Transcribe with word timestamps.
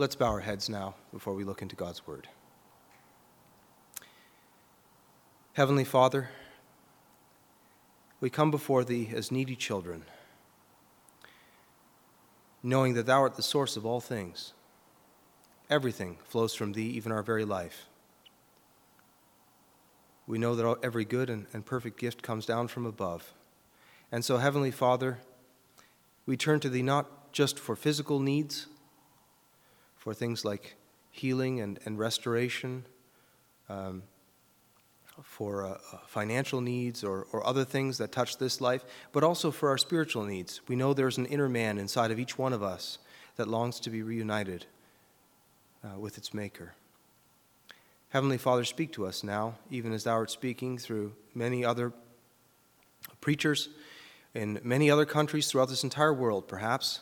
Let's 0.00 0.16
bow 0.16 0.28
our 0.28 0.40
heads 0.40 0.70
now 0.70 0.94
before 1.12 1.34
we 1.34 1.44
look 1.44 1.60
into 1.60 1.76
God's 1.76 2.06
Word. 2.06 2.26
Heavenly 5.52 5.84
Father, 5.84 6.30
we 8.18 8.30
come 8.30 8.50
before 8.50 8.82
Thee 8.82 9.10
as 9.14 9.30
needy 9.30 9.54
children, 9.54 10.04
knowing 12.62 12.94
that 12.94 13.04
Thou 13.04 13.20
art 13.20 13.34
the 13.34 13.42
source 13.42 13.76
of 13.76 13.84
all 13.84 14.00
things. 14.00 14.54
Everything 15.68 16.16
flows 16.24 16.54
from 16.54 16.72
Thee, 16.72 16.88
even 16.88 17.12
our 17.12 17.22
very 17.22 17.44
life. 17.44 17.84
We 20.26 20.38
know 20.38 20.54
that 20.54 20.78
every 20.82 21.04
good 21.04 21.28
and, 21.28 21.66
perfect 21.66 22.00
gift 22.00 22.22
comes 22.22 22.46
down 22.46 22.68
from 22.68 22.86
above. 22.86 23.34
And 24.10 24.24
so, 24.24 24.38
Heavenly 24.38 24.70
Father, 24.70 25.18
we 26.24 26.38
turn 26.38 26.58
to 26.60 26.70
Thee 26.70 26.80
not 26.80 27.34
just 27.34 27.58
for 27.58 27.76
physical 27.76 28.18
needs, 28.18 28.66
for 30.00 30.14
things 30.14 30.44
like 30.44 30.76
healing 31.10 31.60
and, 31.60 31.78
and 31.84 31.98
restoration, 31.98 32.84
um, 33.68 34.02
for 35.22 35.66
uh, 35.66 35.70
uh, 35.92 35.98
financial 36.06 36.62
needs 36.62 37.04
or, 37.04 37.26
or 37.32 37.46
other 37.46 37.64
things 37.64 37.98
that 37.98 38.10
touch 38.10 38.38
this 38.38 38.62
life, 38.62 38.82
but 39.12 39.22
also 39.22 39.50
for 39.50 39.68
our 39.68 39.76
spiritual 39.76 40.24
needs. 40.24 40.62
We 40.66 40.74
know 40.74 40.94
there's 40.94 41.18
an 41.18 41.26
inner 41.26 41.50
man 41.50 41.76
inside 41.76 42.10
of 42.10 42.18
each 42.18 42.38
one 42.38 42.54
of 42.54 42.62
us 42.62 42.98
that 43.36 43.46
longs 43.46 43.78
to 43.80 43.90
be 43.90 44.02
reunited 44.02 44.64
uh, 45.84 45.98
with 45.98 46.16
its 46.16 46.32
Maker. 46.32 46.72
Heavenly 48.08 48.38
Father, 48.38 48.64
speak 48.64 48.92
to 48.92 49.06
us 49.06 49.22
now, 49.22 49.56
even 49.70 49.92
as 49.92 50.04
Thou 50.04 50.12
art 50.12 50.30
speaking 50.30 50.78
through 50.78 51.12
many 51.34 51.62
other 51.62 51.92
preachers 53.20 53.68
in 54.34 54.58
many 54.62 54.90
other 54.90 55.04
countries 55.04 55.50
throughout 55.50 55.68
this 55.68 55.84
entire 55.84 56.14
world, 56.14 56.48
perhaps 56.48 57.00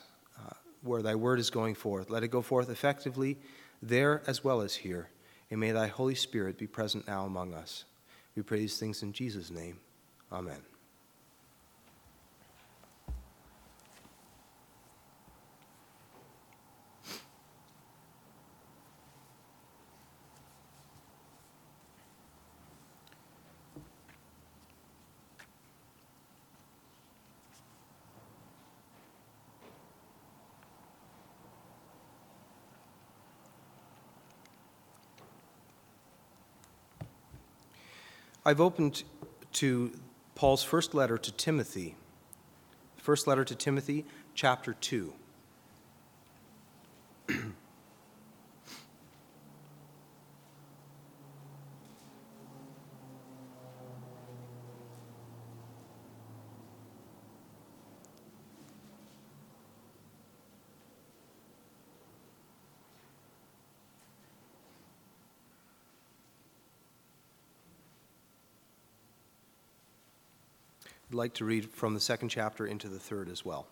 where 0.82 1.02
thy 1.02 1.14
word 1.14 1.38
is 1.38 1.50
going 1.50 1.74
forth. 1.74 2.10
Let 2.10 2.23
it 2.23 2.28
go 2.28 2.42
forth 2.42 2.70
effectively 2.70 3.38
there 3.82 4.23
as 4.27 4.42
well 4.42 4.60
as 4.60 4.74
here. 4.74 5.09
And 5.50 5.60
may 5.60 5.73
thy 5.73 5.86
Holy 5.86 6.14
Spirit 6.14 6.59
be 6.59 6.66
present 6.66 7.06
now 7.06 7.25
among 7.25 7.55
us. 7.55 7.84
We 8.36 8.42
pray 8.42 8.58
these 8.58 8.78
things 8.78 9.02
in 9.02 9.12
Jesus' 9.12 9.50
name. 9.50 9.78
Amen. 10.30 10.77
I've 38.44 38.61
opened 38.61 39.03
to 39.55 39.92
Paul's 40.34 40.62
first 40.62 40.94
letter 40.94 41.19
to 41.19 41.33
Timothy, 41.33 41.97
first 42.97 43.27
letter 43.27 43.45
to 43.45 43.55
Timothy, 43.55 44.05
chapter 44.34 44.75
2. 44.75 45.12
Like 71.18 71.34
to 71.34 71.45
read 71.45 71.68
from 71.70 71.92
the 71.92 72.01
second 72.01 72.29
chapter 72.29 72.67
into 72.67 72.89
the 72.89 72.98
third 72.98 73.29
as 73.29 73.45
well. 73.45 73.67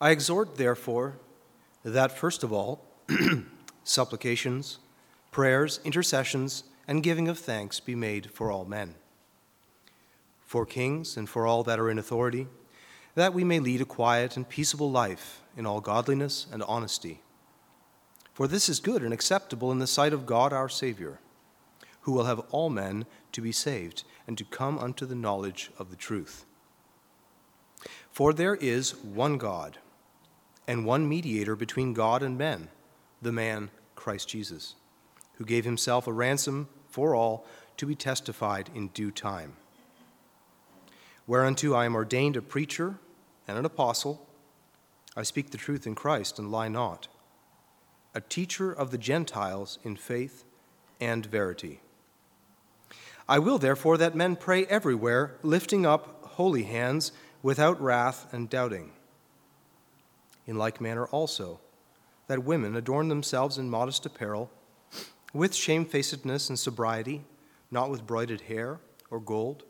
I 0.00 0.10
exhort, 0.10 0.56
therefore, 0.56 1.18
that 1.84 2.16
first 2.16 2.42
of 2.42 2.52
all, 2.52 2.86
supplications, 3.84 4.78
prayers, 5.30 5.80
intercessions, 5.84 6.64
and 6.86 7.02
giving 7.02 7.28
of 7.28 7.38
thanks 7.38 7.80
be 7.80 7.94
made 7.94 8.30
for 8.30 8.50
all 8.50 8.64
men, 8.64 8.94
for 10.40 10.64
kings 10.64 11.16
and 11.16 11.28
for 11.28 11.46
all 11.46 11.62
that 11.64 11.80
are 11.80 11.90
in 11.90 11.98
authority, 11.98 12.46
that 13.14 13.34
we 13.34 13.44
may 13.44 13.58
lead 13.58 13.80
a 13.80 13.84
quiet 13.84 14.36
and 14.36 14.48
peaceable 14.48 14.90
life 14.90 15.42
in 15.56 15.66
all 15.66 15.80
godliness 15.80 16.46
and 16.52 16.62
honesty. 16.62 17.22
For 18.32 18.46
this 18.46 18.68
is 18.68 18.80
good 18.80 19.02
and 19.02 19.12
acceptable 19.12 19.70
in 19.72 19.78
the 19.78 19.86
sight 19.86 20.12
of 20.12 20.26
God 20.26 20.52
our 20.52 20.68
Savior, 20.68 21.18
who 22.02 22.12
will 22.12 22.24
have 22.24 22.40
all 22.50 22.70
men 22.70 23.04
to 23.32 23.40
be 23.40 23.52
saved 23.52 24.04
and 24.26 24.38
to 24.38 24.44
come 24.44 24.78
unto 24.78 25.06
the 25.06 25.14
knowledge 25.14 25.70
of 25.78 25.90
the 25.90 25.96
truth. 25.96 26.44
For 28.10 28.32
there 28.32 28.54
is 28.54 28.94
one 28.96 29.38
God, 29.38 29.78
and 30.66 30.86
one 30.86 31.08
mediator 31.08 31.56
between 31.56 31.92
God 31.92 32.22
and 32.22 32.38
men, 32.38 32.68
the 33.20 33.32
man 33.32 33.70
Christ 33.94 34.28
Jesus, 34.28 34.74
who 35.34 35.44
gave 35.44 35.64
himself 35.64 36.06
a 36.06 36.12
ransom 36.12 36.68
for 36.88 37.14
all 37.14 37.46
to 37.76 37.86
be 37.86 37.94
testified 37.94 38.70
in 38.74 38.88
due 38.88 39.10
time. 39.10 39.54
Whereunto 41.26 41.74
I 41.74 41.84
am 41.84 41.94
ordained 41.94 42.36
a 42.36 42.42
preacher 42.42 42.98
and 43.48 43.58
an 43.58 43.64
apostle. 43.64 44.26
I 45.16 45.22
speak 45.22 45.50
the 45.50 45.58
truth 45.58 45.86
in 45.86 45.94
Christ 45.94 46.38
and 46.38 46.50
lie 46.50 46.68
not, 46.68 47.08
a 48.14 48.20
teacher 48.20 48.72
of 48.72 48.90
the 48.90 48.98
Gentiles 48.98 49.78
in 49.82 49.96
faith 49.96 50.44
and 51.00 51.26
verity. 51.26 51.80
I 53.32 53.38
will, 53.38 53.56
therefore, 53.56 53.96
that 53.96 54.14
men 54.14 54.36
pray 54.36 54.66
everywhere, 54.66 55.36
lifting 55.42 55.86
up 55.86 56.22
holy 56.32 56.64
hands 56.64 57.12
without 57.42 57.80
wrath 57.80 58.30
and 58.30 58.50
doubting. 58.50 58.92
In 60.46 60.58
like 60.58 60.82
manner 60.82 61.06
also, 61.06 61.58
that 62.26 62.44
women 62.44 62.76
adorn 62.76 63.08
themselves 63.08 63.56
in 63.56 63.70
modest 63.70 64.04
apparel, 64.04 64.50
with 65.32 65.54
shamefacedness 65.54 66.50
and 66.50 66.58
sobriety, 66.58 67.24
not 67.70 67.88
with 67.88 68.06
broided 68.06 68.42
hair, 68.42 68.80
or 69.10 69.18
gold, 69.18 69.62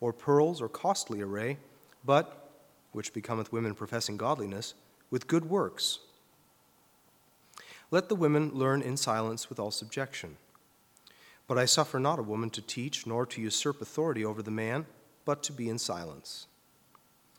or 0.00 0.14
pearls, 0.14 0.62
or 0.62 0.70
costly 0.70 1.20
array, 1.20 1.58
but, 2.02 2.50
which 2.92 3.12
becometh 3.12 3.52
women 3.52 3.74
professing 3.74 4.16
godliness, 4.16 4.72
with 5.10 5.26
good 5.26 5.50
works. 5.50 5.98
Let 7.90 8.08
the 8.08 8.16
women 8.16 8.52
learn 8.54 8.80
in 8.80 8.96
silence 8.96 9.50
with 9.50 9.60
all 9.60 9.70
subjection. 9.70 10.38
But 11.50 11.58
I 11.58 11.64
suffer 11.64 11.98
not 11.98 12.20
a 12.20 12.22
woman 12.22 12.50
to 12.50 12.62
teach, 12.62 13.08
nor 13.08 13.26
to 13.26 13.40
usurp 13.40 13.82
authority 13.82 14.24
over 14.24 14.40
the 14.40 14.52
man, 14.52 14.86
but 15.24 15.42
to 15.42 15.52
be 15.52 15.68
in 15.68 15.78
silence. 15.80 16.46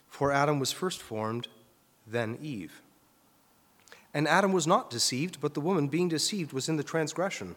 For 0.09 0.33
Adam 0.33 0.59
was 0.59 0.73
first 0.73 1.01
formed, 1.01 1.47
then 2.05 2.37
Eve. 2.41 2.81
And 4.13 4.27
Adam 4.27 4.51
was 4.51 4.67
not 4.67 4.89
deceived, 4.89 5.39
but 5.39 5.53
the 5.53 5.61
woman, 5.61 5.87
being 5.87 6.09
deceived, 6.09 6.51
was 6.51 6.67
in 6.67 6.75
the 6.75 6.83
transgression. 6.83 7.55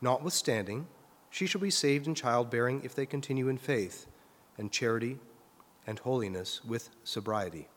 Notwithstanding, 0.00 0.88
she 1.30 1.46
shall 1.46 1.60
be 1.60 1.70
saved 1.70 2.08
in 2.08 2.16
childbearing 2.16 2.80
if 2.82 2.92
they 2.92 3.06
continue 3.06 3.46
in 3.46 3.56
faith, 3.56 4.08
and 4.58 4.72
charity, 4.72 5.20
and 5.86 6.00
holiness 6.00 6.64
with 6.64 6.90
sobriety. 7.04 7.68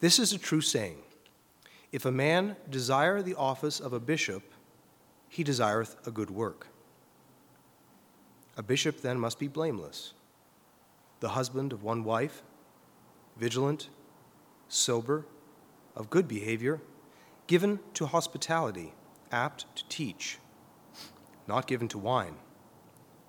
This 0.00 0.18
is 0.18 0.32
a 0.32 0.38
true 0.38 0.62
saying. 0.62 1.02
If 1.92 2.06
a 2.06 2.10
man 2.10 2.56
desire 2.70 3.20
the 3.20 3.34
office 3.34 3.78
of 3.78 3.92
a 3.92 4.00
bishop, 4.00 4.42
he 5.34 5.42
desireth 5.42 5.96
a 6.06 6.12
good 6.12 6.30
work. 6.30 6.68
A 8.56 8.62
bishop 8.62 9.00
then 9.00 9.18
must 9.18 9.36
be 9.36 9.48
blameless, 9.48 10.14
the 11.18 11.30
husband 11.30 11.72
of 11.72 11.82
one 11.82 12.04
wife, 12.04 12.44
vigilant, 13.36 13.88
sober, 14.68 15.26
of 15.96 16.08
good 16.08 16.28
behavior, 16.28 16.80
given 17.48 17.80
to 17.94 18.06
hospitality, 18.06 18.94
apt 19.32 19.66
to 19.74 19.88
teach, 19.88 20.38
not 21.48 21.66
given 21.66 21.88
to 21.88 21.98
wine, 21.98 22.36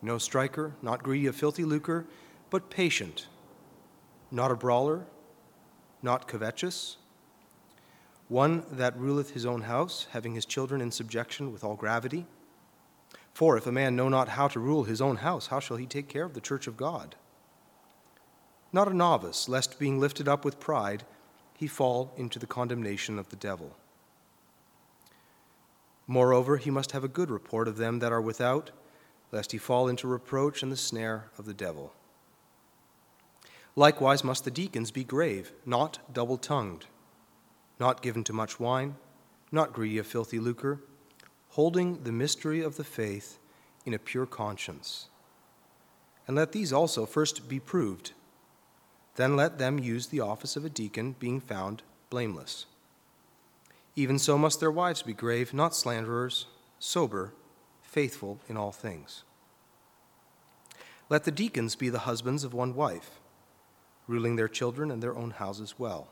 no 0.04 0.20
striker, 0.20 0.76
not 0.84 1.02
greedy 1.02 1.26
of 1.26 1.36
filthy 1.36 1.64
lucre, 1.64 2.06
but 2.52 2.70
patient, 2.70 3.26
not 4.30 4.52
a 4.52 4.56
brawler, 4.56 5.08
not 6.04 6.28
covetous 6.28 6.98
one 8.28 8.64
that 8.72 8.98
ruleth 8.98 9.32
his 9.32 9.46
own 9.46 9.62
house, 9.62 10.08
having 10.12 10.34
his 10.34 10.46
children 10.46 10.82
in 10.82 10.92
subjection 10.92 11.54
with 11.54 11.64
all 11.64 11.76
gravity. 11.76 12.26
For 13.34 13.58
if 13.58 13.68
a 13.68 13.72
man 13.72 13.96
know 13.96 14.10
not 14.10 14.30
how 14.30 14.48
to 14.48 14.60
rule 14.60 14.86
his 14.86 15.02
own 15.02 15.18
house, 15.18 15.48
how 15.48 15.60
shall 15.60 15.78
he 15.78 15.86
take 15.86 16.08
care 16.08 16.26
of 16.26 16.34
the 16.34 16.42
church 16.42 16.68
of 16.68 16.78
God? 16.78 17.16
Not 18.74 18.88
a 18.88 18.96
novice, 18.96 19.48
lest 19.48 19.80
being 19.80 20.00
lifted 20.00 20.28
up 20.28 20.44
with 20.44 20.60
pride, 20.60 21.04
he 21.56 21.68
fall 21.68 22.14
into 22.18 22.40
the 22.40 22.48
condemnation 22.48 23.20
of 23.20 23.30
the 23.30 23.36
devil. 23.36 23.76
Moreover, 26.08 26.58
he 26.58 26.70
must 26.70 26.92
have 26.92 27.04
a 27.04 27.10
good 27.10 27.30
report 27.30 27.68
of 27.68 27.78
them 27.78 28.00
that 28.00 28.12
are 28.12 28.22
without, 28.22 28.72
lest 29.32 29.52
he 29.52 29.58
fall 29.58 29.88
into 29.88 30.08
reproach 30.08 30.64
and 30.64 30.72
the 30.72 30.78
snare 30.78 31.26
of 31.38 31.46
the 31.46 31.54
devil. 31.54 31.94
Likewise 33.76 34.24
must 34.24 34.46
the 34.46 34.52
deacons 34.52 34.92
be 34.92 35.04
grave, 35.04 35.52
not 35.66 36.00
double 36.14 36.38
tongued 36.38 36.86
not 37.80 38.02
given 38.02 38.24
to 38.24 38.34
much 38.34 38.60
wine, 38.60 38.96
not 39.52 39.74
greedy 39.74 39.98
of 39.98 40.08
filthy 40.08 40.40
lucre, 40.40 40.80
holding 41.50 42.04
the 42.04 42.12
mystery 42.12 42.62
of 42.62 42.78
the 42.78 42.84
faith 42.84 43.40
in 43.86 43.94
a 43.94 44.00
pure 44.00 44.26
conscience. 44.26 45.08
And 46.28 46.36
let 46.36 46.52
these 46.52 46.74
also 46.74 47.06
first 47.06 47.48
be 47.48 47.60
proved. 47.60 48.14
Then 49.16 49.36
let 49.36 49.58
them 49.58 49.80
use 49.80 50.08
the 50.08 50.20
office 50.20 50.56
of 50.56 50.66
a 50.66 50.70
deacon, 50.70 51.16
being 51.20 51.40
found 51.40 51.84
blameless. 52.10 52.66
Even 53.96 54.20
so 54.20 54.38
must 54.38 54.60
their 54.60 54.72
wives 54.72 55.04
be 55.04 55.14
grave, 55.14 55.54
not 55.54 55.76
slanderers, 55.76 56.48
sober, 56.80 57.34
faithful 57.82 58.40
in 58.50 58.58
all 58.58 58.72
things. 58.72 59.24
Let 61.08 61.24
the 61.24 61.32
deacons 61.32 61.76
be 61.76 61.90
the 61.90 62.00
husbands 62.00 62.44
of 62.44 62.54
one 62.54 62.76
wife, 62.76 63.20
ruling 64.08 64.36
their 64.36 64.48
children 64.48 64.92
and 64.92 65.02
their 65.02 65.16
own 65.16 65.32
houses 65.32 65.76
well. 65.78 66.10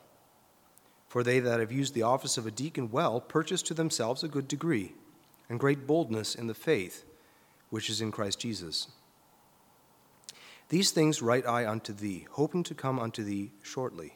For 1.13 1.21
they 1.21 1.39
that 1.41 1.59
have 1.59 1.71
used 1.71 1.93
the 1.93 2.01
office 2.01 2.39
of 2.39 2.47
a 2.47 2.51
deacon 2.51 2.89
well 2.89 3.21
purchase 3.21 3.61
to 3.63 3.75
themselves 3.75 4.23
a 4.23 4.27
good 4.27 4.47
degree 4.47 4.95
and 5.47 5.59
great 5.59 5.85
boldness 5.85 6.33
in 6.33 6.47
the 6.47 6.55
faith 6.55 7.05
which 7.69 7.87
is 7.87 8.01
in 8.01 8.11
Christ 8.11 8.39
Jesus. 8.39 8.87
These 10.69 10.89
things 10.89 11.21
write 11.21 11.45
I 11.45 11.67
unto 11.67 11.93
thee, 11.93 12.25
hoping 12.31 12.63
to 12.63 12.73
come 12.73 12.97
unto 12.97 13.23
thee 13.23 13.51
shortly. 13.61 14.15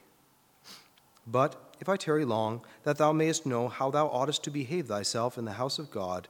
But 1.27 1.75
if 1.79 1.87
I 1.87 1.97
tarry 1.97 2.25
long, 2.25 2.61
that 2.81 2.97
thou 2.97 3.11
mayest 3.11 3.45
know 3.45 3.67
how 3.67 3.91
thou 3.91 4.07
oughtest 4.07 4.43
to 4.45 4.49
behave 4.49 4.87
thyself 4.87 5.37
in 5.37 5.45
the 5.45 5.51
house 5.51 5.77
of 5.77 5.91
God, 5.91 6.27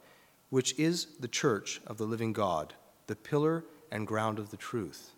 which 0.49 0.77
is 0.77 1.07
the 1.17 1.29
church 1.29 1.79
of 1.87 1.97
the 1.97 2.03
living 2.03 2.33
God, 2.33 2.73
the 3.07 3.15
pillar 3.15 3.63
and 3.89 4.05
ground 4.05 4.37
of 4.37 4.51
the 4.51 4.57
truth. 4.57 5.11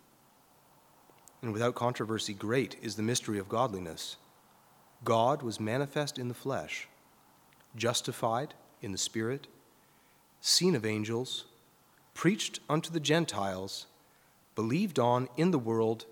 And 1.42 1.52
without 1.52 1.74
controversy, 1.74 2.34
great 2.34 2.76
is 2.80 2.94
the 2.94 3.02
mystery 3.02 3.40
of 3.40 3.48
godliness. 3.48 4.16
God 5.04 5.42
was 5.42 5.58
manifest 5.58 6.18
in 6.18 6.28
the 6.28 6.34
flesh, 6.34 6.88
justified 7.74 8.54
in 8.82 8.92
the 8.92 8.98
Spirit, 8.98 9.46
seen 10.40 10.74
of 10.74 10.84
angels, 10.84 11.44
preached 12.14 12.60
unto 12.68 12.90
the 12.90 13.00
Gentiles, 13.00 13.86
believed 14.54 14.98
on 14.98 15.28
in 15.36 15.50
the 15.50 15.58
world, 15.58 16.04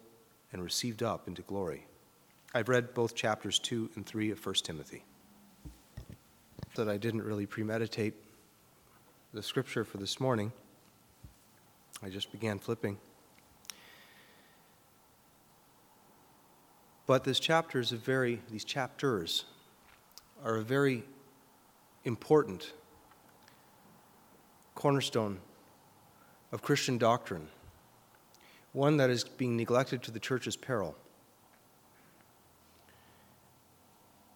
and 0.53 0.63
received 0.63 1.03
up 1.03 1.29
into 1.29 1.43
glory. 1.43 1.87
I've 2.55 2.69
read 2.71 2.95
both 2.95 3.15
chapters 3.15 3.59
2 3.59 3.91
and 3.95 4.07
3 4.07 4.31
of 4.31 4.45
1 4.45 4.55
Timothy. 4.57 5.05
That 6.77 6.89
I 6.89 6.97
didn't 6.97 7.23
really 7.23 7.45
premeditate 7.45 8.15
the 9.35 9.43
scripture 9.43 9.85
for 9.85 9.99
this 9.99 10.19
morning. 10.19 10.53
I 12.03 12.09
just 12.09 12.33
began 12.33 12.59
flipping. 12.59 12.99
But 17.09 17.25
this 17.25 17.41
chapter 17.41 17.81
is 17.81 17.91
a 17.91 17.97
very, 17.97 18.43
these 18.51 18.65
chapters 18.65 19.47
are 20.45 20.57
a 20.57 20.63
very 20.63 21.05
important 22.05 22.75
cornerstone 24.75 25.39
of 26.53 26.61
Christian 26.61 26.99
doctrine, 26.99 27.49
one 28.75 28.99
that 28.99 29.09
is 29.09 29.25
being 29.25 29.57
neglected 29.57 30.03
to 30.03 30.11
the 30.11 30.21
church's 30.21 30.55
peril. 30.55 30.95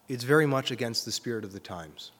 It's 0.08 0.24
very 0.24 0.46
much 0.46 0.70
against 0.70 1.04
the 1.04 1.12
spirit 1.12 1.44
of 1.44 1.52
the 1.52 1.60
times. 1.60 2.10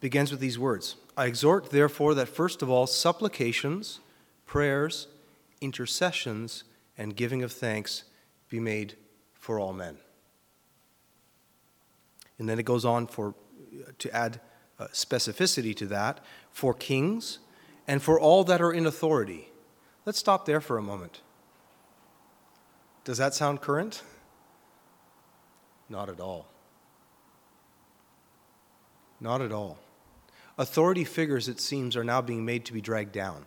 begins 0.00 0.30
with 0.30 0.40
these 0.40 0.58
words 0.58 0.96
I 1.18 1.26
exhort, 1.26 1.70
therefore, 1.70 2.14
that 2.14 2.28
first 2.28 2.62
of 2.62 2.70
all, 2.70 2.86
supplications, 2.86 4.00
prayers, 4.46 5.06
intercessions, 5.60 6.64
and 6.96 7.16
giving 7.16 7.42
of 7.42 7.52
thanks 7.52 8.04
be 8.48 8.60
made 8.60 8.94
for 9.34 9.58
all 9.58 9.72
men. 9.72 9.96
And 12.38 12.48
then 12.48 12.58
it 12.58 12.64
goes 12.64 12.84
on 12.84 13.06
for, 13.06 13.34
to 13.98 14.14
add 14.14 14.40
uh, 14.78 14.88
specificity 14.92 15.74
to 15.76 15.86
that 15.86 16.20
for 16.50 16.74
kings 16.74 17.38
and 17.86 18.02
for 18.02 18.18
all 18.18 18.44
that 18.44 18.60
are 18.60 18.72
in 18.72 18.86
authority. 18.86 19.48
Let's 20.04 20.18
stop 20.18 20.46
there 20.46 20.60
for 20.60 20.78
a 20.78 20.82
moment. 20.82 21.20
Does 23.04 23.18
that 23.18 23.34
sound 23.34 23.60
current? 23.60 24.02
Not 25.88 26.08
at 26.08 26.20
all. 26.20 26.46
Not 29.20 29.40
at 29.40 29.52
all. 29.52 29.78
Authority 30.58 31.04
figures, 31.04 31.48
it 31.48 31.60
seems, 31.60 31.96
are 31.96 32.04
now 32.04 32.20
being 32.20 32.44
made 32.44 32.64
to 32.66 32.72
be 32.72 32.80
dragged 32.80 33.12
down 33.12 33.46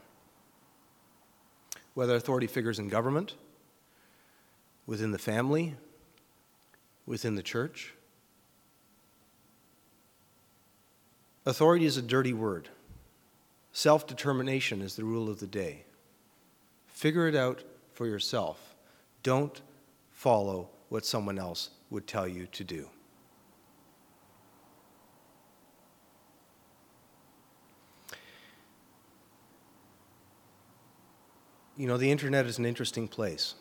whether 1.95 2.15
authority 2.15 2.45
figures 2.45 2.77
in 2.77 2.87
government, 2.87 3.33
within 4.85 5.11
the 5.11 5.17
family, 5.17 5.75
within 7.07 7.35
the 7.35 7.41
church. 7.41 7.93
Authority 11.45 11.85
is 11.85 11.97
a 11.97 12.01
dirty 12.01 12.33
word. 12.33 12.69
Self 13.71 14.07
determination 14.07 14.81
is 14.81 14.95
the 14.95 15.03
rule 15.03 15.29
of 15.29 15.39
the 15.39 15.47
day. 15.47 15.85
Figure 16.87 17.27
it 17.27 17.35
out 17.35 17.63
for 17.93 18.05
yourself. 18.05 18.75
Don't 19.23 19.61
follow 20.11 20.69
what 20.89 21.05
someone 21.05 21.39
else 21.39 21.71
would 21.89 22.07
tell 22.07 22.27
you 22.27 22.45
to 22.47 22.63
do. 22.63 22.89
You 31.77 31.87
know, 31.87 31.97
the 31.97 32.09
internet 32.09 32.45
is 32.45 32.57
an 32.57 32.65
interesting 32.65 33.07
place. 33.07 33.55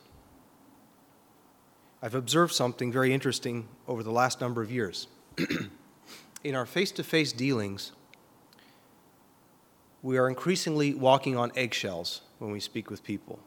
I've 2.03 2.15
observed 2.15 2.53
something 2.53 2.93
very 2.93 3.13
interesting 3.13 3.67
over 3.89 4.03
the 4.03 4.13
last 4.13 4.41
number 4.41 4.63
of 4.63 4.71
years. 4.71 5.09
In 6.45 6.55
our 6.55 6.67
face 6.67 6.93
to 6.93 7.03
face 7.03 7.33
dealings, 7.33 7.93
we 10.03 10.19
are 10.19 10.29
increasingly 10.29 10.93
walking 10.93 11.37
on 11.37 11.51
eggshells 11.57 12.21
when 12.39 12.51
we 12.51 12.61
speak 12.61 12.91
with 12.91 13.03
people. 13.03 13.41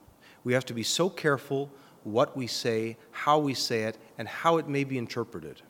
We 0.43 0.53
have 0.53 0.65
to 0.65 0.73
be 0.73 0.83
so 0.83 1.09
careful 1.09 1.69
what 2.03 2.35
we 2.35 2.47
say, 2.47 2.97
how 3.11 3.37
we 3.37 3.53
say 3.53 3.83
it, 3.83 3.97
and 4.17 4.27
how 4.27 4.57
it 4.57 4.67
may 4.67 4.83
be 4.83 4.97
interpreted. 4.97 5.61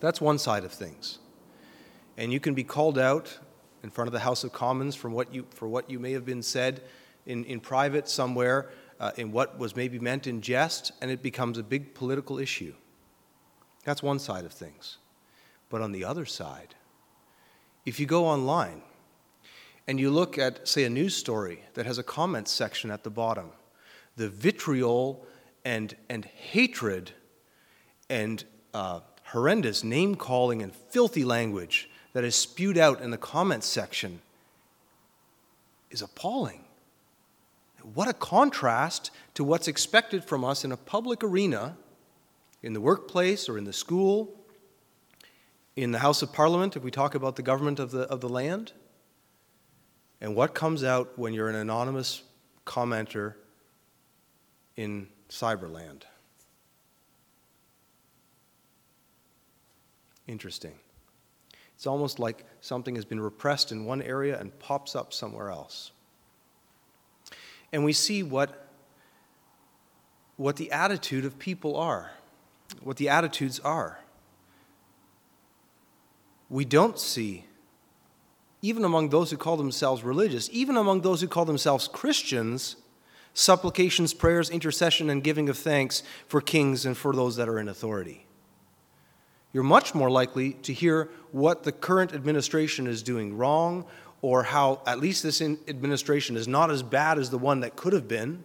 That's 0.00 0.20
one 0.20 0.38
side 0.38 0.64
of 0.64 0.72
things. 0.72 1.20
And 2.16 2.32
you 2.32 2.40
can 2.40 2.54
be 2.54 2.64
called 2.64 2.98
out 2.98 3.38
in 3.84 3.90
front 3.90 4.08
of 4.08 4.12
the 4.12 4.20
House 4.20 4.42
of 4.42 4.52
Commons 4.52 4.96
from 4.96 5.12
what 5.12 5.32
you, 5.32 5.46
for 5.50 5.68
what 5.68 5.88
you 5.88 6.00
may 6.00 6.12
have 6.12 6.24
been 6.24 6.42
said 6.42 6.82
in, 7.26 7.44
in 7.44 7.60
private 7.60 8.08
somewhere 8.08 8.70
uh, 9.00 9.10
in 9.16 9.32
what 9.32 9.58
was 9.58 9.74
maybe 9.74 9.98
meant 9.98 10.26
in 10.26 10.40
jest, 10.40 10.92
and 11.00 11.10
it 11.10 11.22
becomes 11.22 11.58
a 11.58 11.62
big 11.62 11.94
political 11.94 12.38
issue. 12.38 12.74
That's 13.84 14.02
one 14.02 14.18
side 14.18 14.44
of 14.44 14.52
things. 14.52 14.98
But 15.68 15.80
on 15.80 15.92
the 15.92 16.04
other 16.04 16.24
side, 16.24 16.74
if 17.84 17.98
you 17.98 18.06
go 18.06 18.26
online 18.26 18.82
and 19.88 19.98
you 19.98 20.10
look 20.10 20.38
at, 20.38 20.68
say, 20.68 20.84
a 20.84 20.90
news 20.90 21.16
story 21.16 21.64
that 21.74 21.86
has 21.86 21.98
a 21.98 22.02
comments 22.02 22.52
section 22.52 22.90
at 22.90 23.02
the 23.02 23.10
bottom, 23.10 23.50
the 24.16 24.28
vitriol 24.28 25.26
and, 25.64 25.96
and 26.08 26.24
hatred 26.24 27.12
and 28.08 28.44
uh, 28.74 29.00
horrendous 29.24 29.82
name 29.82 30.14
calling 30.14 30.62
and 30.62 30.74
filthy 30.74 31.24
language 31.24 31.88
that 32.12 32.22
is 32.24 32.34
spewed 32.34 32.78
out 32.78 33.00
in 33.00 33.10
the 33.10 33.18
comments 33.18 33.66
section 33.66 34.20
is 35.90 36.02
appalling. 36.02 36.61
What 37.82 38.08
a 38.08 38.12
contrast 38.12 39.10
to 39.34 39.44
what's 39.44 39.68
expected 39.68 40.24
from 40.24 40.44
us 40.44 40.64
in 40.64 40.72
a 40.72 40.76
public 40.76 41.24
arena, 41.24 41.76
in 42.62 42.72
the 42.72 42.80
workplace 42.80 43.48
or 43.48 43.58
in 43.58 43.64
the 43.64 43.72
school, 43.72 44.38
in 45.74 45.90
the 45.90 45.98
House 45.98 46.22
of 46.22 46.32
Parliament, 46.32 46.76
if 46.76 46.82
we 46.82 46.90
talk 46.90 47.14
about 47.14 47.36
the 47.36 47.42
government 47.42 47.80
of 47.80 47.90
the, 47.90 48.02
of 48.02 48.20
the 48.20 48.28
land, 48.28 48.72
and 50.20 50.36
what 50.36 50.54
comes 50.54 50.84
out 50.84 51.18
when 51.18 51.34
you're 51.34 51.48
an 51.48 51.56
anonymous 51.56 52.22
commenter 52.64 53.34
in 54.76 55.08
cyberland. 55.28 56.04
Interesting. 60.28 60.74
It's 61.74 61.86
almost 61.86 62.20
like 62.20 62.44
something 62.60 62.94
has 62.94 63.04
been 63.04 63.20
repressed 63.20 63.72
in 63.72 63.84
one 63.84 64.02
area 64.02 64.38
and 64.38 64.56
pops 64.60 64.94
up 64.94 65.12
somewhere 65.12 65.50
else 65.50 65.90
and 67.72 67.84
we 67.84 67.92
see 67.92 68.22
what, 68.22 68.68
what 70.36 70.56
the 70.56 70.70
attitude 70.70 71.24
of 71.24 71.38
people 71.38 71.76
are, 71.76 72.12
what 72.82 72.96
the 72.96 73.08
attitudes 73.08 73.58
are. 73.60 73.98
We 76.50 76.64
don't 76.66 76.98
see, 76.98 77.46
even 78.60 78.84
among 78.84 79.08
those 79.08 79.30
who 79.30 79.38
call 79.38 79.56
themselves 79.56 80.04
religious, 80.04 80.50
even 80.52 80.76
among 80.76 81.00
those 81.00 81.22
who 81.22 81.28
call 81.28 81.46
themselves 81.46 81.88
Christians, 81.88 82.76
supplications, 83.32 84.12
prayers, 84.12 84.50
intercession, 84.50 85.08
and 85.08 85.24
giving 85.24 85.48
of 85.48 85.56
thanks 85.56 86.02
for 86.28 86.42
kings 86.42 86.84
and 86.84 86.96
for 86.96 87.14
those 87.14 87.36
that 87.36 87.48
are 87.48 87.58
in 87.58 87.68
authority. 87.68 88.26
You're 89.54 89.62
much 89.62 89.94
more 89.94 90.10
likely 90.10 90.54
to 90.54 90.72
hear 90.72 91.10
what 91.30 91.62
the 91.62 91.72
current 91.72 92.12
administration 92.14 92.86
is 92.86 93.02
doing 93.02 93.36
wrong 93.36 93.86
or 94.22 94.44
how 94.44 94.80
at 94.86 95.00
least 95.00 95.24
this 95.24 95.42
administration 95.42 96.36
is 96.36 96.46
not 96.48 96.70
as 96.70 96.82
bad 96.82 97.18
as 97.18 97.30
the 97.30 97.38
one 97.38 97.60
that 97.60 97.76
could 97.76 97.92
have 97.92 98.06
been. 98.06 98.44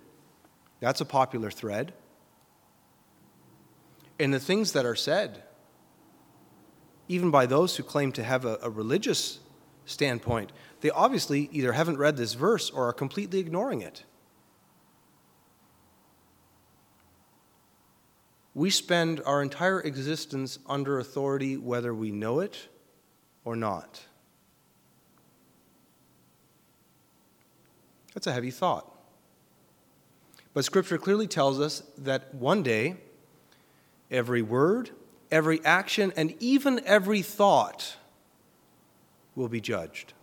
That's 0.79 0.99
a 1.01 1.05
popular 1.05 1.51
thread. 1.51 1.93
And 4.19 4.33
the 4.33 4.39
things 4.39 4.71
that 4.73 4.85
are 4.85 4.95
said, 4.95 5.43
even 7.07 7.29
by 7.29 7.45
those 7.45 7.77
who 7.77 7.83
claim 7.83 8.11
to 8.13 8.23
have 8.23 8.43
a, 8.43 8.57
a 8.63 8.69
religious 8.69 9.39
standpoint, 9.85 10.51
they 10.81 10.89
obviously 10.89 11.47
either 11.51 11.71
haven't 11.73 11.97
read 11.97 12.17
this 12.17 12.33
verse 12.33 12.71
or 12.71 12.89
are 12.89 12.93
completely 12.93 13.39
ignoring 13.39 13.81
it. 13.81 14.03
We 18.55 18.71
spend 18.71 19.21
our 19.23 19.43
entire 19.43 19.79
existence 19.81 20.57
under 20.67 20.97
authority 20.97 21.57
whether 21.57 21.93
we 21.93 22.11
know 22.11 22.39
it 22.39 22.67
or 23.45 23.55
not. 23.55 24.01
That's 28.17 28.25
a 28.25 28.33
heavy 28.33 28.49
thought. 28.49 28.91
But 30.55 30.65
Scripture 30.65 30.97
clearly 30.97 31.27
tells 31.27 31.59
us 31.59 31.83
that 31.99 32.33
one 32.33 32.63
day, 32.63 32.95
every 34.09 34.41
word, 34.41 34.89
every 35.29 35.63
action, 35.63 36.11
and 36.17 36.33
even 36.39 36.81
every 36.83 37.21
thought 37.21 37.95
will 39.35 39.49
be 39.49 39.61
judged. 39.61 40.13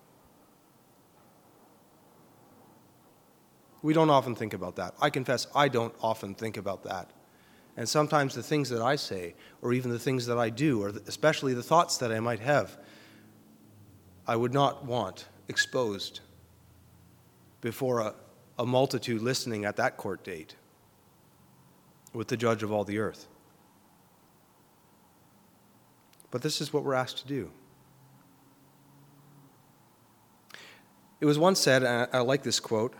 We 3.81 3.95
don't 3.95 4.11
often 4.11 4.35
think 4.35 4.55
about 4.55 4.75
that. 4.75 4.97
I 5.01 5.09
confess, 5.09 5.47
I 5.55 5.69
don't 5.69 5.95
often 6.03 6.35
think 6.35 6.57
about 6.57 6.83
that. 6.83 7.13
And 7.77 7.89
sometimes 7.89 8.35
the 8.35 8.43
things 8.43 8.71
that 8.71 8.83
I 8.83 8.97
say, 8.97 9.37
or 9.63 9.73
even 9.73 9.93
the 9.93 10.01
things 10.01 10.27
that 10.27 10.37
I 10.37 10.51
do, 10.51 10.83
or 10.83 10.89
especially 11.07 11.55
the 11.55 11.63
thoughts 11.63 11.99
that 11.99 12.11
I 12.11 12.19
might 12.19 12.41
have, 12.41 12.77
I 14.27 14.35
would 14.35 14.53
not 14.53 14.85
want 14.85 15.27
exposed 15.47 16.19
before 17.65 18.01
a, 18.01 18.15
a 18.59 18.67
multitude 18.67 19.23
listening 19.23 19.65
at 19.65 19.77
that 19.77 19.97
court 19.97 20.23
date 20.23 20.55
with 22.13 22.29
the 22.29 22.37
judge 22.37 22.63
of 22.63 22.71
all 22.71 22.85
the 22.85 22.99
earth. 22.99 23.27
But 26.31 26.43
this 26.43 26.61
is 26.61 26.75
what 26.75 26.85
we're 26.85 26.93
asked 26.93 27.19
to 27.19 27.27
do. 27.27 27.51
It 31.23 31.25
was 31.25 31.39
once 31.39 31.59
said, 31.59 31.83
and 31.83 32.07
I 32.13 32.19
like 32.19 32.43
this 32.43 32.61
quote 32.61 32.95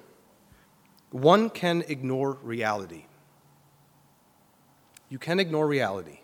one 1.11 1.51
can 1.51 1.85
ignore 1.87 2.39
reality. 2.43 3.05
You 5.11 5.19
can 5.19 5.41
ignore 5.41 5.69
reality, 5.69 6.21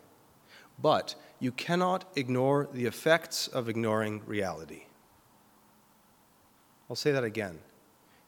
but 0.80 1.14
you 1.40 1.52
cannot 1.52 2.10
ignore 2.16 2.68
the 2.72 2.86
effects 2.86 3.48
of 3.48 3.68
ignoring 3.68 4.22
reality. 4.24 4.84
I'll 6.88 6.96
say 6.96 7.12
that 7.12 7.22
again. 7.22 7.58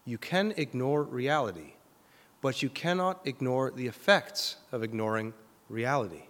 You 0.04 0.18
can 0.18 0.52
ignore 0.56 1.02
reality, 1.02 1.74
but 2.40 2.62
you 2.62 2.68
cannot 2.68 3.20
ignore 3.24 3.70
the 3.70 3.86
effects 3.86 4.56
of 4.72 4.82
ignoring 4.82 5.32
reality. 5.68 6.24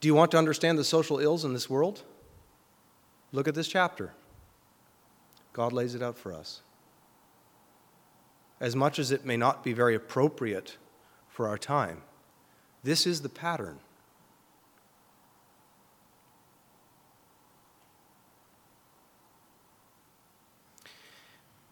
Do 0.00 0.08
you 0.08 0.14
want 0.14 0.30
to 0.32 0.38
understand 0.38 0.78
the 0.78 0.84
social 0.84 1.18
ills 1.18 1.44
in 1.44 1.52
this 1.52 1.68
world? 1.68 2.02
Look 3.32 3.48
at 3.48 3.54
this 3.54 3.68
chapter. 3.68 4.12
God 5.52 5.72
lays 5.72 5.94
it 5.94 6.02
out 6.02 6.18
for 6.18 6.32
us. 6.32 6.60
As 8.60 8.74
much 8.76 8.98
as 8.98 9.10
it 9.10 9.24
may 9.24 9.36
not 9.36 9.64
be 9.64 9.72
very 9.72 9.94
appropriate 9.94 10.76
for 11.28 11.48
our 11.48 11.58
time, 11.58 12.02
this 12.82 13.06
is 13.06 13.22
the 13.22 13.28
pattern. 13.28 13.78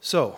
So, 0.05 0.37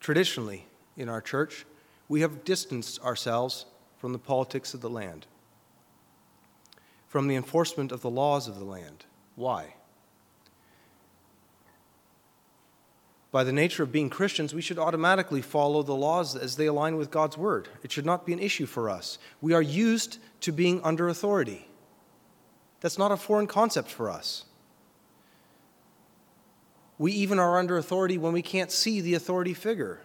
traditionally 0.00 0.66
in 0.96 1.08
our 1.08 1.20
church, 1.20 1.64
we 2.08 2.22
have 2.22 2.44
distanced 2.44 3.00
ourselves 3.00 3.66
from 3.98 4.12
the 4.12 4.18
politics 4.18 4.74
of 4.74 4.80
the 4.80 4.90
land, 4.90 5.26
from 7.06 7.28
the 7.28 7.36
enforcement 7.36 7.92
of 7.92 8.02
the 8.02 8.10
laws 8.10 8.48
of 8.48 8.58
the 8.58 8.64
land. 8.64 9.04
Why? 9.36 9.74
By 13.30 13.44
the 13.44 13.52
nature 13.52 13.84
of 13.84 13.92
being 13.92 14.10
Christians, 14.10 14.52
we 14.52 14.60
should 14.60 14.78
automatically 14.78 15.40
follow 15.40 15.84
the 15.84 15.94
laws 15.94 16.34
as 16.34 16.56
they 16.56 16.66
align 16.66 16.96
with 16.96 17.12
God's 17.12 17.38
word. 17.38 17.68
It 17.84 17.92
should 17.92 18.06
not 18.06 18.26
be 18.26 18.32
an 18.32 18.40
issue 18.40 18.66
for 18.66 18.90
us. 18.90 19.18
We 19.40 19.52
are 19.52 19.62
used 19.62 20.18
to 20.40 20.50
being 20.50 20.80
under 20.82 21.08
authority. 21.08 21.68
That's 22.80 22.98
not 22.98 23.12
a 23.12 23.16
foreign 23.16 23.46
concept 23.46 23.88
for 23.88 24.10
us. 24.10 24.45
We 26.98 27.12
even 27.12 27.38
are 27.38 27.58
under 27.58 27.76
authority 27.76 28.18
when 28.18 28.32
we 28.32 28.42
can't 28.42 28.70
see 28.70 29.00
the 29.00 29.14
authority 29.14 29.54
figure. 29.54 30.00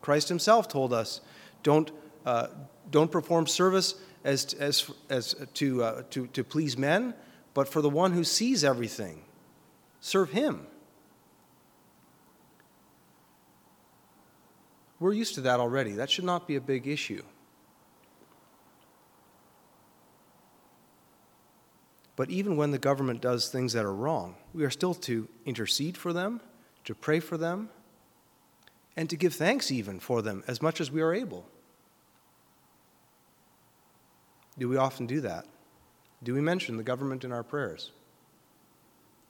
Christ 0.00 0.28
himself 0.28 0.68
told 0.68 0.92
us 0.92 1.20
don't, 1.62 1.90
uh, 2.26 2.48
don't 2.90 3.10
perform 3.10 3.46
service 3.46 3.94
as, 4.24 4.54
as, 4.54 4.90
as 5.08 5.34
to, 5.54 5.82
uh, 5.82 6.02
to, 6.10 6.26
to 6.28 6.44
please 6.44 6.76
men, 6.76 7.14
but 7.52 7.68
for 7.68 7.80
the 7.80 7.90
one 7.90 8.12
who 8.12 8.24
sees 8.24 8.64
everything. 8.64 9.22
Serve 10.00 10.30
him. 10.30 10.66
We're 14.98 15.12
used 15.12 15.34
to 15.34 15.42
that 15.42 15.60
already. 15.60 15.92
That 15.92 16.10
should 16.10 16.24
not 16.24 16.46
be 16.48 16.56
a 16.56 16.60
big 16.60 16.86
issue. 16.86 17.22
But 22.16 22.30
even 22.30 22.56
when 22.56 22.70
the 22.70 22.78
government 22.78 23.20
does 23.20 23.48
things 23.48 23.72
that 23.72 23.84
are 23.84 23.94
wrong, 23.94 24.36
we 24.52 24.64
are 24.64 24.70
still 24.70 24.94
to 24.94 25.28
intercede 25.44 25.96
for 25.96 26.12
them, 26.12 26.40
to 26.84 26.94
pray 26.94 27.20
for 27.20 27.36
them, 27.36 27.70
and 28.96 29.10
to 29.10 29.16
give 29.16 29.34
thanks 29.34 29.72
even 29.72 29.98
for 29.98 30.22
them 30.22 30.44
as 30.46 30.62
much 30.62 30.80
as 30.80 30.90
we 30.90 31.02
are 31.02 31.12
able. 31.12 31.44
Do 34.56 34.68
we 34.68 34.76
often 34.76 35.06
do 35.06 35.20
that? 35.22 35.46
Do 36.22 36.34
we 36.34 36.40
mention 36.40 36.76
the 36.76 36.84
government 36.84 37.24
in 37.24 37.32
our 37.32 37.42
prayers? 37.42 37.90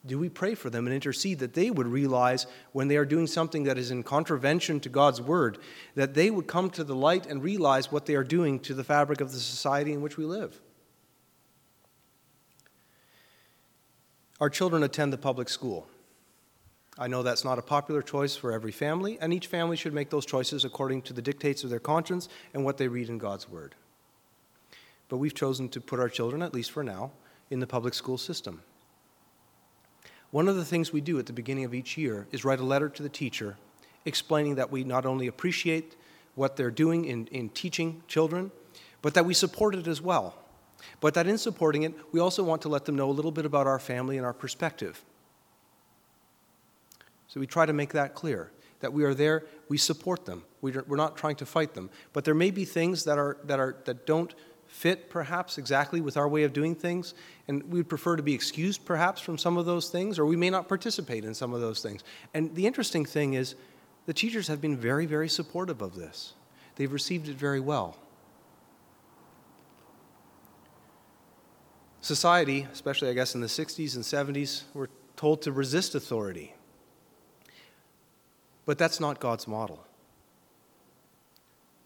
Do 0.07 0.19
we 0.19 0.29
pray 0.29 0.55
for 0.55 0.69
them 0.69 0.87
and 0.87 0.95
intercede 0.95 1.39
that 1.39 1.55
they 1.55 1.71
would 1.71 1.87
realize 1.87 2.47
when 2.73 2.89
they 2.89 2.99
are 2.99 3.07
doing 3.07 3.27
something 3.27 3.65
that 3.65 3.79
is 3.79 3.91
in 3.91 4.03
contravention 4.03 4.79
to 4.81 4.91
God's 4.91 5.23
word, 5.23 5.57
that 5.95 6.13
they 6.13 6.31
would 6.31 6.47
come 6.47 6.69
to 6.71 6.85
the 6.85 6.95
light 6.95 7.25
and 7.25 7.43
realize 7.43 7.91
what 7.91 8.05
they 8.05 8.15
are 8.15 8.23
doing 8.23 8.61
to 8.61 8.75
the 8.75 8.85
fabric 8.85 9.23
of 9.23 9.33
the 9.33 9.39
society 9.39 9.95
in 9.95 10.03
which 10.03 10.19
we 10.19 10.27
live? 10.27 10.61
Our 14.45 14.51
children 14.51 14.83
attend 14.83 15.11
the 15.11 15.17
public 15.17 15.49
school. 15.49 15.87
I 16.99 17.07
know 17.09 17.23
that's 17.23 17.47
not 17.47 17.59
a 17.59 17.63
popular 17.63 18.03
choice 18.03 18.37
for 18.37 18.53
every 18.53 18.73
family, 18.73 19.17
and 19.19 19.33
each 19.33 19.47
family 19.47 19.75
should 19.75 19.95
make 19.95 20.11
those 20.11 20.27
choices 20.27 20.67
according 20.67 21.01
to 21.05 21.15
the 21.15 21.23
dictates 21.23 21.65
of 21.65 21.71
their 21.71 21.81
conscience 21.81 22.29
and 22.53 22.63
what 22.63 22.77
they 22.77 22.87
read 22.87 23.09
in 23.09 23.17
God's 23.17 23.49
Word. 23.49 23.75
But 25.09 25.17
we've 25.17 25.33
chosen 25.33 25.71
to 25.71 25.81
put 25.81 25.99
our 25.99 26.11
children, 26.11 26.43
at 26.43 26.53
least 26.53 26.73
for 26.73 26.85
now, 26.85 27.13
in 27.49 27.61
the 27.61 27.67
public 27.67 27.95
school 27.95 28.19
system. 28.19 28.61
One 30.31 30.47
of 30.47 30.57
the 30.57 30.65
things 30.67 30.93
we 30.93 31.01
do 31.01 31.19
at 31.19 31.25
the 31.25 31.33
beginning 31.33 31.65
of 31.65 31.73
each 31.73 31.97
year 31.97 32.27
is 32.31 32.45
write 32.45 32.61
a 32.61 32.65
letter 32.65 32.91
to 32.91 33.03
the 33.03 33.09
teacher 33.09 33.57
explaining 34.05 34.57
that 34.57 34.71
we 34.71 34.85
not 34.85 35.07
only 35.07 35.27
appreciate 35.27 35.97
what 36.35 36.57
they're 36.57 36.71
doing 36.71 37.07
in, 37.07 37.29
in 37.29 37.49
teaching 37.49 38.03
children, 38.09 38.51
but 39.01 39.15
that 39.15 39.25
we 39.25 39.33
support 39.33 39.75
it 39.75 39.87
as 39.87 40.03
well. 40.03 40.35
But 41.01 41.15
that 41.15 41.27
in 41.27 41.39
supporting 41.39 41.83
it, 41.83 41.95
we 42.13 42.21
also 42.21 42.43
want 42.43 42.63
to 42.63 42.69
let 42.69 42.85
them 42.85 42.97
know 42.97 43.11
a 43.11 43.13
little 43.13 43.33
bit 43.33 43.47
about 43.47 43.67
our 43.67 43.79
family 43.79 44.17
and 44.17 44.27
our 44.27 44.33
perspective. 44.33 45.05
So 47.29 47.41
we 47.41 47.47
try 47.47 47.67
to 47.67 47.73
make 47.73 47.93
that 47.93 48.15
clear 48.15 48.51
that 48.81 48.93
we 48.93 49.05
are 49.05 49.15
there, 49.15 49.45
we 49.69 49.79
support 49.79 50.27
them. 50.27 50.45
We're 50.61 50.97
not 50.97 51.17
trying 51.17 51.37
to 51.37 51.47
fight 51.47 51.75
them. 51.75 51.89
But 52.13 52.25
there 52.25 52.35
may 52.35 52.51
be 52.51 52.65
things 52.65 53.05
that, 53.05 53.19
are, 53.19 53.39
that, 53.45 53.59
are, 53.59 53.77
that 53.87 54.07
don't 54.07 54.35
fit, 54.67 55.09
perhaps, 55.09 55.57
exactly 55.57 56.01
with 56.01 56.17
our 56.17 56.29
way 56.29 56.43
of 56.43 56.53
doing 56.53 56.75
things, 56.75 57.15
and 57.49 57.63
we 57.65 57.79
would 57.79 57.89
prefer 57.89 58.17
to 58.17 58.23
be 58.23 58.35
excused, 58.35 58.85
perhaps, 58.85 59.21
from 59.21 59.39
some 59.39 59.57
of 59.57 59.67
those 59.67 59.89
things, 59.89 60.19
or 60.19 60.27
we 60.27 60.37
may 60.37 60.51
not 60.51 60.69
participate 60.69 61.25
in 61.25 61.33
some 61.33 61.55
of 61.55 61.61
those 61.61 61.81
things. 61.81 62.03
And 62.35 62.55
the 62.55 62.67
interesting 62.67 63.05
thing 63.05 63.35
is, 63.35 63.55
the 64.07 64.13
teachers 64.13 64.49
have 64.49 64.61
been 64.61 64.77
very, 64.77 65.07
very 65.07 65.29
supportive 65.29 65.81
of 65.81 65.95
this. 65.95 66.35
They've 66.77 66.93
received 66.93 67.29
it 67.29 67.37
very 67.37 67.61
well. 67.61 67.97
Society, 72.05 72.69
especially 72.71 73.09
I 73.09 73.15
guess 73.15 73.35
in 73.35 73.41
the 73.41 73.47
60s 73.47 73.95
and 73.95 74.05
70s, 74.05 74.65
were 74.75 74.91
told 75.17 75.41
to 75.41 75.53
resist 75.53 75.95
authority. 75.95 76.53
But 78.67 78.77
that's 78.77 79.01
not 79.01 79.21
God's 79.21 79.49
model. 79.49 79.83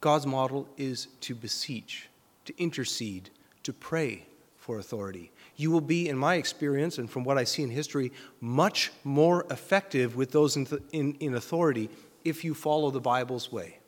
God's 0.01 0.27
model 0.27 0.69
is 0.77 1.07
to 1.21 1.37
beseech, 1.37 2.09
to 2.47 2.55
intercede, 2.61 3.31
to 3.63 3.73
pray 3.73 4.27
for 4.57 4.81
authority. 4.81 5.31
You 5.55 5.71
will 5.71 5.81
be, 5.81 6.09
in 6.09 6.19
my 6.19 6.35
experience 6.35 6.99
and 6.99 7.09
from 7.09 7.23
what 7.23 7.39
I 7.39 7.45
see 7.45 7.63
in 7.63 7.71
history, 7.71 8.11
much 8.41 8.91
more 9.05 9.47
effective 9.53 10.17
with 10.17 10.33
those 10.33 10.57
in, 10.57 10.67
th- 10.67 10.83
in, 10.91 11.15
in 11.21 11.37
authority 11.37 11.91
if 12.25 12.45
you 12.45 12.55
follow 12.55 12.91
the 12.91 13.01
Bible's 13.01 13.53
way. 13.53 13.79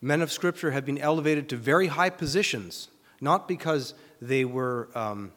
Men 0.00 0.22
of 0.22 0.30
Scripture 0.30 0.70
have 0.70 0.86
been 0.86 0.98
elevated 0.98 1.48
to 1.48 1.56
very 1.56 1.88
high 1.88 2.10
positions, 2.10 2.88
not 3.22 3.48
because 3.48 3.94
they 4.20 4.44
were 4.44 4.88
um, 4.94 5.32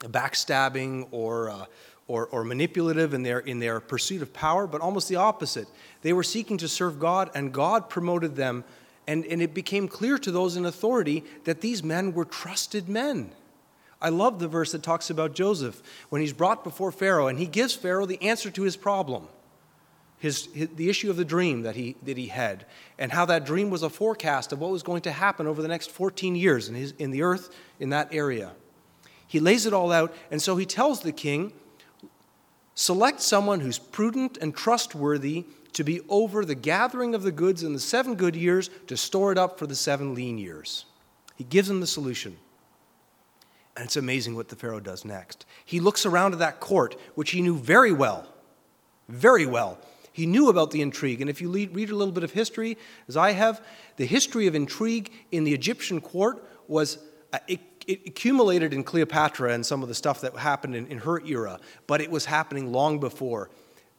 backstabbing 0.00 1.06
or, 1.12 1.50
uh, 1.50 1.66
or, 2.08 2.26
or 2.28 2.42
manipulative 2.42 3.14
in 3.14 3.22
their, 3.22 3.38
in 3.38 3.60
their 3.60 3.78
pursuit 3.80 4.22
of 4.22 4.32
power, 4.32 4.66
but 4.66 4.80
almost 4.80 5.08
the 5.08 5.16
opposite. 5.16 5.68
They 6.02 6.12
were 6.12 6.22
seeking 6.22 6.56
to 6.58 6.68
serve 6.68 6.98
God, 6.98 7.30
and 7.34 7.52
God 7.52 7.88
promoted 7.88 8.34
them. 8.34 8.64
And, 9.06 9.24
and 9.26 9.40
it 9.40 9.54
became 9.54 9.86
clear 9.86 10.18
to 10.18 10.32
those 10.32 10.56
in 10.56 10.64
authority 10.64 11.22
that 11.44 11.60
these 11.60 11.84
men 11.84 12.12
were 12.12 12.24
trusted 12.24 12.88
men. 12.88 13.30
I 14.00 14.08
love 14.08 14.38
the 14.38 14.48
verse 14.48 14.72
that 14.72 14.82
talks 14.82 15.10
about 15.10 15.34
Joseph 15.34 15.82
when 16.08 16.20
he's 16.20 16.32
brought 16.32 16.64
before 16.64 16.92
Pharaoh, 16.92 17.28
and 17.28 17.38
he 17.38 17.46
gives 17.46 17.74
Pharaoh 17.74 18.06
the 18.06 18.22
answer 18.22 18.50
to 18.50 18.62
his 18.62 18.76
problem. 18.76 19.28
His, 20.26 20.48
his, 20.52 20.68
the 20.74 20.90
issue 20.90 21.08
of 21.08 21.16
the 21.16 21.24
dream 21.24 21.62
that 21.62 21.76
he, 21.76 21.94
that 22.02 22.16
he 22.16 22.26
had, 22.26 22.66
and 22.98 23.12
how 23.12 23.24
that 23.26 23.46
dream 23.46 23.70
was 23.70 23.84
a 23.84 23.88
forecast 23.88 24.52
of 24.52 24.58
what 24.58 24.72
was 24.72 24.82
going 24.82 25.02
to 25.02 25.12
happen 25.12 25.46
over 25.46 25.62
the 25.62 25.68
next 25.68 25.90
14 25.92 26.34
years 26.34 26.68
in, 26.68 26.74
his, 26.74 26.94
in 26.98 27.12
the 27.12 27.22
earth 27.22 27.54
in 27.78 27.90
that 27.90 28.12
area. 28.12 28.50
He 29.28 29.38
lays 29.38 29.66
it 29.66 29.72
all 29.72 29.92
out, 29.92 30.12
and 30.32 30.42
so 30.42 30.56
he 30.56 30.66
tells 30.66 31.00
the 31.00 31.12
king 31.12 31.52
select 32.74 33.20
someone 33.20 33.60
who's 33.60 33.78
prudent 33.78 34.36
and 34.38 34.54
trustworthy 34.54 35.44
to 35.72 35.84
be 35.84 36.00
over 36.08 36.44
the 36.44 36.56
gathering 36.56 37.14
of 37.14 37.22
the 37.22 37.30
goods 37.30 37.62
in 37.62 37.72
the 37.72 37.78
seven 37.78 38.16
good 38.16 38.34
years 38.34 38.68
to 38.88 38.96
store 38.96 39.30
it 39.30 39.38
up 39.38 39.60
for 39.60 39.68
the 39.68 39.76
seven 39.76 40.12
lean 40.12 40.38
years. 40.38 40.86
He 41.36 41.44
gives 41.44 41.70
him 41.70 41.78
the 41.78 41.86
solution. 41.86 42.36
And 43.76 43.84
it's 43.84 43.96
amazing 43.96 44.34
what 44.34 44.48
the 44.48 44.56
Pharaoh 44.56 44.80
does 44.80 45.04
next. 45.04 45.46
He 45.64 45.78
looks 45.78 46.04
around 46.04 46.32
at 46.32 46.38
that 46.40 46.58
court, 46.58 46.96
which 47.14 47.30
he 47.30 47.42
knew 47.42 47.56
very 47.56 47.92
well, 47.92 48.26
very 49.08 49.46
well. 49.46 49.78
He 50.16 50.24
knew 50.24 50.48
about 50.48 50.70
the 50.70 50.80
intrigue. 50.80 51.20
And 51.20 51.28
if 51.28 51.42
you 51.42 51.50
read 51.50 51.90
a 51.90 51.94
little 51.94 52.10
bit 52.10 52.24
of 52.24 52.32
history, 52.32 52.78
as 53.06 53.18
I 53.18 53.32
have, 53.32 53.62
the 53.98 54.06
history 54.06 54.46
of 54.46 54.54
intrigue 54.54 55.12
in 55.30 55.44
the 55.44 55.52
Egyptian 55.52 56.00
court 56.00 56.42
was, 56.68 56.96
uh, 57.34 57.38
it, 57.46 57.60
it 57.86 58.00
accumulated 58.06 58.72
in 58.72 58.82
Cleopatra 58.82 59.52
and 59.52 59.66
some 59.66 59.82
of 59.82 59.90
the 59.90 59.94
stuff 59.94 60.22
that 60.22 60.34
happened 60.34 60.74
in, 60.74 60.86
in 60.86 60.96
her 60.96 61.20
era, 61.20 61.60
but 61.86 62.00
it 62.00 62.10
was 62.10 62.24
happening 62.24 62.72
long 62.72 62.98
before. 62.98 63.50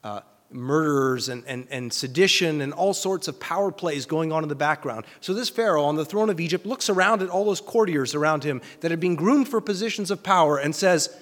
Uh, 0.03 0.21
murderers 0.49 1.29
and, 1.29 1.43
and, 1.45 1.67
and 1.69 1.93
sedition 1.93 2.61
and 2.61 2.73
all 2.73 2.95
sorts 2.95 3.27
of 3.27 3.39
power 3.39 3.71
plays 3.71 4.07
going 4.07 4.31
on 4.31 4.41
in 4.41 4.49
the 4.49 4.55
background. 4.55 5.05
So, 5.21 5.35
this 5.35 5.49
Pharaoh 5.49 5.83
on 5.83 5.97
the 5.97 6.05
throne 6.05 6.31
of 6.31 6.39
Egypt 6.39 6.65
looks 6.65 6.89
around 6.89 7.21
at 7.21 7.29
all 7.29 7.45
those 7.45 7.61
courtiers 7.61 8.15
around 8.15 8.43
him 8.43 8.61
that 8.79 8.89
had 8.89 8.99
been 8.99 9.15
groomed 9.15 9.49
for 9.49 9.61
positions 9.61 10.09
of 10.09 10.23
power 10.23 10.57
and 10.57 10.75
says, 10.75 11.15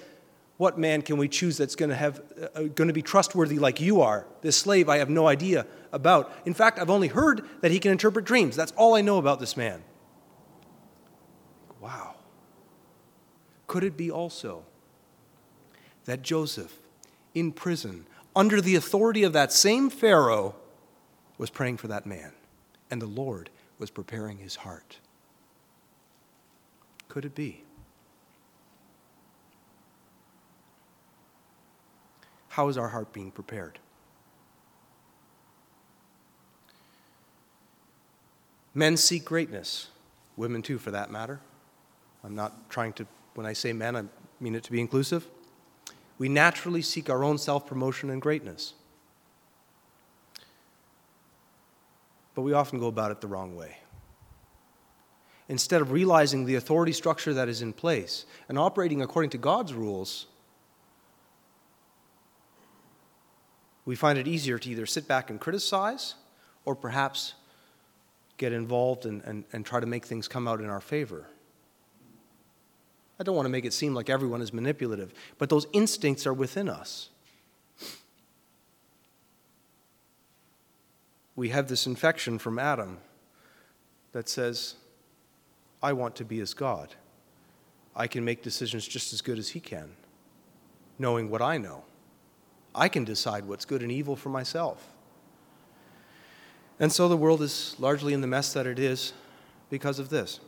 What 0.56 0.78
man 0.78 1.02
can 1.02 1.18
we 1.18 1.28
choose 1.28 1.56
that's 1.58 1.76
going 1.76 1.90
to, 1.90 1.96
have, 1.96 2.22
uh, 2.54 2.62
going 2.62 2.88
to 2.88 2.94
be 2.94 3.02
trustworthy 3.02 3.58
like 3.58 3.80
you 3.80 4.00
are? 4.00 4.26
This 4.40 4.56
slave 4.56 4.88
I 4.88 4.98
have 4.98 5.10
no 5.10 5.28
idea 5.28 5.66
about. 5.92 6.32
In 6.46 6.54
fact, 6.54 6.78
I've 6.78 6.90
only 6.90 7.08
heard 7.08 7.46
that 7.60 7.70
he 7.70 7.78
can 7.78 7.92
interpret 7.92 8.24
dreams. 8.24 8.56
That's 8.56 8.72
all 8.72 8.94
I 8.94 9.02
know 9.02 9.18
about 9.18 9.38
this 9.38 9.56
man. 9.56 9.82
Wow. 11.80 12.14
Could 13.66 13.84
it 13.84 13.96
be 13.96 14.10
also 14.10 14.64
that 16.06 16.22
Joseph, 16.22 16.78
in 17.34 17.52
prison, 17.52 18.06
under 18.34 18.60
the 18.60 18.76
authority 18.76 19.24
of 19.24 19.32
that 19.34 19.52
same 19.52 19.90
Pharaoh, 19.90 20.54
was 21.38 21.50
praying 21.50 21.76
for 21.76 21.88
that 21.88 22.06
man, 22.06 22.32
and 22.90 23.02
the 23.02 23.06
Lord 23.06 23.50
was 23.78 23.90
preparing 23.90 24.38
his 24.38 24.56
heart. 24.56 24.98
Could 27.08 27.24
it 27.24 27.34
be? 27.34 27.62
How 32.56 32.68
is 32.68 32.78
our 32.78 32.88
heart 32.88 33.12
being 33.12 33.30
prepared? 33.30 33.78
Men 38.72 38.96
seek 38.96 39.26
greatness, 39.26 39.88
women 40.38 40.62
too, 40.62 40.78
for 40.78 40.90
that 40.90 41.10
matter. 41.10 41.40
I'm 42.24 42.34
not 42.34 42.70
trying 42.70 42.94
to, 42.94 43.06
when 43.34 43.46
I 43.46 43.52
say 43.52 43.74
men, 43.74 43.94
I 43.94 44.04
mean 44.40 44.54
it 44.54 44.62
to 44.64 44.72
be 44.72 44.80
inclusive 44.80 45.26
we 46.16 46.30
naturally 46.30 46.80
seek 46.80 47.10
our 47.10 47.22
own 47.22 47.36
self 47.36 47.66
promotion 47.66 48.08
and 48.08 48.22
greatness. 48.22 48.72
But 52.34 52.40
we 52.40 52.54
often 52.54 52.78
go 52.78 52.86
about 52.86 53.10
it 53.10 53.20
the 53.20 53.26
wrong 53.26 53.54
way. 53.54 53.76
Instead 55.50 55.82
of 55.82 55.92
realizing 55.92 56.46
the 56.46 56.54
authority 56.54 56.92
structure 56.92 57.34
that 57.34 57.50
is 57.50 57.60
in 57.60 57.74
place 57.74 58.24
and 58.48 58.58
operating 58.58 59.02
according 59.02 59.28
to 59.32 59.38
God's 59.38 59.74
rules, 59.74 60.24
we 63.86 63.94
find 63.94 64.18
it 64.18 64.28
easier 64.28 64.58
to 64.58 64.68
either 64.68 64.84
sit 64.84 65.08
back 65.08 65.30
and 65.30 65.40
criticize 65.40 66.16
or 66.66 66.74
perhaps 66.74 67.34
get 68.36 68.52
involved 68.52 69.06
and, 69.06 69.22
and, 69.24 69.44
and 69.52 69.64
try 69.64 69.80
to 69.80 69.86
make 69.86 70.04
things 70.04 70.28
come 70.28 70.46
out 70.46 70.60
in 70.60 70.68
our 70.68 70.80
favor. 70.80 71.26
I 73.18 73.22
don't 73.22 73.34
want 73.34 73.46
to 73.46 73.50
make 73.50 73.64
it 73.64 73.72
seem 73.72 73.94
like 73.94 74.10
everyone 74.10 74.42
is 74.42 74.52
manipulative, 74.52 75.14
but 75.38 75.48
those 75.48 75.66
instincts 75.72 76.26
are 76.26 76.34
within 76.34 76.68
us. 76.68 77.08
We 81.34 81.50
have 81.50 81.68
this 81.68 81.86
infection 81.86 82.38
from 82.38 82.58
Adam 82.58 82.98
that 84.12 84.28
says, 84.28 84.74
I 85.82 85.92
want 85.92 86.16
to 86.16 86.24
be 86.24 86.40
as 86.40 86.54
God. 86.54 86.94
I 87.94 88.06
can 88.06 88.24
make 88.24 88.42
decisions 88.42 88.86
just 88.86 89.12
as 89.12 89.20
good 89.20 89.38
as 89.38 89.50
he 89.50 89.60
can, 89.60 89.90
knowing 90.98 91.30
what 91.30 91.40
I 91.40 91.56
know. 91.56 91.84
I 92.76 92.88
can 92.88 93.04
decide 93.04 93.46
what's 93.46 93.64
good 93.64 93.82
and 93.82 93.90
evil 93.90 94.14
for 94.14 94.28
myself. 94.28 94.92
And 96.78 96.92
so 96.92 97.08
the 97.08 97.16
world 97.16 97.40
is 97.40 97.74
largely 97.78 98.12
in 98.12 98.20
the 98.20 98.26
mess 98.26 98.52
that 98.52 98.66
it 98.66 98.78
is 98.78 99.14
because 99.70 99.98
of 99.98 100.10
this. 100.10 100.40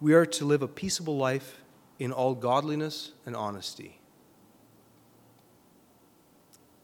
We 0.00 0.12
are 0.12 0.26
to 0.26 0.44
live 0.44 0.62
a 0.62 0.68
peaceable 0.68 1.16
life 1.16 1.60
in 1.98 2.12
all 2.12 2.34
godliness 2.34 3.12
and 3.24 3.34
honesty. 3.34 4.00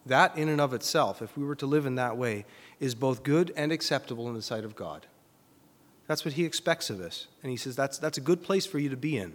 That, 0.06 0.36
in 0.36 0.48
and 0.48 0.60
of 0.60 0.72
itself, 0.72 1.20
if 1.20 1.36
we 1.36 1.44
were 1.44 1.54
to 1.56 1.66
live 1.66 1.86
in 1.86 1.96
that 1.96 2.16
way, 2.16 2.46
is 2.80 2.94
both 2.94 3.22
good 3.22 3.52
and 3.56 3.70
acceptable 3.70 4.28
in 4.28 4.34
the 4.34 4.42
sight 4.42 4.64
of 4.64 4.74
God. 4.74 5.06
That's 6.06 6.24
what 6.24 6.34
He 6.34 6.44
expects 6.44 6.88
of 6.88 7.00
us. 7.00 7.26
And 7.42 7.50
He 7.50 7.56
says 7.56 7.76
that's, 7.76 7.98
that's 7.98 8.18
a 8.18 8.22
good 8.22 8.42
place 8.42 8.64
for 8.64 8.78
you 8.78 8.88
to 8.88 8.96
be 8.96 9.16
in. 9.16 9.34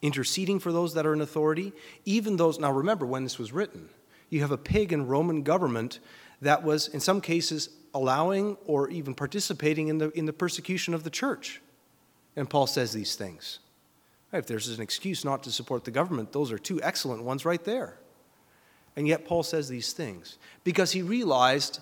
Interceding 0.00 0.60
for 0.60 0.72
those 0.72 0.94
that 0.94 1.06
are 1.06 1.12
in 1.12 1.20
authority, 1.20 1.72
even 2.04 2.36
those. 2.36 2.58
Now, 2.58 2.70
remember 2.70 3.04
when 3.04 3.24
this 3.24 3.38
was 3.38 3.52
written, 3.52 3.88
you 4.30 4.40
have 4.42 4.52
a 4.52 4.58
pagan 4.58 5.06
Roman 5.06 5.42
government 5.42 5.98
that 6.40 6.62
was, 6.62 6.88
in 6.88 7.00
some 7.00 7.20
cases, 7.20 7.70
allowing 7.94 8.56
or 8.66 8.88
even 8.90 9.14
participating 9.14 9.88
in 9.88 9.98
the, 9.98 10.10
in 10.10 10.26
the 10.26 10.32
persecution 10.32 10.94
of 10.94 11.02
the 11.02 11.10
church. 11.10 11.60
And 12.36 12.48
Paul 12.48 12.66
says 12.66 12.92
these 12.92 13.16
things. 13.16 13.58
If 14.32 14.46
there's 14.46 14.68
an 14.68 14.82
excuse 14.82 15.24
not 15.24 15.42
to 15.44 15.52
support 15.52 15.84
the 15.84 15.90
government, 15.90 16.32
those 16.32 16.52
are 16.52 16.58
two 16.58 16.80
excellent 16.82 17.22
ones 17.22 17.44
right 17.44 17.64
there. 17.64 17.98
And 18.94 19.08
yet, 19.08 19.24
Paul 19.24 19.42
says 19.42 19.68
these 19.68 19.92
things 19.92 20.38
because 20.64 20.92
he 20.92 21.02
realized 21.02 21.80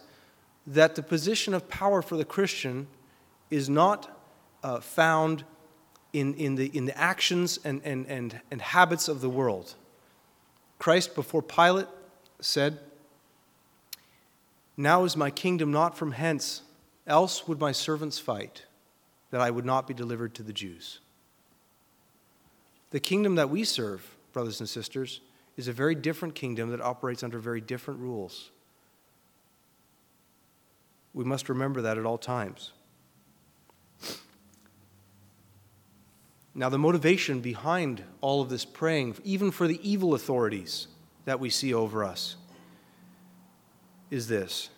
that 0.66 0.94
the 0.94 1.02
position 1.02 1.54
of 1.54 1.68
power 1.68 2.02
for 2.02 2.16
the 2.16 2.24
Christian 2.24 2.86
is 3.50 3.68
not 3.68 4.20
uh, 4.62 4.80
found 4.80 5.44
in, 6.16 6.32
in, 6.34 6.54
the, 6.54 6.74
in 6.74 6.86
the 6.86 6.96
actions 6.96 7.58
and, 7.62 7.82
and, 7.84 8.06
and, 8.06 8.40
and 8.50 8.62
habits 8.62 9.06
of 9.06 9.20
the 9.20 9.28
world. 9.28 9.74
Christ, 10.78 11.14
before 11.14 11.42
Pilate, 11.42 11.88
said, 12.40 12.78
Now 14.78 15.04
is 15.04 15.14
my 15.14 15.30
kingdom 15.30 15.70
not 15.70 15.96
from 15.96 16.12
hence, 16.12 16.62
else 17.06 17.46
would 17.46 17.60
my 17.60 17.70
servants 17.72 18.18
fight 18.18 18.64
that 19.30 19.42
I 19.42 19.50
would 19.50 19.66
not 19.66 19.86
be 19.86 19.92
delivered 19.92 20.34
to 20.36 20.42
the 20.42 20.54
Jews. 20.54 21.00
The 22.92 23.00
kingdom 23.00 23.34
that 23.34 23.50
we 23.50 23.62
serve, 23.62 24.16
brothers 24.32 24.60
and 24.60 24.68
sisters, 24.68 25.20
is 25.58 25.68
a 25.68 25.72
very 25.72 25.94
different 25.94 26.34
kingdom 26.34 26.70
that 26.70 26.80
operates 26.80 27.22
under 27.22 27.38
very 27.38 27.60
different 27.60 28.00
rules. 28.00 28.50
We 31.12 31.24
must 31.24 31.50
remember 31.50 31.82
that 31.82 31.98
at 31.98 32.06
all 32.06 32.18
times. 32.18 32.72
Now, 36.58 36.70
the 36.70 36.78
motivation 36.78 37.40
behind 37.40 38.02
all 38.22 38.40
of 38.40 38.48
this 38.48 38.64
praying, 38.64 39.16
even 39.24 39.50
for 39.50 39.68
the 39.68 39.78
evil 39.86 40.14
authorities 40.14 40.88
that 41.26 41.38
we 41.38 41.50
see 41.50 41.74
over 41.74 42.02
us, 42.02 42.36
is 44.10 44.28
this 44.28 44.70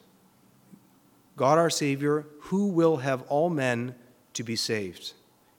God 1.36 1.56
our 1.56 1.70
Savior, 1.70 2.26
who 2.40 2.66
will 2.66 2.96
have 2.96 3.22
all 3.28 3.48
men 3.48 3.94
to 4.34 4.42
be 4.42 4.56
saved 4.56 5.12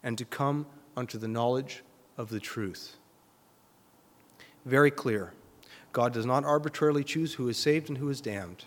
and 0.04 0.18
to 0.18 0.26
come 0.26 0.66
unto 0.98 1.18
the 1.18 1.30
knowledge 1.30 1.84
of 2.18 2.28
the 2.28 2.42
truth. 2.42 2.98
Very 4.66 4.92
clear. 4.92 5.32
God 5.94 6.12
does 6.12 6.26
not 6.26 6.44
arbitrarily 6.44 7.06
choose 7.06 7.36
who 7.36 7.48
is 7.48 7.58
saved 7.58 7.88
and 7.88 7.98
who 7.98 8.10
is 8.10 8.20
damned. 8.20 8.66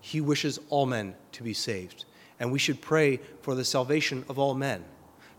He 0.00 0.20
wishes 0.20 0.58
all 0.68 0.84
men 0.84 1.14
to 1.30 1.44
be 1.44 1.54
saved, 1.54 2.06
and 2.40 2.50
we 2.50 2.58
should 2.58 2.80
pray 2.80 3.20
for 3.40 3.54
the 3.54 3.64
salvation 3.64 4.24
of 4.28 4.36
all 4.36 4.54
men. 4.54 4.84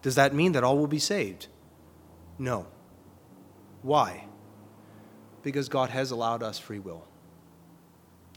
Does 0.01 0.15
that 0.15 0.33
mean 0.33 0.53
that 0.53 0.63
all 0.63 0.77
will 0.77 0.87
be 0.87 0.99
saved? 0.99 1.47
No. 2.37 2.67
Why? 3.81 4.25
Because 5.43 5.69
God 5.69 5.89
has 5.89 6.11
allowed 6.11 6.43
us 6.43 6.57
free 6.59 6.79
will. 6.79 7.05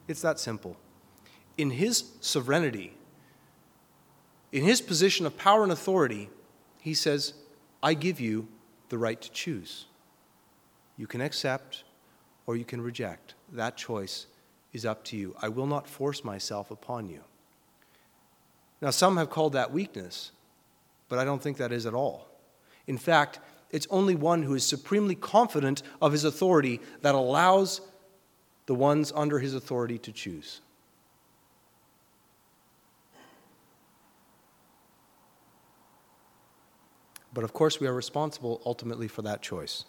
It's 0.08 0.22
that 0.22 0.40
simple. 0.40 0.76
In 1.56 1.70
His 1.70 2.04
sovereignty, 2.20 2.94
in 4.52 4.64
his 4.64 4.82
position 4.82 5.24
of 5.24 5.36
power 5.36 5.62
and 5.62 5.72
authority, 5.72 6.28
he 6.78 6.92
says, 6.92 7.32
I 7.82 7.94
give 7.94 8.20
you 8.20 8.48
the 8.90 8.98
right 8.98 9.20
to 9.20 9.30
choose. 9.32 9.86
You 10.98 11.06
can 11.06 11.22
accept 11.22 11.84
or 12.46 12.56
you 12.56 12.64
can 12.64 12.82
reject. 12.82 13.34
That 13.50 13.78
choice 13.78 14.26
is 14.74 14.84
up 14.84 15.04
to 15.04 15.16
you. 15.16 15.34
I 15.40 15.48
will 15.48 15.66
not 15.66 15.88
force 15.88 16.22
myself 16.22 16.70
upon 16.70 17.08
you. 17.08 17.22
Now, 18.82 18.90
some 18.90 19.16
have 19.16 19.30
called 19.30 19.54
that 19.54 19.72
weakness, 19.72 20.32
but 21.12 21.18
I 21.18 21.26
don't 21.26 21.42
think 21.42 21.58
that 21.58 21.72
is 21.72 21.84
at 21.84 21.92
all. 21.92 22.26
In 22.86 22.96
fact, 22.96 23.38
it's 23.70 23.86
only 23.90 24.14
one 24.14 24.42
who 24.42 24.54
is 24.54 24.64
supremely 24.64 25.14
confident 25.14 25.82
of 26.00 26.10
his 26.10 26.24
authority 26.24 26.80
that 27.02 27.14
allows 27.14 27.82
the 28.64 28.74
ones 28.74 29.12
under 29.14 29.38
his 29.38 29.54
authority 29.54 29.98
to 29.98 30.10
choose. 30.10 30.62
But 37.34 37.44
of 37.44 37.52
course, 37.52 37.78
we 37.78 37.86
are 37.86 37.92
responsible 37.92 38.62
ultimately 38.64 39.06
for 39.06 39.20
that 39.20 39.42
choice. 39.42 39.84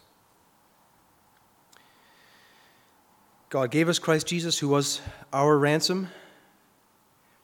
God 3.47 3.71
gave 3.71 3.87
us 3.87 3.97
Christ 3.97 4.27
Jesus, 4.27 4.59
who 4.59 4.67
was 4.67 4.99
our 5.31 5.57
ransom, 5.57 6.09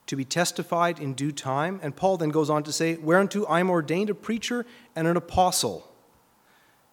to 0.09 0.15
be 0.15 0.25
testified 0.25 0.97
in 0.97 1.13
due 1.13 1.31
time. 1.31 1.79
And 1.83 1.95
Paul 1.95 2.17
then 2.17 2.29
goes 2.29 2.49
on 2.49 2.63
to 2.63 2.73
say, 2.73 2.95
Whereunto 2.95 3.45
I 3.45 3.59
am 3.59 3.69
ordained 3.69 4.09
a 4.09 4.15
preacher 4.15 4.65
and 4.95 5.07
an 5.07 5.15
apostle. 5.15 5.87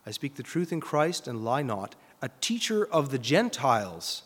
I 0.04 0.10
speak 0.10 0.34
the 0.34 0.42
truth 0.42 0.70
in 0.70 0.82
Christ 0.82 1.26
and 1.26 1.42
lie 1.42 1.62
not, 1.62 1.94
a 2.20 2.28
teacher 2.42 2.84
of 2.84 3.10
the 3.10 3.18
Gentiles 3.18 4.22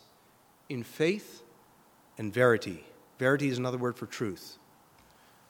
in 0.67 0.83
faith 0.83 1.41
and 2.17 2.33
verity. 2.33 2.83
Verity 3.17 3.47
is 3.47 3.57
another 3.57 3.77
word 3.77 3.95
for 3.95 4.07
truth. 4.07 4.57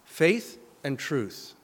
Faith 0.05 0.59
and 0.83 0.99
truth. 0.99 1.55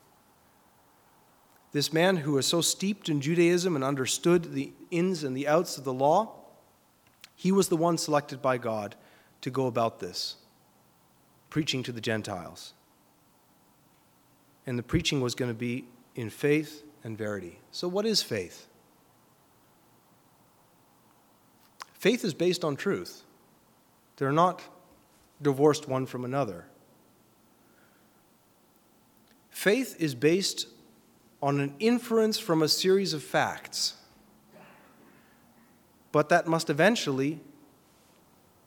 This 1.74 1.94
man 1.94 2.18
who 2.18 2.32
was 2.32 2.48
so 2.48 2.62
steeped 2.62 3.08
in 3.08 3.22
Judaism 3.22 3.76
and 3.76 3.84
understood 3.84 4.56
the 4.56 4.72
ins 4.90 5.24
and 5.24 5.38
the 5.38 5.48
outs 5.48 5.78
of 5.78 5.84
the 5.84 5.94
law, 5.94 6.34
he 7.36 7.52
was 7.52 7.68
the 7.68 7.78
one 7.78 8.00
selected 8.00 8.42
by 8.42 8.58
God 8.58 8.96
to 9.42 9.52
go 9.52 9.68
about 9.68 10.00
this, 10.00 10.38
preaching 11.49 11.83
to 11.83 11.91
the 11.91 12.01
Gentiles. 12.01 12.73
And 14.65 14.77
the 14.77 14.83
preaching 14.83 15.21
was 15.21 15.36
going 15.36 15.49
to 15.49 15.57
be 15.57 15.86
in 16.15 16.29
faith 16.29 16.83
and 17.03 17.17
verity. 17.17 17.60
So, 17.71 17.88
what 17.88 18.05
is 18.05 18.21
faith? 18.21 18.67
Faith 21.93 22.23
is 22.23 22.33
based 22.33 22.63
on 22.63 22.75
truth, 22.75 23.23
they're 24.17 24.31
not 24.31 24.62
divorced 25.41 25.88
one 25.88 26.05
from 26.05 26.25
another. 26.25 26.65
Faith 29.49 29.95
is 29.99 30.13
based 30.13 30.67
on 31.41 31.60
an 31.60 31.73
inference 31.79 32.38
from 32.38 32.62
a 32.62 32.67
series 32.67 33.13
of 33.13 33.23
facts. 33.23 33.95
But 36.12 36.29
that 36.29 36.47
must 36.47 36.69
eventually 36.69 37.39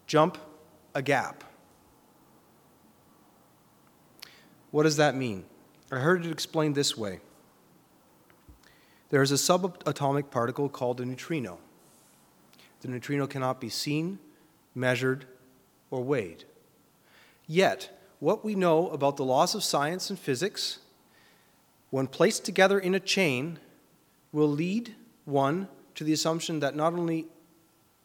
jump 0.06 0.38
a 0.94 1.02
gap. 1.02 1.44
What 4.70 4.84
does 4.84 4.96
that 4.96 5.14
mean? 5.14 5.44
I 5.90 5.98
heard 5.98 6.24
it 6.24 6.30
explained 6.30 6.74
this 6.74 6.96
way 6.96 7.20
there 9.10 9.22
is 9.22 9.32
a 9.32 9.34
subatomic 9.34 10.30
particle 10.30 10.68
called 10.68 11.00
a 11.00 11.04
neutrino. 11.04 11.58
The 12.80 12.88
neutrino 12.88 13.26
cannot 13.26 13.60
be 13.60 13.68
seen, 13.68 14.18
measured, 14.74 15.26
or 15.90 16.02
weighed. 16.02 16.44
Yet, 17.46 17.98
what 18.20 18.44
we 18.44 18.54
know 18.54 18.88
about 18.90 19.16
the 19.16 19.24
laws 19.24 19.54
of 19.54 19.64
science 19.64 20.10
and 20.10 20.18
physics 20.18 20.78
when 21.90 22.06
placed 22.06 22.44
together 22.44 22.78
in 22.78 22.94
a 22.94 23.00
chain, 23.00 23.58
will 24.32 24.48
lead 24.48 24.94
one 25.24 25.68
to 25.96 26.04
the 26.04 26.12
assumption 26.12 26.60
that 26.60 26.74
not 26.74 26.94
only 26.94 27.26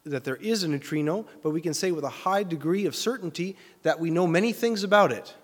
that 0.04 0.24
there 0.24 0.36
is 0.36 0.62
a 0.62 0.68
neutrino, 0.68 1.24
but 1.42 1.50
we 1.50 1.60
can 1.60 1.74
say 1.74 1.90
with 1.90 2.04
a 2.04 2.08
high 2.08 2.42
degree 2.42 2.84
of 2.84 2.94
certainty 2.94 3.56
that 3.82 3.98
we 3.98 4.10
know 4.10 4.26
many 4.26 4.52
things 4.52 4.82
about 4.82 5.10
it, 5.10 5.34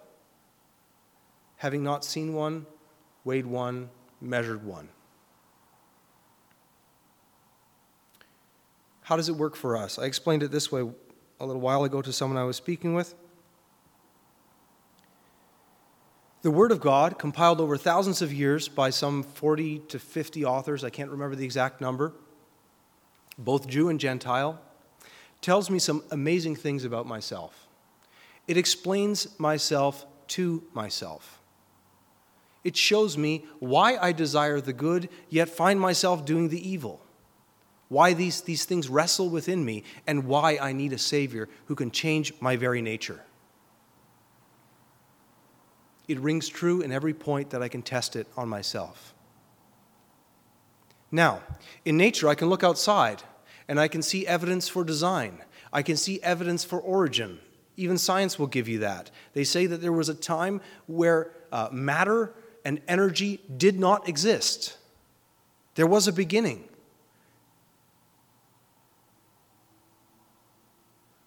having 1.62 1.85
not 1.85 2.05
seen 2.05 2.35
one, 2.35 2.66
weighed 3.22 3.46
one, 3.46 3.88
measured 4.20 4.64
one. 4.64 4.88
How 9.03 9.14
does 9.14 9.29
it 9.29 9.37
work 9.37 9.55
for 9.55 9.77
us? 9.77 9.96
I 9.96 10.07
explained 10.07 10.42
it 10.42 10.51
this 10.51 10.72
way 10.72 10.81
a 11.38 11.46
little 11.46 11.62
while 11.62 11.85
ago 11.85 12.03
to 12.03 12.12
someone 12.12 12.37
I 12.37 12.42
was 12.42 12.57
speaking 12.57 12.94
with. 12.94 13.14
The 16.42 16.51
Word 16.51 16.72
of 16.72 16.81
God, 16.81 17.16
compiled 17.16 17.61
over 17.61 17.77
thousands 17.77 18.22
of 18.22 18.33
years 18.33 18.66
by 18.66 18.90
some 18.90 19.22
40 19.22 19.83
to 19.87 20.01
50 20.01 20.44
authors, 20.44 20.83
I 20.83 20.90
can't 20.90 21.12
remember 21.12 21.37
the 21.37 21.44
exact 21.44 21.81
number, 21.81 22.12
both 23.38 23.68
Jew 23.68 23.88
and 23.88 24.01
Gentile, 24.01 24.61
tells 25.40 25.70
me 25.70 25.79
some 25.79 26.03
amazing 26.11 26.57
things 26.57 26.85
about 26.85 27.07
myself. 27.07 27.68
It 28.48 28.57
explains 28.57 29.38
myself 29.38 30.05
to 30.27 30.64
myself. 30.75 31.38
It 32.64 32.77
shows 32.77 33.18
me 33.18 33.44
why 33.59 33.96
I 33.96 34.12
desire 34.12 34.61
the 34.61 34.72
good, 34.72 35.09
yet 35.29 35.48
find 35.48 35.81
myself 35.81 36.25
doing 36.25 36.48
the 36.48 36.68
evil. 36.68 37.01
Why 37.88 38.12
these, 38.14 38.40
these 38.40 38.64
things 38.64 38.88
wrestle 38.88 39.29
within 39.29 39.64
me, 39.64 39.85
and 40.07 40.25
why 40.27 40.59
I 40.61 40.72
need 40.72 40.92
a 40.92 40.98
Savior 40.98 41.48
who 41.66 41.75
can 41.75 41.90
change 41.90 42.33
my 42.40 42.57
very 42.57 42.81
nature 42.81 43.22
it 46.09 46.20
rings 46.20 46.48
true 46.48 46.81
in 46.81 46.92
every 46.92 47.14
point 47.14 47.51
that 47.51 47.62
I 47.62 47.68
can 47.68 47.83
test 47.83 48.16
it 48.16 48.27
on 48.37 48.48
myself. 48.48 49.14
Now, 51.11 51.42
in 51.85 51.96
nature, 51.96 52.29
I 52.29 52.35
can 52.35 52.48
look 52.48 52.64
outside 52.64 53.22
and 53.68 53.79
I 53.79 53.88
can 53.88 54.03
see 54.03 54.27
evidence 54.27 54.68
for 54.68 54.85
design. 54.85 55.42
I 55.72 55.83
can 55.83 55.96
see 55.96 56.20
evidence 56.22 56.64
for 56.64 56.81
origin. 56.81 57.38
Even 57.77 57.98
science 57.98 58.38
will 58.38 58.46
give 58.46 58.68
you 58.68 58.81
that. 58.81 59.11
They 59.33 59.44
say 59.44 59.66
that 59.66 59.81
there 59.81 59.92
was 59.92 60.09
a 60.09 60.14
time 60.14 60.61
where 60.87 61.33
uh, 61.51 61.68
matter 61.72 62.35
and 62.64 62.81
energy 62.87 63.40
did 63.57 63.79
not 63.79 64.09
exist, 64.09 64.77
there 65.75 65.87
was 65.87 66.07
a 66.07 66.12
beginning. 66.12 66.64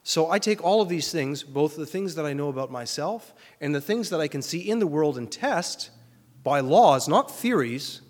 So 0.08 0.30
I 0.30 0.38
take 0.38 0.64
all 0.64 0.82
of 0.82 0.88
these 0.88 1.12
things, 1.12 1.42
both 1.42 1.76
the 1.76 1.86
things 1.86 2.14
that 2.14 2.28
I 2.28 2.34
know 2.34 2.50
about 2.50 2.72
myself 2.72 3.34
and 3.60 3.74
the 3.74 3.82
things 3.82 4.12
that 4.12 4.22
I 4.22 4.28
can 4.28 4.44
see 4.44 4.60
in 4.60 4.78
the 4.78 4.86
world 4.86 5.18
and 5.18 5.32
test 5.32 5.90
by 6.44 6.60
laws, 6.60 7.08
not 7.08 7.32
theories, 7.32 8.02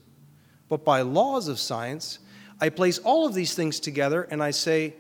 but 0.68 0.84
by 0.84 1.02
laws 1.02 1.48
of 1.48 1.58
science. 1.58 2.20
I 2.60 2.68
place 2.68 2.98
all 3.00 3.26
of 3.26 3.34
these 3.34 3.56
things 3.56 3.80
together 3.80 4.24
and 4.24 4.44
I 4.44 4.52
say, 4.52 4.94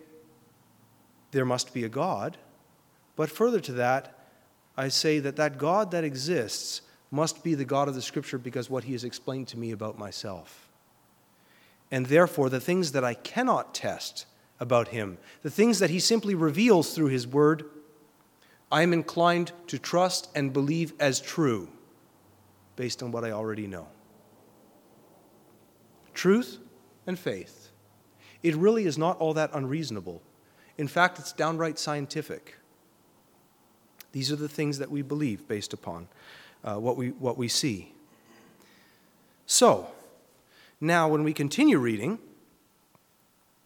there 1.31 1.43
must 1.43 1.73
be 1.73 1.83
a 1.83 1.89
God. 1.89 2.37
But 3.17 3.29
further 3.29 3.59
to 3.59 3.73
that, 3.73 4.17
I 4.77 4.87
say 4.87 5.19
that 5.19 5.35
that 5.35 5.57
God 5.57 5.91
that 5.91 6.05
exists 6.05 6.81
must 7.11 7.43
be 7.43 7.55
the 7.55 7.65
God 7.65 7.87
of 7.87 7.95
the 7.95 8.01
Scripture 8.01 8.37
because 8.37 8.69
what 8.69 8.85
He 8.85 8.93
has 8.93 9.03
explained 9.03 9.47
to 9.49 9.59
me 9.59 9.71
about 9.71 9.97
myself. 9.97 10.69
And 11.91 12.07
therefore, 12.07 12.49
the 12.49 12.59
things 12.59 12.91
that 12.93 13.03
I 13.03 13.13
cannot 13.13 13.73
test, 13.75 14.25
about 14.59 14.89
him, 14.89 15.17
the 15.41 15.49
things 15.49 15.79
that 15.79 15.89
he 15.89 15.99
simply 15.99 16.35
reveals 16.35 16.93
through 16.93 17.07
his 17.07 17.27
word, 17.27 17.65
I 18.71 18.81
am 18.81 18.93
inclined 18.93 19.51
to 19.67 19.77
trust 19.77 20.29
and 20.35 20.53
believe 20.53 20.93
as 20.99 21.19
true 21.19 21.69
based 22.75 23.03
on 23.03 23.11
what 23.11 23.23
I 23.23 23.31
already 23.31 23.67
know. 23.67 23.87
Truth 26.13 26.59
and 27.05 27.19
faith. 27.19 27.69
It 28.43 28.55
really 28.55 28.85
is 28.85 28.97
not 28.97 29.17
all 29.17 29.33
that 29.33 29.51
unreasonable. 29.53 30.21
In 30.77 30.87
fact, 30.87 31.19
it's 31.19 31.33
downright 31.33 31.79
scientific. 31.79 32.55
These 34.11 34.31
are 34.31 34.37
the 34.37 34.49
things 34.49 34.77
that 34.79 34.91
we 34.91 35.01
believe 35.01 35.47
based 35.47 35.73
upon 35.73 36.07
uh, 36.65 36.75
what, 36.75 36.97
we, 36.97 37.09
what 37.11 37.37
we 37.37 37.47
see. 37.47 37.93
So, 39.45 39.87
now 40.81 41.07
when 41.07 41.23
we 41.23 41.31
continue 41.31 41.77
reading, 41.77 42.19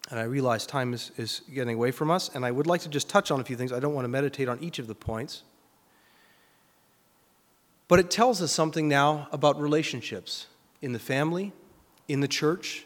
and 0.09 0.19
I 0.19 0.23
realize 0.23 0.65
time 0.65 0.93
is, 0.93 1.12
is 1.17 1.41
getting 1.53 1.75
away 1.75 1.91
from 1.91 2.12
us, 2.12 2.29
and 2.33 2.45
I 2.45 2.51
would 2.51 2.67
like 2.67 2.81
to 2.81 2.89
just 2.89 3.09
touch 3.09 3.31
on 3.31 3.39
a 3.39 3.43
few 3.43 3.55
things. 3.55 3.71
I 3.71 3.79
don't 3.79 3.93
want 3.93 4.05
to 4.05 4.09
meditate 4.09 4.49
on 4.49 4.59
each 4.62 4.79
of 4.79 4.88
the 4.88 4.95
points. 4.95 5.43
But 7.88 7.99
it 7.99 8.12
tells 8.12 8.41
us 8.41 8.51
something 8.51 8.88
now 8.88 9.27
about 9.31 9.59
relationships 9.59 10.47
in 10.81 10.93
the 10.93 10.99
family, 10.99 11.53
in 12.07 12.19
the 12.19 12.27
church, 12.27 12.85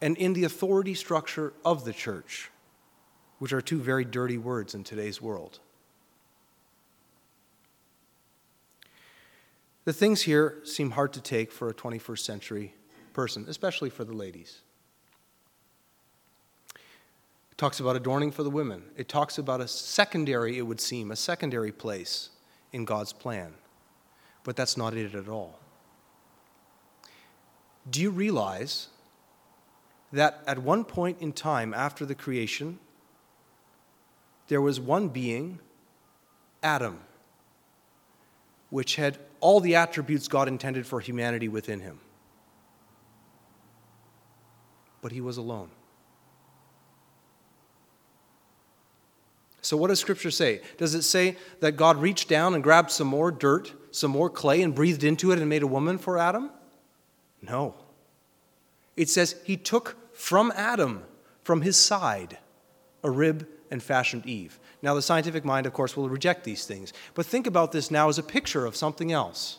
and 0.00 0.16
in 0.16 0.32
the 0.32 0.44
authority 0.44 0.94
structure 0.94 1.52
of 1.64 1.84
the 1.84 1.92
church, 1.92 2.50
which 3.38 3.52
are 3.52 3.60
two 3.60 3.80
very 3.80 4.04
dirty 4.04 4.38
words 4.38 4.74
in 4.74 4.84
today's 4.84 5.20
world. 5.20 5.58
The 9.88 9.94
things 9.94 10.20
here 10.20 10.58
seem 10.64 10.90
hard 10.90 11.14
to 11.14 11.20
take 11.22 11.50
for 11.50 11.70
a 11.70 11.72
21st 11.72 12.18
century 12.18 12.74
person, 13.14 13.46
especially 13.48 13.88
for 13.88 14.04
the 14.04 14.12
ladies 14.12 14.60
It 16.74 17.56
talks 17.56 17.80
about 17.80 17.96
adorning 17.96 18.30
for 18.30 18.42
the 18.42 18.50
women. 18.50 18.82
It 18.98 19.08
talks 19.08 19.38
about 19.38 19.62
a 19.62 19.66
secondary, 19.66 20.58
it 20.58 20.62
would 20.66 20.82
seem, 20.82 21.10
a 21.10 21.16
secondary 21.16 21.72
place 21.72 22.28
in 22.70 22.84
God's 22.84 23.14
plan. 23.14 23.54
But 24.44 24.56
that's 24.56 24.76
not 24.76 24.92
it 24.92 25.14
at 25.14 25.26
all. 25.26 25.58
Do 27.88 28.02
you 28.02 28.10
realize 28.10 28.88
that 30.12 30.42
at 30.46 30.58
one 30.58 30.84
point 30.84 31.16
in 31.22 31.32
time 31.32 31.72
after 31.72 32.04
the 32.04 32.14
creation, 32.14 32.78
there 34.48 34.60
was 34.60 34.78
one 34.78 35.08
being, 35.08 35.60
Adam, 36.62 37.00
which 38.68 38.96
had 38.96 39.16
all 39.40 39.60
the 39.60 39.74
attributes 39.74 40.28
God 40.28 40.48
intended 40.48 40.86
for 40.86 41.00
humanity 41.00 41.48
within 41.48 41.80
him? 41.80 42.00
But 45.00 45.12
he 45.12 45.20
was 45.20 45.36
alone. 45.36 45.70
So, 49.60 49.76
what 49.76 49.88
does 49.88 50.00
Scripture 50.00 50.30
say? 50.30 50.62
Does 50.78 50.94
it 50.94 51.02
say 51.02 51.36
that 51.60 51.72
God 51.72 51.98
reached 51.98 52.28
down 52.28 52.54
and 52.54 52.62
grabbed 52.62 52.90
some 52.90 53.06
more 53.06 53.30
dirt, 53.30 53.72
some 53.90 54.10
more 54.10 54.30
clay, 54.30 54.62
and 54.62 54.74
breathed 54.74 55.04
into 55.04 55.30
it 55.30 55.38
and 55.38 55.48
made 55.48 55.62
a 55.62 55.66
woman 55.66 55.98
for 55.98 56.16
Adam? 56.16 56.50
No. 57.42 57.74
It 58.96 59.08
says 59.08 59.36
he 59.44 59.56
took 59.56 59.96
from 60.16 60.52
Adam, 60.56 61.02
from 61.42 61.62
his 61.62 61.76
side, 61.76 62.38
a 63.02 63.10
rib 63.10 63.46
and 63.70 63.82
fashioned 63.82 64.26
Eve. 64.26 64.58
Now, 64.82 64.94
the 64.94 65.02
scientific 65.02 65.44
mind, 65.44 65.66
of 65.66 65.72
course, 65.72 65.96
will 65.96 66.08
reject 66.08 66.44
these 66.44 66.64
things. 66.64 66.92
But 67.14 67.26
think 67.26 67.46
about 67.46 67.72
this 67.72 67.90
now 67.90 68.08
as 68.08 68.18
a 68.18 68.22
picture 68.22 68.64
of 68.64 68.76
something 68.76 69.12
else. 69.12 69.58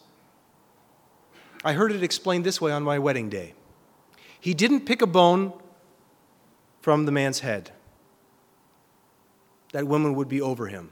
I 1.64 1.74
heard 1.74 1.92
it 1.92 2.04
explained 2.04 2.46
this 2.46 2.62
way 2.62 2.72
on 2.72 2.84
my 2.84 3.00
wedding 3.00 3.30
day. 3.30 3.54
He 4.40 4.54
didn't 4.54 4.86
pick 4.86 5.02
a 5.02 5.08
bone 5.08 5.54
from 6.82 7.06
the 7.06 7.12
man's 7.12 7.40
head 7.40 7.72
that 9.74 9.86
women 9.86 10.16
would 10.16 10.30
be 10.30 10.42
over 10.42 10.68
him. 10.68 10.92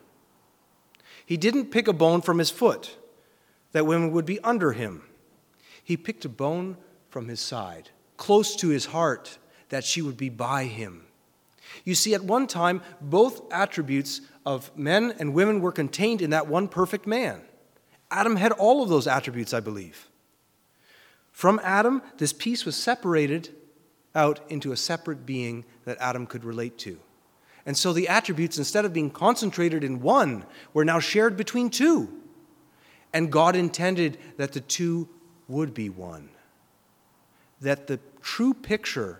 He 1.25 1.37
didn't 1.37 1.71
pick 1.71 1.87
a 1.87 1.93
bone 1.93 2.21
from 2.21 2.37
his 2.37 2.49
foot 2.49 2.95
that 3.71 3.85
women 3.85 4.11
would 4.11 4.25
be 4.25 4.39
under 4.41 4.73
him. 4.73 5.03
He 5.83 5.97
picked 5.97 6.25
a 6.25 6.29
bone 6.29 6.77
from 7.09 7.27
his 7.27 7.39
side, 7.39 7.89
close 8.17 8.55
to 8.57 8.69
his 8.69 8.87
heart, 8.87 9.37
that 9.69 9.83
she 9.83 10.01
would 10.01 10.17
be 10.17 10.29
by 10.29 10.65
him. 10.65 11.06
You 11.83 11.95
see, 11.95 12.13
at 12.13 12.23
one 12.23 12.47
time, 12.47 12.81
both 13.01 13.41
attributes 13.51 14.21
of 14.45 14.75
men 14.77 15.13
and 15.19 15.33
women 15.33 15.61
were 15.61 15.71
contained 15.71 16.21
in 16.21 16.29
that 16.31 16.47
one 16.47 16.67
perfect 16.67 17.07
man. 17.07 17.41
Adam 18.09 18.35
had 18.35 18.51
all 18.53 18.81
of 18.81 18.89
those 18.89 19.07
attributes, 19.07 19.53
I 19.53 19.59
believe. 19.59 20.09
From 21.31 21.59
Adam, 21.63 22.01
this 22.17 22.33
piece 22.33 22.65
was 22.65 22.75
separated 22.75 23.49
out 24.15 24.39
into 24.49 24.71
a 24.71 24.77
separate 24.77 25.25
being 25.25 25.65
that 25.85 25.97
Adam 25.99 26.25
could 26.25 26.43
relate 26.43 26.77
to. 26.79 26.99
And 27.65 27.77
so 27.77 27.91
the 27.91 28.07
attributes, 28.07 28.57
instead 28.57 28.85
of 28.85 28.93
being 28.93 29.11
concentrated 29.11 29.83
in 29.83 29.99
one, 29.99 30.45
were 30.73 30.85
now 30.85 30.99
shared 30.99 31.35
between 31.35 31.69
two. 31.69 32.09
And 33.13 33.31
God 33.31 33.55
intended 33.55 34.17
that 34.37 34.53
the 34.53 34.61
two 34.61 35.09
would 35.47 35.73
be 35.73 35.89
one. 35.89 36.29
That 37.59 37.87
the 37.87 37.99
true 38.21 38.53
picture 38.53 39.19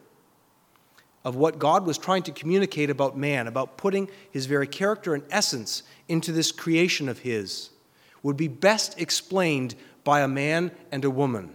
of 1.27 1.35
what 1.35 1.59
God 1.59 1.85
was 1.85 1.97
trying 1.97 2.23
to 2.23 2.31
communicate 2.31 2.89
about 2.89 3.17
man, 3.17 3.47
about 3.47 3.75
putting 3.75 4.09
his 4.31 4.45
very 4.45 4.65
character 4.65 5.13
and 5.13 5.25
essence 5.29 5.83
into 6.07 6.31
this 6.31 6.53
creation 6.53 7.09
of 7.09 7.19
his, 7.19 7.69
would 8.23 8.37
be 8.37 8.47
best 8.47 8.97
explained 8.97 9.75
by 10.05 10.21
a 10.21 10.27
man 10.29 10.71
and 10.89 11.03
a 11.03 11.09
woman. 11.09 11.53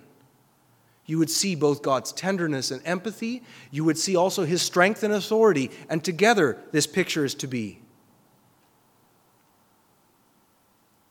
You 1.07 1.19
would 1.21 1.31
see 1.31 1.55
both 1.55 1.81
God's 1.81 2.13
tenderness 2.13 2.71
and 2.71 2.83
empathy. 2.85 3.45
You 3.71 3.85
would 3.85 3.97
see 3.97 4.15
also 4.15 4.45
his 4.45 4.61
strength 4.61 5.03
and 5.03 5.15
authority. 5.15 5.71
And 5.89 6.05
together, 6.05 6.59
this 6.71 6.87
picture 6.87 7.25
is 7.25 7.35
to 7.37 7.47
be. 7.47 7.81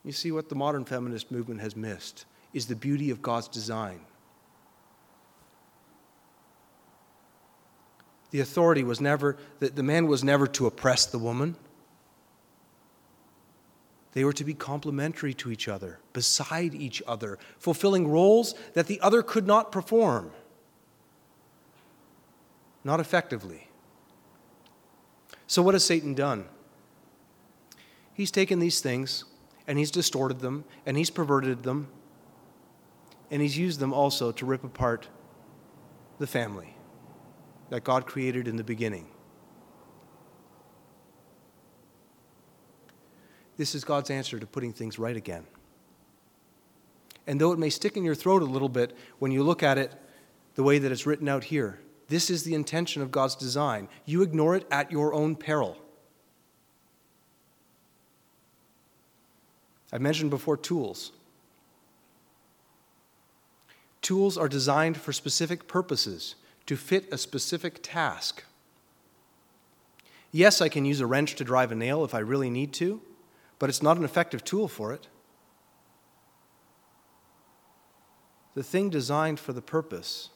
You 0.05 0.11
see, 0.11 0.31
what 0.31 0.49
the 0.49 0.55
modern 0.55 0.85
feminist 0.85 1.31
movement 1.31 1.61
has 1.61 1.75
missed 1.75 2.25
is 2.53 2.67
the 2.67 2.75
beauty 2.75 3.09
of 3.09 3.23
God's 3.23 3.47
design. 3.47 4.01
The 8.31 8.39
authority 8.39 8.83
was 8.83 8.99
never, 8.99 9.37
the, 9.59 9.69
the 9.69 9.83
man 9.83 10.07
was 10.07 10.23
never 10.23 10.47
to 10.47 10.65
oppress 10.65 11.05
the 11.05 11.19
woman. 11.19 11.55
They 14.13 14.23
were 14.23 14.33
to 14.33 14.43
be 14.43 14.53
complementary 14.53 15.33
to 15.35 15.51
each 15.51 15.67
other, 15.67 15.99
beside 16.13 16.73
each 16.73 17.01
other, 17.07 17.37
fulfilling 17.59 18.09
roles 18.09 18.55
that 18.73 18.87
the 18.87 18.99
other 19.01 19.21
could 19.21 19.47
not 19.47 19.71
perform. 19.71 20.31
Not 22.83 22.99
effectively. 22.99 23.69
So, 25.47 25.61
what 25.61 25.75
has 25.75 25.83
Satan 25.83 26.13
done? 26.13 26.45
He's 28.13 28.31
taken 28.31 28.59
these 28.59 28.81
things 28.81 29.25
and 29.67 29.77
he's 29.77 29.91
distorted 29.91 30.39
them 30.39 30.63
and 30.85 30.97
he's 30.97 31.09
perverted 31.09 31.63
them 31.63 31.87
and 33.29 33.41
he's 33.41 33.57
used 33.57 33.79
them 33.79 33.93
also 33.93 34.31
to 34.33 34.45
rip 34.45 34.63
apart 34.63 35.07
the 36.19 36.27
family 36.27 36.75
that 37.71 37.85
God 37.85 38.05
created 38.05 38.49
in 38.49 38.57
the 38.57 38.65
beginning. 38.65 39.07
This 43.55 43.73
is 43.73 43.85
God's 43.85 44.09
answer 44.09 44.39
to 44.39 44.45
putting 44.45 44.73
things 44.73 44.99
right 44.99 45.15
again. 45.15 45.45
And 47.25 47.39
though 47.39 47.53
it 47.53 47.59
may 47.59 47.69
stick 47.69 47.95
in 47.95 48.03
your 48.03 48.13
throat 48.13 48.41
a 48.41 48.45
little 48.45 48.67
bit 48.67 48.95
when 49.19 49.31
you 49.31 49.41
look 49.41 49.63
at 49.63 49.77
it 49.77 49.93
the 50.55 50.63
way 50.63 50.79
that 50.79 50.91
it's 50.91 51.05
written 51.05 51.29
out 51.29 51.45
here, 51.45 51.79
this 52.09 52.29
is 52.29 52.43
the 52.43 52.55
intention 52.55 53.01
of 53.01 53.09
God's 53.09 53.35
design. 53.35 53.87
You 54.03 54.21
ignore 54.21 54.57
it 54.57 54.67
at 54.69 54.91
your 54.91 55.13
own 55.13 55.37
peril. 55.37 55.77
I 59.93 59.97
mentioned 59.97 60.29
before 60.29 60.57
tools. 60.57 61.13
Tools 64.01 64.37
are 64.37 64.49
designed 64.49 64.97
for 64.97 65.13
specific 65.13 65.69
purposes 65.69 66.35
to 66.65 66.75
fit 66.75 67.11
a 67.11 67.17
specific 67.17 67.79
task. 67.81 68.43
Yes, 70.31 70.61
I 70.61 70.69
can 70.69 70.85
use 70.85 71.01
a 71.01 71.07
wrench 71.07 71.35
to 71.35 71.43
drive 71.43 71.71
a 71.71 71.75
nail 71.75 72.03
if 72.03 72.13
I 72.13 72.19
really 72.19 72.49
need 72.49 72.73
to 72.73 73.01
but 73.61 73.69
it's 73.69 73.83
not 73.83 73.95
an 73.95 74.03
effective 74.03 74.43
tool 74.43 74.67
for 74.67 74.91
it. 74.91 75.07
The 78.55 78.63
thing 78.63 78.89
designed 78.89 79.39
for 79.39 79.53
the 79.53 79.61
purpose. 79.61 80.29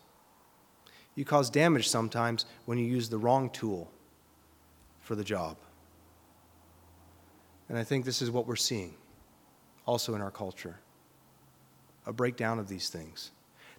You 1.16 1.26
cause 1.26 1.50
damage 1.50 1.90
sometimes 1.90 2.46
when 2.66 2.78
you 2.78 2.86
use 2.86 3.10
the 3.10 3.18
wrong 3.18 3.50
tool 3.50 3.92
for 5.00 5.16
the 5.16 5.24
job. 5.24 5.58
And 7.68 7.80
I 7.80 7.84
think 7.84 8.06
this 8.06 8.22
is 8.22 8.30
what 8.30 8.46
we're 8.46 8.56
seeing 8.56 8.94
also 9.88 10.14
in 10.14 10.22
our 10.22 10.30
culture 10.30 10.78
a 12.06 12.14
breakdown 12.14 12.60
of 12.60 12.68
these 12.68 12.90
things. 12.90 13.32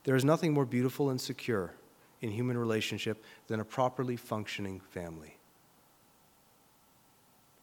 There 0.02 0.16
is 0.16 0.24
nothing 0.24 0.52
more 0.52 0.66
beautiful 0.66 1.10
and 1.10 1.20
secure 1.20 1.72
in 2.20 2.30
human 2.30 2.56
relationship 2.56 3.22
than 3.46 3.60
a 3.60 3.64
properly 3.64 4.16
functioning 4.16 4.80
family. 4.90 5.36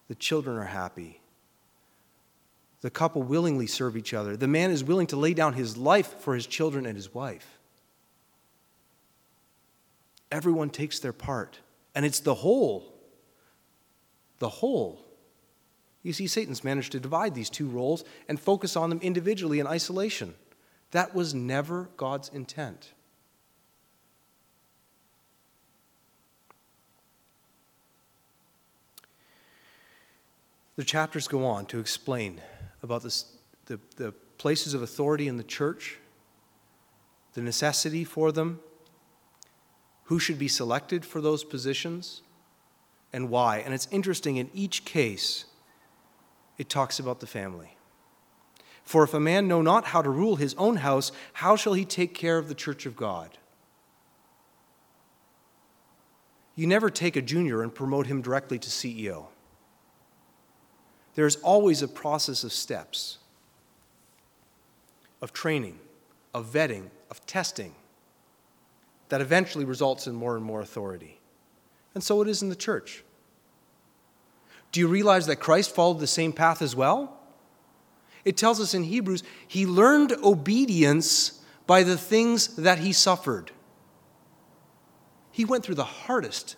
The 0.07 0.15
children 0.15 0.57
are 0.57 0.65
happy. 0.65 1.21
The 2.81 2.89
couple 2.89 3.23
willingly 3.23 3.67
serve 3.67 3.95
each 3.95 4.13
other. 4.13 4.35
The 4.35 4.47
man 4.47 4.69
is 4.69 4.83
willing 4.83 5.07
to 5.07 5.15
lay 5.15 5.33
down 5.33 5.53
his 5.53 5.77
life 5.77 6.19
for 6.19 6.35
his 6.35 6.45
children 6.45 6.85
and 6.85 6.95
his 6.95 7.13
wife. 7.13 7.59
Everyone 10.31 10.69
takes 10.69 10.99
their 10.99 11.13
part, 11.13 11.59
and 11.95 12.05
it's 12.05 12.19
the 12.19 12.33
whole. 12.33 12.93
The 14.39 14.49
whole. 14.49 14.99
You 16.01 16.11
see, 16.11 16.27
Satan's 16.27 16.63
managed 16.63 16.91
to 16.91 16.99
divide 16.99 17.33
these 17.33 17.49
two 17.49 17.67
roles 17.67 18.03
and 18.27 18.39
focus 18.39 18.75
on 18.75 18.89
them 18.89 18.99
individually 19.01 19.59
in 19.59 19.67
isolation. 19.67 20.35
That 20.91 21.15
was 21.15 21.33
never 21.33 21.89
God's 21.95 22.29
intent. 22.29 22.91
The 30.75 30.83
chapters 30.83 31.27
go 31.27 31.45
on 31.45 31.65
to 31.67 31.79
explain 31.79 32.41
about 32.81 33.03
this, 33.03 33.25
the, 33.65 33.79
the 33.95 34.11
places 34.37 34.73
of 34.73 34.81
authority 34.81 35.27
in 35.27 35.37
the 35.37 35.43
church, 35.43 35.97
the 37.33 37.41
necessity 37.41 38.03
for 38.03 38.31
them, 38.31 38.59
who 40.05 40.19
should 40.19 40.39
be 40.39 40.47
selected 40.47 41.05
for 41.05 41.21
those 41.21 41.43
positions, 41.43 42.21
and 43.13 43.29
why. 43.29 43.59
And 43.59 43.73
it's 43.73 43.87
interesting, 43.91 44.37
in 44.37 44.49
each 44.53 44.83
case, 44.83 45.45
it 46.57 46.69
talks 46.69 46.99
about 46.99 47.19
the 47.19 47.27
family. 47.27 47.77
For 48.83 49.03
if 49.03 49.13
a 49.13 49.19
man 49.19 49.47
know 49.47 49.61
not 49.61 49.85
how 49.85 50.01
to 50.01 50.09
rule 50.09 50.35
his 50.35 50.55
own 50.55 50.77
house, 50.77 51.11
how 51.33 51.55
shall 51.55 51.73
he 51.73 51.85
take 51.85 52.13
care 52.13 52.37
of 52.37 52.49
the 52.49 52.55
church 52.55 52.85
of 52.85 52.95
God? 52.95 53.37
You 56.55 56.67
never 56.67 56.89
take 56.89 57.15
a 57.15 57.21
junior 57.21 57.63
and 57.63 57.73
promote 57.73 58.07
him 58.07 58.21
directly 58.21 58.59
to 58.59 58.69
CEO. 58.69 59.27
There's 61.15 61.35
always 61.37 61.81
a 61.81 61.87
process 61.87 62.43
of 62.43 62.51
steps, 62.51 63.19
of 65.21 65.33
training, 65.33 65.79
of 66.33 66.47
vetting, 66.51 66.89
of 67.11 67.25
testing 67.25 67.75
that 69.09 69.21
eventually 69.21 69.65
results 69.65 70.07
in 70.07 70.15
more 70.15 70.35
and 70.35 70.43
more 70.43 70.61
authority. 70.61 71.19
And 71.93 72.03
so 72.03 72.21
it 72.21 72.27
is 72.27 72.41
in 72.41 72.49
the 72.49 72.55
church. 72.55 73.03
Do 74.71 74.79
you 74.79 74.87
realize 74.87 75.27
that 75.27 75.35
Christ 75.35 75.75
followed 75.75 75.99
the 75.99 76.07
same 76.07 76.33
path 76.33 76.61
as 76.61 76.75
well? 76.75 77.19
It 78.25 78.37
tells 78.37 78.59
us 78.59 78.73
in 78.73 78.83
Hebrews, 78.83 79.23
he 79.47 79.67
learned 79.67 80.13
obedience 80.23 81.43
by 81.67 81.83
the 81.83 81.97
things 81.97 82.55
that 82.55 82.79
he 82.79 82.91
suffered. 82.91 83.51
He 85.31 85.45
went 85.45 85.63
through 85.63 85.75
the 85.75 85.83
hardest 85.83 86.55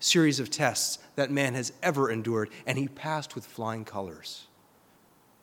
series 0.00 0.40
of 0.40 0.50
tests 0.50 0.98
that 1.14 1.30
man 1.30 1.54
has 1.54 1.72
ever 1.82 2.10
endured, 2.10 2.50
and 2.66 2.76
he 2.76 2.88
passed 2.88 3.34
with 3.34 3.46
flying 3.46 3.84
colors. 3.84 4.46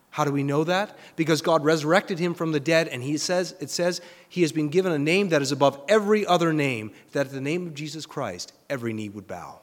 How 0.09 0.25
do 0.25 0.31
we 0.31 0.41
know 0.41 0.63
that? 0.63 0.97
Because 1.15 1.43
God 1.43 1.63
resurrected 1.63 2.17
him 2.17 2.33
from 2.33 2.51
the 2.51 2.59
dead, 2.59 2.87
and 2.87 3.03
he 3.03 3.17
says, 3.17 3.55
it 3.59 3.69
says 3.69 4.01
he 4.27 4.41
has 4.41 4.51
been 4.51 4.69
given 4.69 4.91
a 4.91 4.97
name 4.97 5.29
that 5.29 5.43
is 5.43 5.51
above 5.51 5.79
every 5.87 6.25
other 6.25 6.51
name, 6.51 6.91
that 7.11 7.27
at 7.27 7.31
the 7.31 7.39
name 7.39 7.67
of 7.67 7.75
Jesus 7.75 8.07
Christ, 8.07 8.51
every 8.69 8.93
knee 8.93 9.09
would 9.09 9.27
bow. 9.27 9.59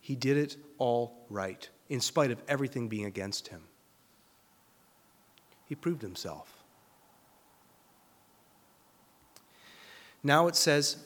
He 0.00 0.16
did 0.16 0.38
it 0.38 0.56
all 0.78 1.26
right, 1.28 1.68
in 1.90 2.00
spite 2.00 2.30
of 2.30 2.42
everything 2.48 2.88
being 2.88 3.04
against 3.04 3.48
him. 3.48 3.62
He 5.66 5.74
proved 5.74 6.02
himself. 6.02 6.56
Now 10.22 10.46
it 10.46 10.56
says, 10.56 10.96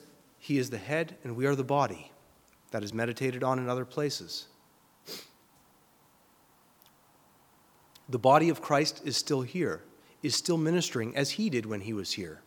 He 0.47 0.57
is 0.57 0.69
the 0.69 0.77
head 0.77 1.17
and 1.25 1.35
we 1.35 1.45
are 1.45 1.55
the 1.55 1.63
body. 1.65 2.09
That 2.71 2.81
is 2.81 2.93
meditated 2.93 3.43
on 3.43 3.59
in 3.59 3.67
other 3.67 3.83
places. 3.83 4.45
The 8.07 8.17
body 8.17 8.47
of 8.47 8.61
Christ 8.61 9.01
is 9.03 9.17
still 9.17 9.41
here, 9.41 9.81
is 10.23 10.35
still 10.35 10.57
ministering 10.57 11.13
as 11.17 11.31
He 11.31 11.49
did 11.49 11.65
when 11.65 11.81
He 11.81 11.91
was 11.91 12.13
here. 12.13 12.39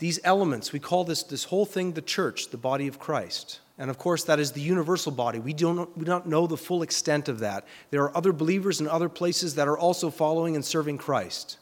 These 0.00 0.20
elements, 0.22 0.70
we 0.70 0.80
call 0.80 1.04
this, 1.04 1.22
this 1.22 1.44
whole 1.44 1.64
thing 1.64 1.92
the 1.92 2.02
church, 2.02 2.50
the 2.50 2.58
body 2.58 2.88
of 2.88 2.98
Christ. 2.98 3.60
And 3.78 3.88
of 3.88 3.96
course, 3.96 4.22
that 4.24 4.38
is 4.38 4.52
the 4.52 4.60
universal 4.60 5.12
body. 5.12 5.38
We 5.38 5.54
don't, 5.54 5.96
we 5.96 6.04
don't 6.04 6.26
know 6.26 6.46
the 6.46 6.58
full 6.58 6.82
extent 6.82 7.30
of 7.30 7.38
that. 7.38 7.66
There 7.88 8.02
are 8.02 8.14
other 8.14 8.34
believers 8.34 8.82
in 8.82 8.86
other 8.86 9.08
places 9.08 9.54
that 9.54 9.66
are 9.66 9.78
also 9.78 10.10
following 10.10 10.56
and 10.56 10.64
serving 10.64 10.98
Christ. 10.98 11.56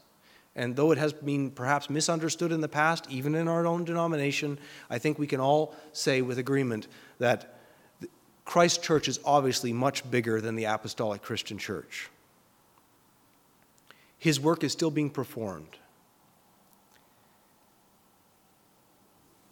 And 0.56 0.74
though 0.74 0.90
it 0.90 0.98
has 0.98 1.12
been 1.12 1.50
perhaps 1.50 1.88
misunderstood 1.88 2.52
in 2.52 2.60
the 2.60 2.68
past, 2.68 3.06
even 3.08 3.34
in 3.34 3.46
our 3.46 3.66
own 3.66 3.84
denomination, 3.84 4.58
I 4.88 4.98
think 4.98 5.18
we 5.18 5.26
can 5.26 5.40
all 5.40 5.74
say 5.92 6.22
with 6.22 6.38
agreement 6.38 6.88
that 7.18 7.60
Christ 8.44 8.82
Church 8.82 9.06
is 9.06 9.20
obviously 9.24 9.72
much 9.72 10.08
bigger 10.10 10.40
than 10.40 10.56
the 10.56 10.64
Apostolic 10.64 11.22
Christian 11.22 11.56
Church. 11.56 12.10
His 14.18 14.40
work 14.40 14.64
is 14.64 14.72
still 14.72 14.90
being 14.90 15.08
performed. 15.08 15.78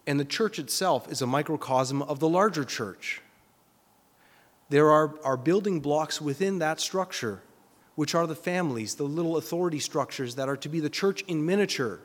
And 0.07 0.19
the 0.19 0.25
church 0.25 0.59
itself 0.59 1.11
is 1.13 1.23
a 1.23 1.27
microcosm 1.27 2.03
of 2.03 2.19
the 2.19 2.29
larger 2.29 2.65
church. 2.65 3.21
There 4.69 4.91
are, 4.91 5.15
are 5.23 5.37
building 5.37 5.81
blocks 5.81 6.21
within 6.21 6.59
that 6.59 6.81
structure 6.81 7.43
which 7.99 8.15
are 8.15 8.29
the 8.29 8.37
families, 8.37 8.95
the 8.95 9.03
little 9.03 9.37
authority 9.37 9.81
structures 9.81 10.37
that 10.37 10.49
are 10.49 10.57
to 10.57 10.69
be 10.69 10.79
the 10.79 10.89
church 10.89 11.23
in 11.23 11.45
miniature 11.45 11.99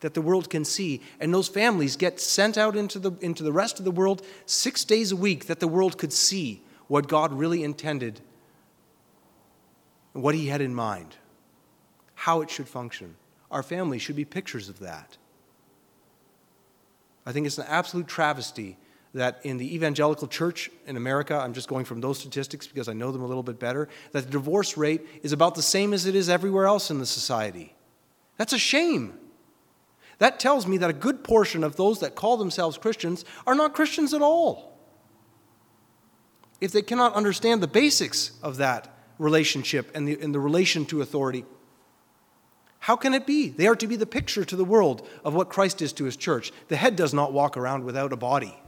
that 0.00 0.14
the 0.14 0.20
world 0.20 0.50
can 0.50 0.64
see. 0.64 1.00
And 1.20 1.32
those 1.32 1.46
families 1.46 1.94
get 1.94 2.18
sent 2.18 2.58
out 2.58 2.74
into 2.74 2.98
the, 2.98 3.12
into 3.20 3.44
the 3.44 3.52
rest 3.52 3.78
of 3.78 3.84
the 3.84 3.92
world 3.92 4.26
six 4.46 4.84
days 4.84 5.12
a 5.12 5.16
week 5.16 5.46
that 5.46 5.60
the 5.60 5.68
world 5.68 5.96
could 5.96 6.12
see 6.12 6.60
what 6.88 7.06
God 7.06 7.32
really 7.32 7.62
intended, 7.62 8.20
what 10.12 10.34
He 10.34 10.48
had 10.48 10.60
in 10.60 10.74
mind, 10.74 11.14
how 12.16 12.40
it 12.40 12.50
should 12.50 12.66
function. 12.66 13.14
Our 13.48 13.62
families 13.62 14.02
should 14.02 14.16
be 14.16 14.24
pictures 14.24 14.68
of 14.68 14.80
that. 14.80 15.18
I 17.24 17.30
think 17.30 17.46
it's 17.46 17.58
an 17.58 17.66
absolute 17.68 18.08
travesty 18.08 18.76
that 19.14 19.40
in 19.44 19.58
the 19.58 19.74
evangelical 19.74 20.26
church 20.26 20.70
in 20.86 20.96
America, 20.96 21.36
I'm 21.36 21.52
just 21.52 21.68
going 21.68 21.84
from 21.84 22.00
those 22.00 22.18
statistics 22.18 22.66
because 22.66 22.88
I 22.88 22.94
know 22.94 23.12
them 23.12 23.22
a 23.22 23.26
little 23.26 23.42
bit 23.42 23.58
better, 23.58 23.88
that 24.12 24.24
the 24.24 24.30
divorce 24.30 24.76
rate 24.76 25.02
is 25.22 25.32
about 25.32 25.54
the 25.54 25.62
same 25.62 25.92
as 25.92 26.06
it 26.06 26.14
is 26.14 26.28
everywhere 26.28 26.66
else 26.66 26.90
in 26.90 26.98
the 26.98 27.06
society. 27.06 27.74
That's 28.38 28.52
a 28.52 28.58
shame. 28.58 29.18
That 30.18 30.40
tells 30.40 30.66
me 30.66 30.78
that 30.78 30.88
a 30.88 30.94
good 30.94 31.24
portion 31.24 31.64
of 31.64 31.76
those 31.76 32.00
that 32.00 32.14
call 32.14 32.36
themselves 32.36 32.78
Christians 32.78 33.24
are 33.46 33.54
not 33.54 33.74
Christians 33.74 34.14
at 34.14 34.22
all. 34.22 34.78
If 36.60 36.72
they 36.72 36.82
cannot 36.82 37.14
understand 37.14 37.62
the 37.62 37.66
basics 37.66 38.38
of 38.42 38.56
that 38.58 38.88
relationship 39.18 39.90
and 39.94 40.06
the, 40.06 40.18
and 40.20 40.34
the 40.34 40.40
relation 40.40 40.86
to 40.86 41.02
authority, 41.02 41.44
how 42.78 42.96
can 42.96 43.14
it 43.14 43.26
be? 43.26 43.48
They 43.48 43.66
are 43.66 43.76
to 43.76 43.86
be 43.86 43.96
the 43.96 44.06
picture 44.06 44.44
to 44.44 44.56
the 44.56 44.64
world 44.64 45.06
of 45.24 45.34
what 45.34 45.48
Christ 45.48 45.82
is 45.82 45.92
to 45.94 46.04
his 46.04 46.16
church. 46.16 46.52
The 46.68 46.76
head 46.76 46.96
does 46.96 47.12
not 47.12 47.32
walk 47.32 47.56
around 47.56 47.84
without 47.84 48.12
a 48.12 48.16
body. 48.16 48.58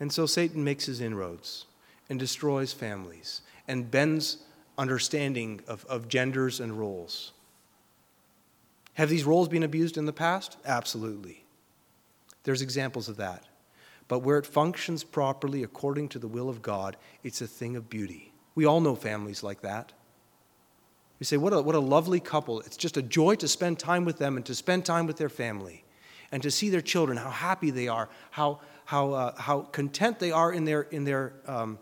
And 0.00 0.12
so 0.12 0.26
Satan 0.26 0.62
makes 0.62 0.86
his 0.86 1.00
inroads 1.00 1.66
and 2.08 2.18
destroys 2.18 2.72
families 2.72 3.42
and 3.66 3.90
bends 3.90 4.38
understanding 4.76 5.60
of, 5.66 5.84
of 5.86 6.08
genders 6.08 6.60
and 6.60 6.78
roles. 6.78 7.32
Have 8.94 9.08
these 9.08 9.24
roles 9.24 9.48
been 9.48 9.62
abused 9.62 9.96
in 9.96 10.06
the 10.06 10.12
past? 10.12 10.56
Absolutely. 10.64 11.44
There's 12.44 12.62
examples 12.62 13.08
of 13.08 13.16
that. 13.16 13.44
But 14.06 14.20
where 14.20 14.38
it 14.38 14.46
functions 14.46 15.04
properly 15.04 15.62
according 15.62 16.08
to 16.10 16.18
the 16.18 16.28
will 16.28 16.48
of 16.48 16.62
God, 16.62 16.96
it's 17.22 17.42
a 17.42 17.46
thing 17.46 17.76
of 17.76 17.90
beauty. 17.90 18.32
We 18.54 18.64
all 18.64 18.80
know 18.80 18.94
families 18.94 19.42
like 19.42 19.60
that. 19.60 19.92
We 21.20 21.26
say, 21.26 21.36
what 21.36 21.52
a, 21.52 21.60
what 21.60 21.74
a 21.74 21.80
lovely 21.80 22.20
couple. 22.20 22.60
It's 22.60 22.76
just 22.76 22.96
a 22.96 23.02
joy 23.02 23.34
to 23.36 23.48
spend 23.48 23.78
time 23.78 24.04
with 24.04 24.18
them 24.18 24.36
and 24.36 24.46
to 24.46 24.54
spend 24.54 24.84
time 24.84 25.06
with 25.06 25.16
their 25.16 25.28
family 25.28 25.84
and 26.30 26.42
to 26.42 26.50
see 26.50 26.68
their 26.68 26.80
children, 26.80 27.18
how 27.18 27.30
happy 27.30 27.70
they 27.70 27.88
are, 27.88 28.08
how, 28.30 28.60
how, 28.88 29.12
uh, 29.12 29.34
how 29.36 29.60
content 29.60 30.18
they 30.18 30.30
are 30.30 30.50
in 30.50 30.64
their, 30.64 30.80
in, 30.80 31.04
their, 31.04 31.34
um, 31.46 31.78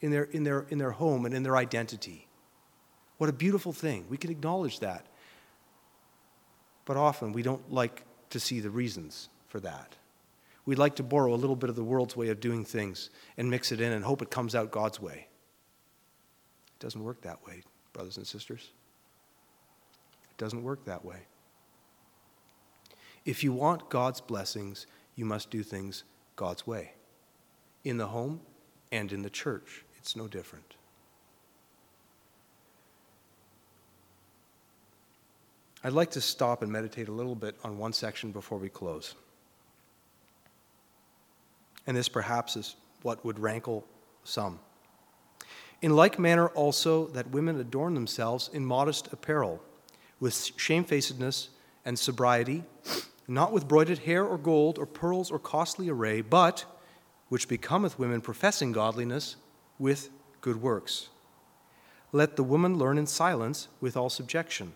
in, 0.00 0.12
their, 0.12 0.22
in, 0.22 0.44
their, 0.44 0.66
in 0.68 0.78
their 0.78 0.92
home 0.92 1.26
and 1.26 1.34
in 1.34 1.42
their 1.42 1.56
identity. 1.56 2.28
What 3.16 3.28
a 3.28 3.32
beautiful 3.32 3.72
thing. 3.72 4.06
We 4.08 4.18
can 4.18 4.30
acknowledge 4.30 4.78
that. 4.78 5.04
But 6.84 6.96
often 6.96 7.32
we 7.32 7.42
don't 7.42 7.72
like 7.72 8.04
to 8.30 8.38
see 8.38 8.60
the 8.60 8.70
reasons 8.70 9.30
for 9.48 9.58
that. 9.58 9.96
We'd 10.64 10.78
like 10.78 10.94
to 10.96 11.02
borrow 11.02 11.34
a 11.34 11.40
little 11.42 11.56
bit 11.56 11.70
of 11.70 11.74
the 11.74 11.82
world's 11.82 12.14
way 12.14 12.28
of 12.28 12.38
doing 12.38 12.64
things 12.64 13.10
and 13.36 13.50
mix 13.50 13.72
it 13.72 13.80
in 13.80 13.90
and 13.90 14.04
hope 14.04 14.22
it 14.22 14.30
comes 14.30 14.54
out 14.54 14.70
God's 14.70 15.00
way. 15.00 15.26
It 16.68 16.78
doesn't 16.78 17.02
work 17.02 17.20
that 17.22 17.44
way, 17.44 17.62
brothers 17.92 18.16
and 18.16 18.24
sisters. 18.24 18.70
It 20.30 20.36
doesn't 20.38 20.62
work 20.62 20.84
that 20.84 21.04
way. 21.04 21.18
If 23.24 23.42
you 23.42 23.52
want 23.52 23.90
God's 23.90 24.20
blessings, 24.20 24.86
you 25.16 25.24
must 25.24 25.50
do 25.50 25.64
things 25.64 26.04
God's 26.38 26.66
way. 26.66 26.92
In 27.84 27.98
the 27.98 28.06
home 28.06 28.40
and 28.92 29.12
in 29.12 29.22
the 29.22 29.28
church, 29.28 29.84
it's 29.98 30.14
no 30.14 30.28
different. 30.28 30.76
I'd 35.82 35.92
like 35.92 36.12
to 36.12 36.20
stop 36.20 36.62
and 36.62 36.70
meditate 36.70 37.08
a 37.08 37.12
little 37.12 37.34
bit 37.34 37.56
on 37.64 37.76
one 37.76 37.92
section 37.92 38.30
before 38.30 38.58
we 38.58 38.68
close. 38.68 39.16
And 41.86 41.96
this 41.96 42.08
perhaps 42.08 42.56
is 42.56 42.76
what 43.02 43.24
would 43.24 43.40
rankle 43.40 43.84
some. 44.22 44.60
In 45.82 45.96
like 45.96 46.18
manner, 46.18 46.48
also, 46.48 47.06
that 47.08 47.30
women 47.30 47.58
adorn 47.58 47.94
themselves 47.94 48.48
in 48.52 48.64
modest 48.64 49.12
apparel, 49.12 49.62
with 50.20 50.52
shamefacedness 50.56 51.48
and 51.84 51.98
sobriety 51.98 52.64
not 53.28 53.52
with 53.52 53.68
broidered 53.68 53.98
hair 53.98 54.24
or 54.24 54.38
gold 54.38 54.78
or 54.78 54.86
pearls 54.86 55.30
or 55.30 55.38
costly 55.38 55.90
array, 55.90 56.22
but 56.22 56.64
which 57.28 57.46
becometh 57.46 57.98
women 57.98 58.22
professing 58.22 58.72
godliness 58.72 59.36
with 59.78 60.08
good 60.40 60.62
works. 60.62 61.10
Let 62.10 62.36
the 62.36 62.42
woman 62.42 62.78
learn 62.78 62.96
in 62.96 63.06
silence 63.06 63.68
with 63.80 63.96
all 63.96 64.08
subjection. 64.08 64.72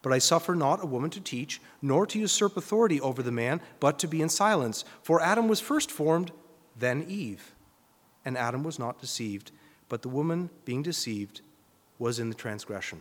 But 0.00 0.12
I 0.12 0.18
suffer 0.18 0.54
not 0.54 0.82
a 0.82 0.86
woman 0.86 1.10
to 1.10 1.20
teach, 1.20 1.60
nor 1.82 2.06
to 2.06 2.20
usurp 2.20 2.56
authority 2.56 3.00
over 3.00 3.22
the 3.22 3.32
man, 3.32 3.60
but 3.80 3.98
to 3.98 4.06
be 4.06 4.22
in 4.22 4.28
silence. 4.28 4.84
For 5.02 5.20
Adam 5.20 5.48
was 5.48 5.58
first 5.58 5.90
formed, 5.90 6.30
then 6.78 7.04
Eve. 7.08 7.52
And 8.24 8.38
Adam 8.38 8.62
was 8.62 8.78
not 8.78 9.00
deceived, 9.00 9.50
but 9.88 10.02
the 10.02 10.08
woman, 10.08 10.50
being 10.64 10.82
deceived, 10.82 11.40
was 11.98 12.20
in 12.20 12.28
the 12.28 12.34
transgression. 12.36 13.00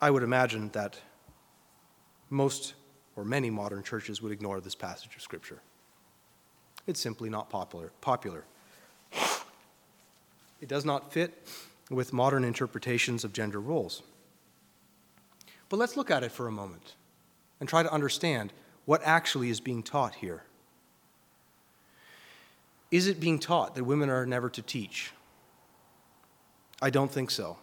I 0.00 0.10
would 0.10 0.22
imagine 0.22 0.70
that 0.70 0.98
most 2.30 2.74
or 3.16 3.24
many 3.24 3.50
modern 3.50 3.82
churches 3.82 4.22
would 4.22 4.32
ignore 4.32 4.60
this 4.60 4.74
passage 4.74 5.14
of 5.14 5.22
Scripture. 5.22 5.60
It's 6.86 7.00
simply 7.00 7.28
not 7.28 7.50
popular. 7.50 7.92
popular. 8.00 8.44
It 10.60 10.68
does 10.68 10.84
not 10.84 11.12
fit 11.12 11.46
with 11.90 12.12
modern 12.12 12.44
interpretations 12.44 13.24
of 13.24 13.32
gender 13.32 13.60
roles. 13.60 14.02
But 15.68 15.78
let's 15.78 15.96
look 15.96 16.10
at 16.10 16.22
it 16.22 16.32
for 16.32 16.46
a 16.46 16.52
moment 16.52 16.94
and 17.58 17.68
try 17.68 17.82
to 17.82 17.92
understand 17.92 18.52
what 18.86 19.02
actually 19.04 19.50
is 19.50 19.60
being 19.60 19.82
taught 19.82 20.16
here. 20.16 20.44
Is 22.90 23.06
it 23.06 23.20
being 23.20 23.38
taught 23.38 23.74
that 23.74 23.84
women 23.84 24.10
are 24.10 24.26
never 24.26 24.50
to 24.50 24.62
teach? 24.62 25.12
I 26.82 26.90
don't 26.90 27.10
think 27.10 27.30
so. 27.30 27.58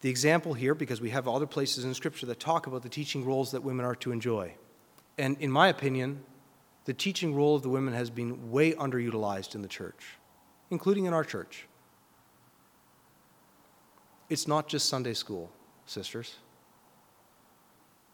The 0.00 0.08
example 0.08 0.54
here, 0.54 0.74
because 0.74 1.00
we 1.00 1.10
have 1.10 1.28
other 1.28 1.46
places 1.46 1.84
in 1.84 1.92
Scripture 1.94 2.26
that 2.26 2.40
talk 2.40 2.66
about 2.66 2.82
the 2.82 2.88
teaching 2.88 3.24
roles 3.24 3.50
that 3.50 3.62
women 3.62 3.84
are 3.84 3.94
to 3.96 4.12
enjoy. 4.12 4.54
And 5.18 5.36
in 5.40 5.50
my 5.50 5.68
opinion, 5.68 6.24
the 6.86 6.94
teaching 6.94 7.34
role 7.34 7.54
of 7.54 7.62
the 7.62 7.68
women 7.68 7.92
has 7.92 8.08
been 8.08 8.50
way 8.50 8.72
underutilized 8.72 9.54
in 9.54 9.62
the 9.62 9.68
church, 9.68 10.16
including 10.70 11.04
in 11.04 11.12
our 11.12 11.24
church. 11.24 11.66
It's 14.30 14.48
not 14.48 14.68
just 14.68 14.88
Sunday 14.88 15.12
school, 15.12 15.52
sisters. 15.84 16.36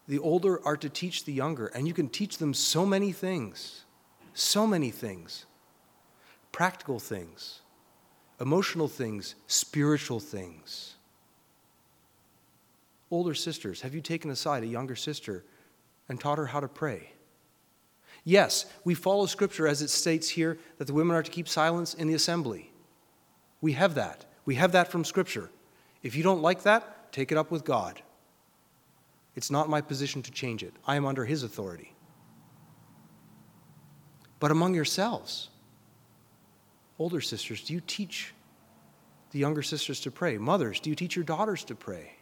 The 0.09 0.19
older 0.19 0.65
are 0.67 0.77
to 0.77 0.89
teach 0.89 1.25
the 1.25 1.33
younger, 1.33 1.67
and 1.69 1.87
you 1.87 1.95
can 1.95 2.09
teach 2.09 2.39
them 2.39 2.55
so 2.55 2.85
many 2.85 3.13
things, 3.13 3.85
so 4.35 4.67
many 4.67 4.91
things 4.91 5.47
practical 6.53 6.99
things, 6.99 7.61
emotional 8.41 8.89
things, 8.89 9.35
spiritual 9.47 10.19
things. 10.19 10.96
Older 13.11 13.35
sisters, 13.35 13.83
have 13.83 13.95
you 13.95 14.01
taken 14.01 14.31
aside 14.31 14.63
a 14.63 14.67
younger 14.67 14.97
sister 14.97 15.45
and 16.09 16.21
taught 16.21 16.39
her 16.39 16.47
how 16.47 16.61
to 16.61 16.69
pray? 16.69 17.13
Yes, 18.25 18.67
we 18.85 18.95
follow 18.95 19.27
Scripture 19.27 19.69
as 19.69 19.83
it 19.83 19.91
states 19.91 20.29
here 20.29 20.59
that 20.79 20.87
the 20.87 20.95
women 20.95 21.17
are 21.17 21.23
to 21.23 21.31
keep 21.31 21.49
silence 21.49 21.95
in 21.95 22.09
the 22.09 22.15
assembly. 22.15 22.73
We 23.61 23.73
have 23.73 23.95
that. 23.95 24.25
We 24.45 24.57
have 24.57 24.73
that 24.73 24.91
from 24.91 25.05
Scripture. 25.05 25.51
If 26.03 26.17
you 26.17 26.25
don't 26.25 26.43
like 26.43 26.65
that, 26.65 27.13
take 27.13 27.31
it 27.31 27.39
up 27.39 27.51
with 27.51 27.65
God. 27.65 28.03
It's 29.37 29.51
not 29.51 29.69
my 29.69 29.81
position 29.81 30.23
to 30.23 30.33
change 30.33 30.63
it. 30.65 30.75
I 30.87 30.97
am 30.97 31.07
under 31.07 31.25
His 31.25 31.45
authority. 31.45 31.95
But 34.41 34.51
among 34.51 34.75
yourselves, 34.75 35.51
older 36.99 37.21
sisters, 37.21 37.63
do 37.63 37.73
you 37.75 37.81
teach 37.87 38.35
the 39.31 39.39
younger 39.39 39.63
sisters 39.63 40.01
to 40.01 40.11
pray? 40.11 40.37
Mothers, 40.39 40.81
do 40.81 40.91
you 40.91 40.97
teach 40.97 41.15
your 41.15 41.25
daughters 41.25 41.65
to 41.65 41.75
pray? 41.75 42.13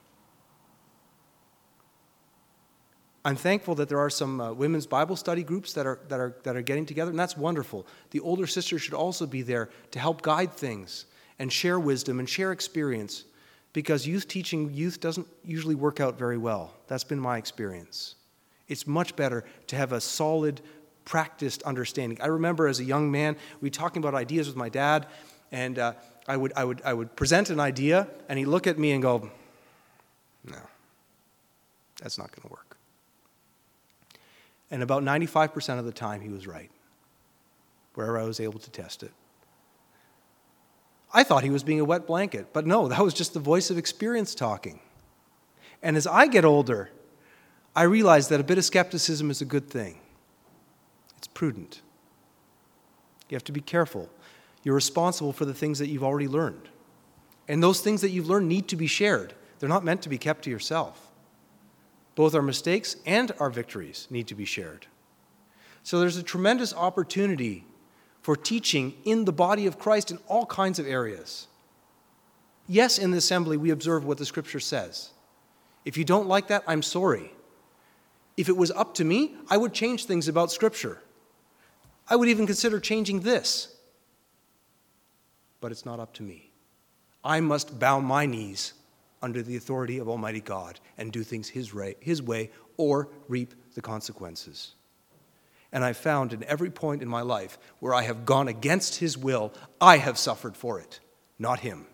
I'm 3.25 3.37
thankful 3.37 3.75
that 3.77 3.89
there 3.89 3.99
are 3.99 4.11
some 4.11 4.41
uh, 4.41 4.53
women's 4.53 4.87
Bible 4.87 5.17
study 5.17 5.43
groups 5.43 5.73
that 5.73 5.87
are, 5.87 5.99
that, 6.09 6.21
are, 6.21 6.37
that 6.43 6.57
are 6.57 6.63
getting 6.63 6.85
together, 6.85 7.11
and 7.11 7.19
that's 7.19 7.37
wonderful. 7.37 7.87
The 8.11 8.21
older 8.21 8.47
sisters 8.47 8.83
should 8.83 8.93
also 8.95 9.27
be 9.27 9.41
there 9.41 9.71
to 9.93 9.99
help 9.99 10.21
guide 10.21 10.53
things 10.53 11.07
and 11.39 11.51
share 11.51 11.81
wisdom 11.81 12.19
and 12.19 12.29
share 12.29 12.53
experience 12.53 13.25
because 13.73 14.07
youth 14.07 14.29
teaching 14.29 14.73
youth 14.73 15.01
doesn't 15.01 15.27
usually 15.45 15.75
work 15.75 16.01
out 16.01 16.19
very 16.19 16.37
well. 16.37 16.75
That's 16.87 17.05
been 17.05 17.19
my 17.19 17.39
experience. 17.39 18.15
It's 18.69 18.87
much 18.87 19.17
better 19.17 19.45
to 19.69 19.77
have 19.77 19.93
a 19.93 20.01
solid, 20.01 20.61
practiced 21.05 21.63
understanding. 21.65 22.19
I 22.21 22.27
remember 22.27 22.69
as 22.69 22.79
a 22.79 22.85
young 22.85 23.11
man, 23.11 23.37
we 23.61 23.71
talking 23.71 24.03
about 24.03 24.15
ideas 24.15 24.47
with 24.47 24.57
my 24.57 24.69
dad, 24.69 25.07
and 25.51 25.79
uh, 25.79 25.95
I, 26.29 26.37
would, 26.37 26.53
I, 26.57 26.65
would, 26.65 26.83
I 26.85 26.93
would 26.93 27.17
present 27.17 27.51
an 27.51 27.61
idea, 27.61 28.07
and 28.29 28.39
he'd 28.39 28.47
look 28.47 28.67
at 28.67 28.79
me 28.79 28.93
and 28.93 29.03
go, 29.03 29.31
No, 30.45 30.59
that's 32.01 32.19
not 32.19 32.31
going 32.31 32.49
to 32.49 32.53
work. 32.53 32.74
And 34.71 34.83
about 34.83 35.03
95% 35.03 35.79
of 35.79 35.85
the 35.85 35.93
time, 35.93 36.21
he 36.21 36.29
was 36.29 36.47
right, 36.47 36.71
wherever 37.95 38.19
I 38.19 38.25
was 38.25 38.41
able 38.41 38.59
to 38.61 38.71
test 38.71 39.03
it. 39.03 39.13
I 41.13 41.23
thought 41.23 41.45
he 41.45 41.51
was 41.51 41.63
being 41.63 41.79
a 41.79 41.85
wet 41.85 42.07
blanket, 42.07 42.53
but 42.53 42.67
no, 42.67 42.89
that 42.89 43.01
was 43.01 43.15
just 43.15 43.35
the 43.35 43.41
voice 43.41 43.71
of 43.71 43.79
experience 43.79 44.35
talking. 44.35 44.81
And 45.81 45.97
as 45.97 46.07
I 46.07 46.27
get 46.27 46.45
older, 46.45 46.91
I 47.77 47.83
realize 47.83 48.29
that 48.29 48.41
a 48.41 48.45
bit 48.45 48.59
of 48.59 48.65
skepticism 48.65 49.31
is 49.31 49.41
a 49.41 49.45
good 49.45 49.69
thing. 49.69 50.01
It's 51.19 51.29
prudent. 51.29 51.83
You 53.29 53.37
have 53.37 53.45
to 53.45 53.53
be 53.53 53.61
careful. 53.61 54.09
You're 54.65 54.75
responsible 54.75 55.33
for 55.33 55.45
the 55.45 55.55
things 55.55 55.79
that 55.79 55.89
you've 55.89 56.05
already 56.05 56.29
learned. 56.29 56.69
And 57.49 57.63
those 57.63 57.81
things 57.81 58.01
that 58.01 58.11
you've 58.11 58.29
learned 58.29 58.49
need 58.49 58.69
to 58.69 58.77
be 58.77 58.87
shared. 58.87 59.35
They're 59.59 59.69
not 59.69 59.85
meant 59.85 60.03
to 60.03 60.09
be 60.09 60.19
kept 60.19 60.45
to 60.45 60.51
yourself. 60.51 61.04
Both 62.15 62.35
our 62.35 62.43
mistakes 62.43 62.97
and 63.07 63.33
our 63.41 63.51
victories 63.51 64.07
need 64.11 64.29
to 64.29 64.35
be 64.35 64.45
shared. 64.45 64.87
So 65.83 66.01
there's 66.01 66.17
a 66.17 66.23
tremendous 66.23 66.73
opportunity 66.75 67.65
for 68.23 68.37
teaching 68.37 68.95
in 69.05 69.25
the 69.25 69.33
body 69.33 69.67
of 69.67 69.79
Christ 69.79 70.11
in 70.11 70.19
all 70.29 70.47
kinds 70.47 70.79
of 70.79 70.87
areas. 70.87 71.47
Yes, 72.67 72.99
in 72.99 73.11
the 73.11 73.19
assembly, 73.19 73.57
we 73.57 73.71
observe 73.71 74.05
what 74.05 74.17
the 74.17 74.25
scripture 74.25 74.61
says. 74.61 75.11
If 75.85 75.99
you 75.99 76.05
don't 76.05 76.27
like 76.27 76.49
that, 76.49 76.65
I'm 76.67 76.83
sorry. 76.83 77.31
If 78.37 78.49
it 78.49 78.57
was 78.57 78.71
up 78.71 78.95
to 78.95 79.05
me, 79.05 79.35
I 79.51 79.59
would 79.59 79.75
change 79.75 80.07
things 80.07 80.29
about 80.29 80.51
scripture. 80.51 81.01
I 82.09 82.17
would 82.17 82.29
even 82.29 82.47
consider 82.47 82.81
changing 82.81 83.21
this. 83.21 83.77
But 85.61 85.73
it's 85.73 85.85
not 85.85 86.01
up 86.01 86.15
to 86.15 86.23
me. 86.23 86.51
I 87.23 87.41
must 87.41 87.79
bow 87.79 88.01
my 88.01 88.27
knees 88.27 88.73
under 89.25 89.43
the 89.43 89.57
authority 89.57 89.99
of 89.99 90.09
Almighty 90.09 90.43
God 90.43 90.79
and 90.99 91.11
do 91.11 91.23
things 91.23 91.49
His 91.49 91.73
way, 91.73 91.97
his 91.99 92.23
way 92.23 92.51
or 92.77 93.09
reap 93.27 93.55
the 93.75 93.81
consequences. 93.81 94.75
And 95.73 95.83
I've 95.83 95.97
found 95.97 96.35
in 96.35 96.45
every 96.45 96.71
point 96.71 97.03
in 97.03 97.09
my 97.09 97.23
life 97.23 97.59
where 97.81 97.95
I 97.95 98.03
have 98.03 98.27
gone 98.27 98.49
against 98.49 98.97
his 98.97 99.19
will, 99.19 99.53
I 99.81 99.97
have 99.97 100.19
suffered 100.19 100.57
for 100.57 100.79
it, 100.79 101.01
not 101.39 101.61
him. 101.61 101.87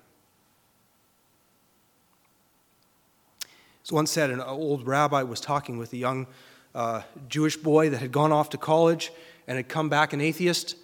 So 3.85 3.95
once 3.95 4.11
said, 4.11 4.31
an 4.31 4.41
old 4.41 4.87
rabbi 4.87 5.23
was 5.23 5.41
talking 5.41 5.79
with 5.79 5.93
a 5.95 5.97
young 5.97 6.27
uh, 6.75 7.03
Jewish 7.29 7.57
boy 7.57 7.91
that 7.91 7.99
had 7.99 8.13
gone 8.13 8.33
off 8.33 8.51
to 8.51 8.59
college 8.59 9.13
and 9.47 9.57
had 9.57 9.69
come 9.69 9.89
back 9.89 10.13
an 10.13 10.21
atheist. 10.21 10.77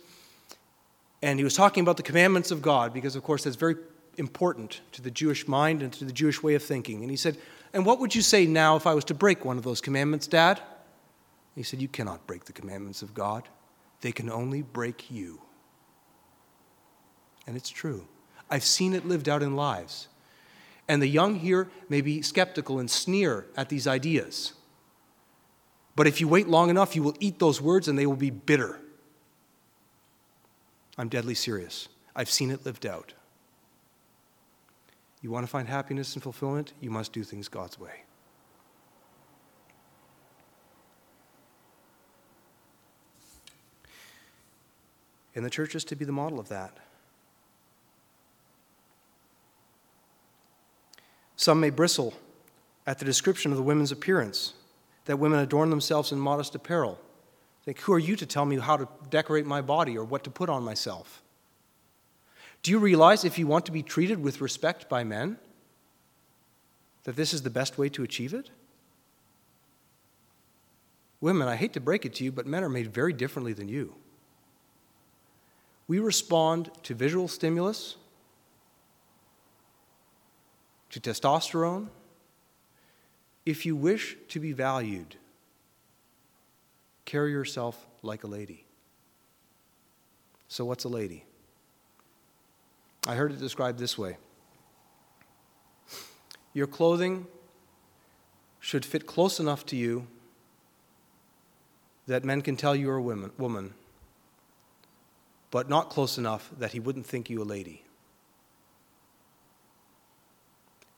And 1.22 1.38
he 1.38 1.44
was 1.44 1.55
talking 1.55 1.82
about 1.82 1.97
the 1.99 2.03
commandments 2.03 2.51
of 2.51 2.62
God 2.62 2.94
because, 2.94 3.16
of 3.16 3.22
course, 3.22 3.44
that's 3.44 3.57
very 3.57 3.76
important 4.16 4.80
to 4.92 5.02
the 5.02 5.10
Jewish 5.10 5.46
mind 5.46 5.82
and 5.82 5.92
to 5.94 6.04
the 6.04 6.12
Jewish 6.12 6.42
way 6.42 6.54
of 6.54 6.62
thinking. 6.62 7.02
And 7.02 7.10
he 7.10 7.16
said, 7.16 7.36
And 7.72 7.84
what 7.84 8.00
would 8.00 8.14
you 8.14 8.22
say 8.22 8.46
now 8.46 8.76
if 8.76 8.86
I 8.86 8.94
was 8.94 9.04
to 9.06 9.14
break 9.14 9.44
one 9.44 9.58
of 9.58 9.64
those 9.64 9.80
commandments, 9.80 10.26
Dad? 10.26 10.60
He 11.54 11.62
said, 11.62 11.80
You 11.80 11.88
cannot 11.88 12.26
break 12.26 12.44
the 12.44 12.52
commandments 12.52 13.02
of 13.02 13.14
God, 13.14 13.48
they 14.00 14.12
can 14.12 14.30
only 14.30 14.62
break 14.62 15.10
you. 15.10 15.40
And 17.46 17.56
it's 17.56 17.70
true. 17.70 18.06
I've 18.50 18.64
seen 18.64 18.94
it 18.94 19.06
lived 19.06 19.28
out 19.28 19.42
in 19.42 19.56
lives. 19.56 20.08
And 20.88 21.02
the 21.02 21.08
young 21.08 21.36
here 21.36 21.68
may 21.88 22.00
be 22.00 22.22
skeptical 22.22 22.78
and 22.78 22.90
sneer 22.90 23.46
at 23.56 23.68
these 23.68 23.86
ideas. 23.86 24.52
But 25.96 26.06
if 26.06 26.20
you 26.20 26.28
wait 26.28 26.46
long 26.46 26.70
enough, 26.70 26.94
you 26.94 27.02
will 27.02 27.16
eat 27.18 27.38
those 27.38 27.60
words 27.60 27.88
and 27.88 27.98
they 27.98 28.06
will 28.06 28.14
be 28.14 28.30
bitter. 28.30 28.78
I'm 30.98 31.08
deadly 31.08 31.34
serious. 31.34 31.88
I've 32.14 32.30
seen 32.30 32.50
it 32.50 32.64
lived 32.64 32.86
out. 32.86 33.14
You 35.26 35.32
want 35.32 35.42
to 35.42 35.50
find 35.50 35.66
happiness 35.66 36.14
and 36.14 36.22
fulfillment? 36.22 36.72
You 36.80 36.92
must 36.92 37.12
do 37.12 37.24
things 37.24 37.48
God's 37.48 37.80
way. 37.80 38.04
And 45.34 45.44
the 45.44 45.50
church 45.50 45.74
is 45.74 45.82
to 45.86 45.96
be 45.96 46.04
the 46.04 46.12
model 46.12 46.38
of 46.38 46.48
that. 46.50 46.76
Some 51.34 51.58
may 51.58 51.70
bristle 51.70 52.14
at 52.86 53.00
the 53.00 53.04
description 53.04 53.50
of 53.50 53.56
the 53.56 53.64
women's 53.64 53.90
appearance, 53.90 54.52
that 55.06 55.18
women 55.18 55.40
adorn 55.40 55.70
themselves 55.70 56.12
in 56.12 56.20
modest 56.20 56.54
apparel. 56.54 57.00
Think, 57.64 57.80
who 57.80 57.92
are 57.92 57.98
you 57.98 58.14
to 58.14 58.26
tell 58.26 58.44
me 58.44 58.60
how 58.60 58.76
to 58.76 58.88
decorate 59.10 59.44
my 59.44 59.60
body 59.60 59.98
or 59.98 60.04
what 60.04 60.22
to 60.22 60.30
put 60.30 60.48
on 60.48 60.62
myself? 60.62 61.20
Do 62.62 62.70
you 62.70 62.78
realize 62.78 63.24
if 63.24 63.38
you 63.38 63.46
want 63.46 63.66
to 63.66 63.72
be 63.72 63.82
treated 63.82 64.22
with 64.22 64.40
respect 64.40 64.88
by 64.88 65.04
men, 65.04 65.38
that 67.04 67.16
this 67.16 67.32
is 67.32 67.42
the 67.42 67.50
best 67.50 67.78
way 67.78 67.88
to 67.90 68.02
achieve 68.02 68.34
it? 68.34 68.50
Women, 71.20 71.48
I 71.48 71.57
hate 71.57 71.72
to 71.74 71.80
break 71.80 72.04
it 72.04 72.14
to 72.14 72.24
you, 72.24 72.32
but 72.32 72.46
men 72.46 72.64
are 72.64 72.68
made 72.68 72.92
very 72.92 73.12
differently 73.12 73.52
than 73.52 73.68
you. 73.68 73.94
We 75.88 75.98
respond 75.98 76.70
to 76.84 76.94
visual 76.94 77.28
stimulus, 77.28 77.96
to 80.90 81.00
testosterone. 81.00 81.88
If 83.44 83.66
you 83.66 83.76
wish 83.76 84.16
to 84.28 84.40
be 84.40 84.52
valued, 84.52 85.16
carry 87.04 87.30
yourself 87.30 87.86
like 88.02 88.24
a 88.24 88.26
lady. 88.26 88.64
So, 90.48 90.64
what's 90.64 90.84
a 90.84 90.88
lady? 90.88 91.25
I 93.07 93.14
heard 93.14 93.32
it 93.32 93.38
described 93.38 93.78
this 93.78 93.96
way 93.96 94.16
Your 96.52 96.66
clothing 96.66 97.26
should 98.61 98.84
fit 98.84 99.07
close 99.07 99.38
enough 99.38 99.64
to 99.66 99.76
you 99.76 100.09
that 102.07 102.24
men 102.24 102.42
can 102.42 102.57
tell 102.57 102.74
you're 102.74 102.96
a 102.96 103.02
woman. 103.02 103.30
woman 103.38 103.74
but 105.50 105.68
not 105.70 105.88
close 105.88 106.18
enough 106.18 106.50
that 106.59 106.72
he 106.72 106.80
wouldn't 106.80 107.07
think 107.07 107.30
you 107.30 107.42
a 107.42 107.44
lady. 107.44 107.82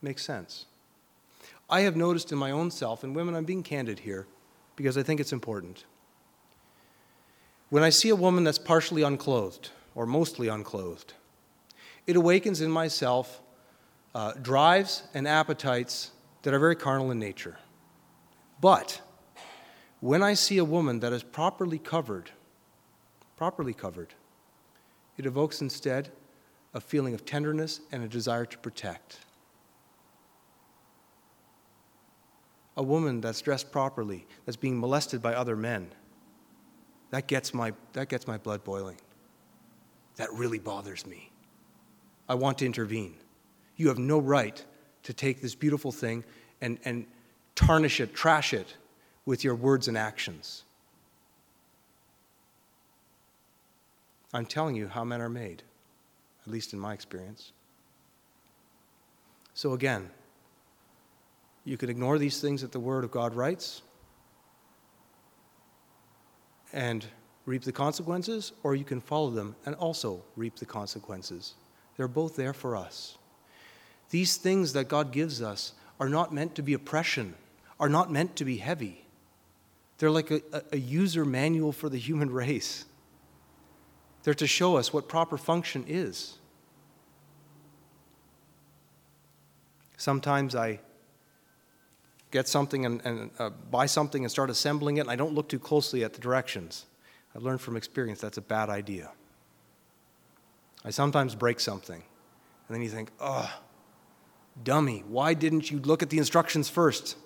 Makes 0.01 0.25
sense. 0.25 0.67
I 1.71 1.83
have 1.83 1.97
noticed 1.97 2.33
in 2.33 2.39
my 2.39 2.51
own 2.51 2.71
self, 2.71 3.05
and 3.05 3.15
women, 3.15 3.35
I'm 3.35 3.45
being 3.45 3.63
candid 3.63 4.01
here 4.01 4.27
because 4.75 4.97
I 4.97 5.03
think 5.03 5.21
it's 5.21 5.33
important. 5.33 5.85
When 7.69 7.83
I 7.83 7.91
see 7.91 8.09
a 8.09 8.17
woman 8.17 8.45
that's 8.45 8.59
partially 8.59 9.03
unclothed 9.03 9.71
or 9.95 10.07
mostly 10.07 10.49
unclothed, 10.49 11.13
it 12.09 12.17
awakens 12.17 12.61
in 12.61 12.73
myself 12.73 13.41
uh, 14.17 14.33
drives 14.43 15.05
and 15.15 15.29
appetites 15.29 16.11
that 16.43 16.53
are 16.53 16.59
very 16.59 16.75
carnal 16.75 17.13
in 17.13 17.21
nature. 17.21 17.57
But 18.61 19.01
when 20.01 20.25
I 20.25 20.35
see 20.35 20.59
a 20.59 20.65
woman 20.65 20.99
that 21.01 21.13
is 21.13 21.23
properly 21.23 21.79
covered, 21.79 22.31
properly 23.37 23.75
covered, 23.75 24.15
it 25.17 25.27
evokes 25.27 25.61
instead 25.61 26.11
a 26.75 26.81
feeling 26.81 27.15
of 27.15 27.25
tenderness 27.25 27.81
and 27.93 28.03
a 28.03 28.09
desire 28.09 28.47
to 28.47 28.59
protect. 28.59 29.21
a 32.79 32.83
woman 32.83 33.21
that's 33.21 33.43
dressed 33.43 33.73
properly, 33.73 34.25
that's 34.47 34.57
being 34.57 34.79
molested 34.79 35.21
by 35.21 35.35
other 35.35 35.57
men, 35.57 35.91
that 37.11 37.27
gets 37.27 37.53
my, 37.53 37.73
that 37.93 38.09
gets 38.09 38.27
my 38.29 38.39
blood 38.39 38.63
boiling. 38.63 38.97
That 40.15 40.33
really 40.33 40.61
bothers 40.61 41.05
me. 41.05 41.33
I 42.29 42.35
want 42.35 42.59
to 42.59 42.67
intervene. 42.67 43.15
You 43.77 43.89
have 43.89 43.99
no 43.99 44.19
right 44.19 44.63
to 45.05 45.13
take 45.13 45.41
this 45.41 45.55
beautiful 45.55 45.93
thing 45.93 46.25
and, 46.61 46.79
and 46.85 47.07
tarnish 47.55 48.01
it, 48.01 48.15
trash 48.15 48.53
it 48.53 48.77
with 49.25 49.45
your 49.45 49.55
words 49.55 49.89
and 49.89 49.97
actions. 49.97 50.65
I'm 54.35 54.47
telling 54.47 54.75
you 54.75 54.89
how 54.89 55.05
men 55.05 55.23
are 55.23 55.29
made, 55.29 55.63
at 56.45 56.53
least 56.53 56.73
in 56.73 56.79
my 56.79 56.93
experience. 56.93 57.53
So, 59.55 59.73
again, 59.73 60.11
you 61.65 61.77
can 61.77 61.89
ignore 61.89 62.19
these 62.19 62.41
things 62.41 62.61
that 62.63 62.73
the 62.73 62.81
Word 62.81 63.05
of 63.05 63.11
God 63.11 63.35
writes 63.35 63.83
and 66.73 67.07
reap 67.47 67.63
the 67.63 67.73
consequences, 67.73 68.53
or 68.63 68.75
you 68.75 68.85
can 68.85 69.01
follow 69.01 69.31
them 69.31 69.57
and 69.65 69.75
also 69.77 70.23
reap 70.37 70.57
the 70.57 70.67
consequences. 70.67 71.55
They're 71.99 72.09
both 72.09 72.37
there 72.37 72.55
for 72.55 72.77
us. 72.77 73.19
These 74.11 74.37
things 74.37 74.73
that 74.73 74.89
God 74.89 75.13
gives 75.13 75.43
us 75.43 75.73
are 76.01 76.09
not 76.09 76.33
meant 76.33 76.55
to 76.55 76.63
be 76.63 76.73
oppression, 76.73 77.35
are 77.79 77.89
not 77.89 78.11
meant 78.11 78.37
to 78.37 78.45
be 78.45 78.57
heavy. 78.57 79.05
They're 79.99 80.11
like 80.11 80.31
a, 80.31 80.41
a 80.73 80.79
user 80.79 81.25
manual 81.25 81.73
for 81.73 81.89
the 81.89 81.99
human 81.99 82.31
race. 82.33 82.85
They're 84.23 84.33
to 84.35 84.47
show 84.47 84.77
us 84.77 84.93
what 84.93 85.09
proper 85.09 85.37
function 85.37 85.85
is. 85.89 86.39
Sometimes 89.97 90.55
I 90.55 90.79
get 92.31 92.47
something 92.47 92.87
and, 92.87 93.05
and 93.05 93.31
uh, 93.41 93.51
buy 93.51 93.87
something 93.87 94.23
and 94.23 94.31
start 94.31 94.51
assembling 94.51 94.99
it, 94.99 95.01
and 95.01 95.11
I 95.11 95.17
don't 95.17 95.35
look 95.35 95.49
too 95.49 95.59
closely 95.59 96.05
at 96.05 96.13
the 96.13 96.21
directions. 96.21 96.87
I've 97.35 97.43
learned 97.43 97.61
from 97.61 97.77
experience 97.77 98.21
that's 98.21 98.39
a 98.39 98.43
bad 98.43 98.71
idea. 98.71 99.11
I 100.85 100.91
sometimes 100.91 101.35
break 101.35 101.61
something, 101.61 102.03
and 102.69 102.75
then 102.75 102.83
you 102.83 102.89
think, 102.89 103.11
oh, 103.21 103.53
dummy, 104.63 105.05
why 105.09 105.35
didn't 105.35 105.71
you 105.71 105.79
look 105.81 106.03
at 106.03 106.11
the 106.11 106.19
instructions 106.19 106.69
first? 106.69 107.17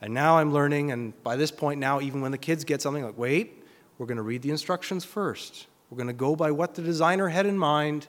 And 0.00 0.12
now 0.12 0.38
I'm 0.38 0.52
learning, 0.52 0.92
and 0.92 1.20
by 1.22 1.36
this 1.36 1.50
point 1.50 1.80
now, 1.80 2.00
even 2.00 2.20
when 2.20 2.32
the 2.32 2.38
kids 2.38 2.64
get 2.64 2.82
something, 2.82 3.04
like, 3.04 3.16
wait, 3.16 3.64
we're 3.96 4.06
going 4.06 4.16
to 4.16 4.22
read 4.22 4.42
the 4.42 4.50
instructions 4.50 5.04
first. 5.04 5.66
We're 5.88 5.96
going 5.96 6.08
to 6.08 6.12
go 6.12 6.34
by 6.36 6.50
what 6.50 6.74
the 6.74 6.82
designer 6.82 7.28
had 7.28 7.46
in 7.46 7.56
mind, 7.56 8.08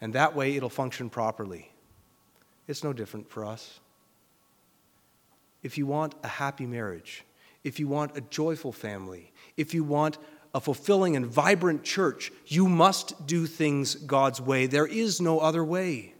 and 0.00 0.12
that 0.14 0.34
way 0.34 0.56
it'll 0.56 0.68
function 0.68 1.10
properly. 1.10 1.70
It's 2.66 2.82
no 2.82 2.92
different 2.92 3.30
for 3.30 3.44
us. 3.44 3.80
If 5.62 5.78
you 5.78 5.86
want 5.86 6.14
a 6.22 6.28
happy 6.28 6.66
marriage, 6.66 7.24
if 7.62 7.78
you 7.78 7.88
want 7.88 8.16
a 8.16 8.20
joyful 8.22 8.72
family, 8.72 9.32
if 9.56 9.74
you 9.74 9.84
want 9.84 10.18
a 10.54 10.60
fulfilling 10.60 11.16
and 11.16 11.26
vibrant 11.26 11.84
church, 11.84 12.32
you 12.46 12.68
must 12.68 13.26
do 13.26 13.46
things 13.46 13.94
God's 13.94 14.40
way. 14.40 14.66
There 14.66 14.86
is 14.86 15.20
no 15.20 15.38
other 15.38 15.64
way. 15.64 16.14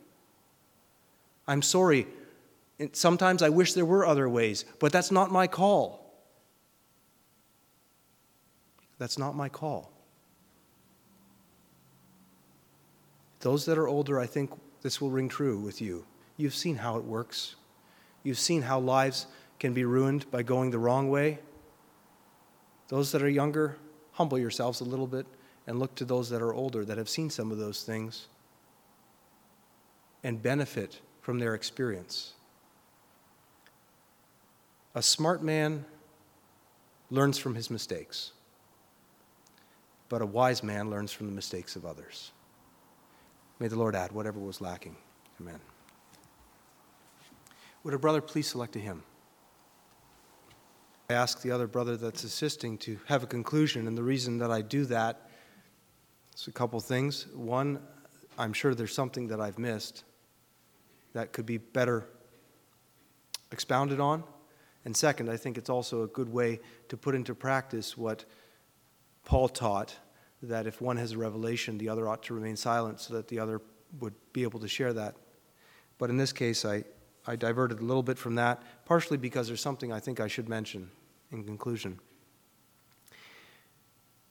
I'm 1.46 1.62
sorry. 1.62 2.06
Sometimes 2.92 3.42
I 3.42 3.48
wish 3.48 3.72
there 3.72 3.86
were 3.86 4.04
other 4.04 4.28
ways, 4.28 4.64
but 4.78 4.92
that's 4.92 5.10
not 5.10 5.30
my 5.30 5.46
call. 5.46 6.02
That's 8.98 9.18
not 9.18 9.34
my 9.34 9.48
call. 9.48 9.90
Those 13.40 13.64
that 13.66 13.78
are 13.78 13.86
older, 13.86 14.18
I 14.18 14.26
think 14.26 14.50
this 14.82 15.00
will 15.00 15.10
ring 15.10 15.28
true 15.28 15.58
with 15.58 15.80
you. 15.80 16.04
You've 16.36 16.54
seen 16.54 16.76
how 16.76 16.96
it 16.96 17.04
works. 17.04 17.54
You've 18.22 18.38
seen 18.38 18.62
how 18.62 18.80
lives 18.80 19.26
can 19.58 19.72
be 19.72 19.84
ruined 19.84 20.30
by 20.30 20.42
going 20.42 20.70
the 20.70 20.78
wrong 20.78 21.08
way. 21.08 21.38
Those 22.88 23.12
that 23.12 23.22
are 23.22 23.28
younger, 23.28 23.76
humble 24.16 24.38
yourselves 24.38 24.80
a 24.80 24.84
little 24.84 25.06
bit 25.06 25.26
and 25.66 25.78
look 25.78 25.94
to 25.94 26.04
those 26.04 26.30
that 26.30 26.40
are 26.40 26.52
older 26.52 26.84
that 26.84 26.96
have 26.96 27.08
seen 27.08 27.28
some 27.28 27.52
of 27.52 27.58
those 27.58 27.82
things 27.82 28.28
and 30.24 30.42
benefit 30.42 31.00
from 31.20 31.38
their 31.38 31.54
experience. 31.54 32.32
A 34.94 35.02
smart 35.02 35.42
man 35.42 35.84
learns 37.10 37.36
from 37.36 37.54
his 37.54 37.70
mistakes, 37.70 38.32
but 40.08 40.22
a 40.22 40.26
wise 40.26 40.62
man 40.62 40.88
learns 40.88 41.12
from 41.12 41.26
the 41.26 41.32
mistakes 41.32 41.76
of 41.76 41.84
others. 41.84 42.32
May 43.58 43.68
the 43.68 43.76
Lord 43.76 43.94
add 43.94 44.12
whatever 44.12 44.40
was 44.40 44.60
lacking. 44.60 44.96
Amen. 45.40 45.60
Would 47.84 47.92
a 47.92 47.98
brother 47.98 48.22
please 48.22 48.46
select 48.46 48.76
a 48.76 48.78
hymn? 48.78 49.02
I 51.08 51.14
ask 51.14 51.40
the 51.40 51.52
other 51.52 51.68
brother 51.68 51.96
that's 51.96 52.24
assisting 52.24 52.78
to 52.78 52.98
have 53.06 53.22
a 53.22 53.26
conclusion, 53.26 53.86
and 53.86 53.96
the 53.96 54.02
reason 54.02 54.38
that 54.38 54.50
I 54.50 54.60
do 54.60 54.84
that 54.86 55.30
is 56.34 56.48
a 56.48 56.52
couple 56.52 56.80
things. 56.80 57.28
One, 57.32 57.80
I'm 58.36 58.52
sure 58.52 58.74
there's 58.74 58.94
something 58.94 59.28
that 59.28 59.40
I've 59.40 59.58
missed 59.58 60.02
that 61.12 61.32
could 61.32 61.46
be 61.46 61.58
better 61.58 62.08
expounded 63.52 64.00
on. 64.00 64.24
And 64.84 64.96
second, 64.96 65.30
I 65.30 65.36
think 65.36 65.56
it's 65.56 65.70
also 65.70 66.02
a 66.02 66.08
good 66.08 66.28
way 66.28 66.60
to 66.88 66.96
put 66.96 67.14
into 67.14 67.34
practice 67.34 67.96
what 67.96 68.24
Paul 69.24 69.48
taught 69.48 69.96
that 70.42 70.66
if 70.66 70.80
one 70.80 70.96
has 70.96 71.12
a 71.12 71.18
revelation, 71.18 71.78
the 71.78 71.88
other 71.88 72.08
ought 72.08 72.22
to 72.24 72.34
remain 72.34 72.56
silent 72.56 73.00
so 73.00 73.14
that 73.14 73.28
the 73.28 73.38
other 73.38 73.60
would 74.00 74.14
be 74.32 74.42
able 74.42 74.60
to 74.60 74.68
share 74.68 74.92
that. 74.92 75.14
But 75.98 76.10
in 76.10 76.16
this 76.16 76.32
case, 76.32 76.64
I, 76.64 76.84
I 77.26 77.36
diverted 77.36 77.80
a 77.80 77.84
little 77.84 78.02
bit 78.02 78.18
from 78.18 78.36
that, 78.36 78.62
partially 78.84 79.16
because 79.16 79.48
there's 79.48 79.60
something 79.60 79.92
I 79.92 80.00
think 80.00 80.20
I 80.20 80.28
should 80.28 80.48
mention 80.48 80.90
in 81.32 81.44
conclusion. 81.44 81.98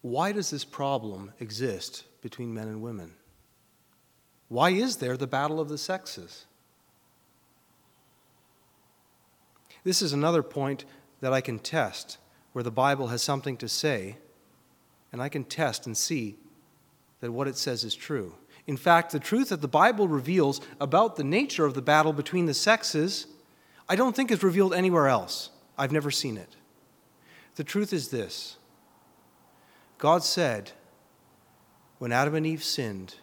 Why 0.01 0.31
does 0.31 0.49
this 0.49 0.63
problem 0.63 1.33
exist 1.39 2.03
between 2.21 2.53
men 2.53 2.67
and 2.67 2.81
women? 2.81 3.13
Why 4.47 4.69
is 4.69 4.97
there 4.97 5.17
the 5.17 5.27
battle 5.27 5.59
of 5.59 5.67
the 5.67 5.77
sexes? 5.77 6.45
This 9.83 10.01
is 10.01 10.13
another 10.13 10.43
point 10.43 10.85
that 11.21 11.33
I 11.33 11.41
can 11.41 11.59
test 11.59 12.17
where 12.53 12.63
the 12.63 12.71
Bible 12.71 13.07
has 13.07 13.21
something 13.21 13.57
to 13.57 13.67
say, 13.67 14.17
and 15.11 15.21
I 15.21 15.29
can 15.29 15.43
test 15.43 15.85
and 15.85 15.97
see 15.97 16.37
that 17.19 17.31
what 17.31 17.47
it 17.47 17.57
says 17.57 17.83
is 17.83 17.95
true. 17.95 18.35
In 18.67 18.77
fact, 18.77 19.11
the 19.11 19.19
truth 19.19 19.49
that 19.49 19.61
the 19.61 19.67
Bible 19.67 20.07
reveals 20.07 20.59
about 20.79 21.15
the 21.15 21.23
nature 21.23 21.65
of 21.65 21.75
the 21.75 21.81
battle 21.81 22.13
between 22.13 22.45
the 22.45 22.53
sexes, 22.53 23.27
I 23.87 23.95
don't 23.95 24.15
think 24.15 24.31
is 24.31 24.43
revealed 24.43 24.73
anywhere 24.73 25.07
else. 25.07 25.51
I've 25.77 25.91
never 25.91 26.09
seen 26.09 26.37
it. 26.37 26.55
The 27.55 27.63
truth 27.63 27.93
is 27.93 28.09
this 28.09 28.57
God 29.97 30.23
said, 30.23 30.71
when 31.99 32.11
Adam 32.11 32.35
and 32.35 32.45
Eve 32.45 32.63
sinned 32.63 33.15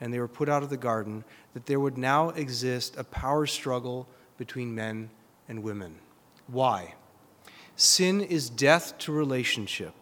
and 0.00 0.12
they 0.12 0.18
were 0.18 0.28
put 0.28 0.48
out 0.48 0.62
of 0.62 0.70
the 0.70 0.76
garden, 0.76 1.24
that 1.54 1.66
there 1.66 1.80
would 1.80 1.96
now 1.96 2.30
exist 2.30 2.96
a 2.96 3.04
power 3.04 3.46
struggle 3.46 4.08
between 4.36 4.74
men 4.74 5.10
and 5.48 5.62
women. 5.62 5.96
Why? 6.46 6.94
Sin 7.76 8.20
is 8.20 8.50
death 8.50 8.98
to 8.98 9.12
relationship 9.12 9.94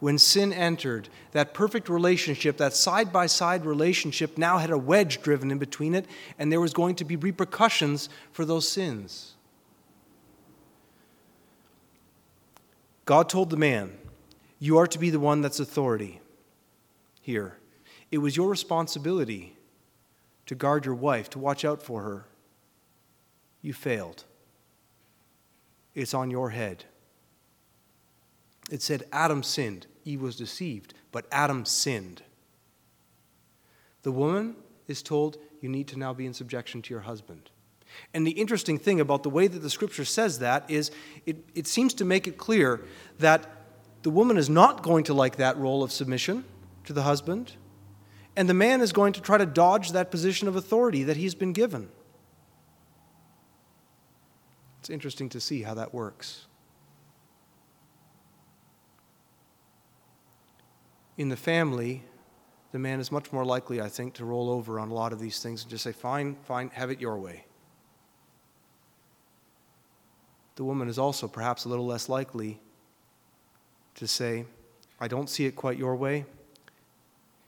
when 0.00 0.18
sin 0.18 0.52
entered, 0.52 1.08
that 1.32 1.54
perfect 1.54 1.88
relationship, 1.88 2.56
that 2.58 2.74
side 2.74 3.12
by 3.12 3.26
side 3.26 3.64
relationship, 3.64 4.38
now 4.38 4.58
had 4.58 4.70
a 4.70 4.78
wedge 4.78 5.22
driven 5.22 5.50
in 5.50 5.58
between 5.58 5.94
it, 5.94 6.06
and 6.38 6.52
there 6.52 6.60
was 6.60 6.72
going 6.72 6.94
to 6.96 7.04
be 7.04 7.16
repercussions 7.16 8.08
for 8.30 8.44
those 8.44 8.68
sins. 8.68 9.34
God 13.04 13.28
told 13.28 13.50
the 13.50 13.56
man, 13.56 13.96
You 14.58 14.78
are 14.78 14.86
to 14.86 14.98
be 14.98 15.10
the 15.10 15.18
one 15.18 15.40
that's 15.40 15.60
authority 15.60 16.20
here. 17.20 17.56
It 18.10 18.18
was 18.18 18.36
your 18.36 18.48
responsibility 18.48 19.56
to 20.46 20.54
guard 20.54 20.84
your 20.84 20.94
wife, 20.94 21.28
to 21.30 21.38
watch 21.38 21.64
out 21.64 21.82
for 21.82 22.02
her. 22.02 22.26
You 23.60 23.72
failed. 23.72 24.24
It's 25.94 26.14
on 26.14 26.30
your 26.30 26.50
head. 26.50 26.84
It 28.70 28.82
said 28.82 29.04
Adam 29.12 29.42
sinned, 29.42 29.86
Eve 30.04 30.20
was 30.20 30.36
deceived, 30.36 30.94
but 31.12 31.26
Adam 31.32 31.64
sinned. 31.64 32.22
The 34.02 34.12
woman 34.12 34.56
is 34.86 35.02
told, 35.02 35.38
You 35.60 35.68
need 35.68 35.88
to 35.88 35.98
now 35.98 36.12
be 36.12 36.26
in 36.26 36.34
subjection 36.34 36.82
to 36.82 36.94
your 36.94 37.02
husband. 37.02 37.50
And 38.12 38.26
the 38.26 38.32
interesting 38.32 38.78
thing 38.78 39.00
about 39.00 39.22
the 39.22 39.30
way 39.30 39.46
that 39.46 39.60
the 39.60 39.70
scripture 39.70 40.04
says 40.04 40.40
that 40.40 40.70
is 40.70 40.90
it, 41.26 41.36
it 41.54 41.66
seems 41.66 41.94
to 41.94 42.04
make 42.04 42.26
it 42.26 42.36
clear 42.36 42.84
that 43.18 43.46
the 44.02 44.10
woman 44.10 44.36
is 44.36 44.48
not 44.48 44.82
going 44.82 45.04
to 45.04 45.14
like 45.14 45.36
that 45.36 45.56
role 45.56 45.82
of 45.82 45.90
submission 45.90 46.44
to 46.84 46.92
the 46.92 47.02
husband, 47.02 47.52
and 48.36 48.48
the 48.48 48.54
man 48.54 48.80
is 48.80 48.92
going 48.92 49.12
to 49.14 49.20
try 49.20 49.36
to 49.36 49.46
dodge 49.46 49.92
that 49.92 50.10
position 50.10 50.48
of 50.48 50.56
authority 50.56 51.02
that 51.04 51.16
he's 51.16 51.34
been 51.34 51.52
given. 51.52 51.88
It's 54.80 54.90
interesting 54.90 55.28
to 55.30 55.40
see 55.40 55.62
how 55.62 55.74
that 55.74 55.92
works. 55.92 56.47
In 61.18 61.28
the 61.28 61.36
family, 61.36 62.02
the 62.72 62.78
man 62.78 63.00
is 63.00 63.12
much 63.12 63.30
more 63.32 63.44
likely, 63.44 63.80
I 63.80 63.88
think, 63.88 64.14
to 64.14 64.24
roll 64.24 64.48
over 64.48 64.80
on 64.80 64.88
a 64.88 64.94
lot 64.94 65.12
of 65.12 65.20
these 65.20 65.40
things 65.42 65.62
and 65.62 65.70
just 65.70 65.84
say, 65.84 65.92
fine, 65.92 66.36
fine, 66.44 66.70
have 66.70 66.90
it 66.90 67.00
your 67.00 67.18
way. 67.18 67.44
the 70.58 70.64
woman 70.64 70.88
is 70.88 70.98
also 70.98 71.28
perhaps 71.28 71.64
a 71.64 71.68
little 71.68 71.86
less 71.86 72.08
likely 72.08 72.58
to 73.94 74.08
say, 74.08 74.44
I 74.98 75.06
don't 75.06 75.30
see 75.30 75.46
it 75.46 75.54
quite 75.54 75.78
your 75.78 75.94
way, 75.94 76.24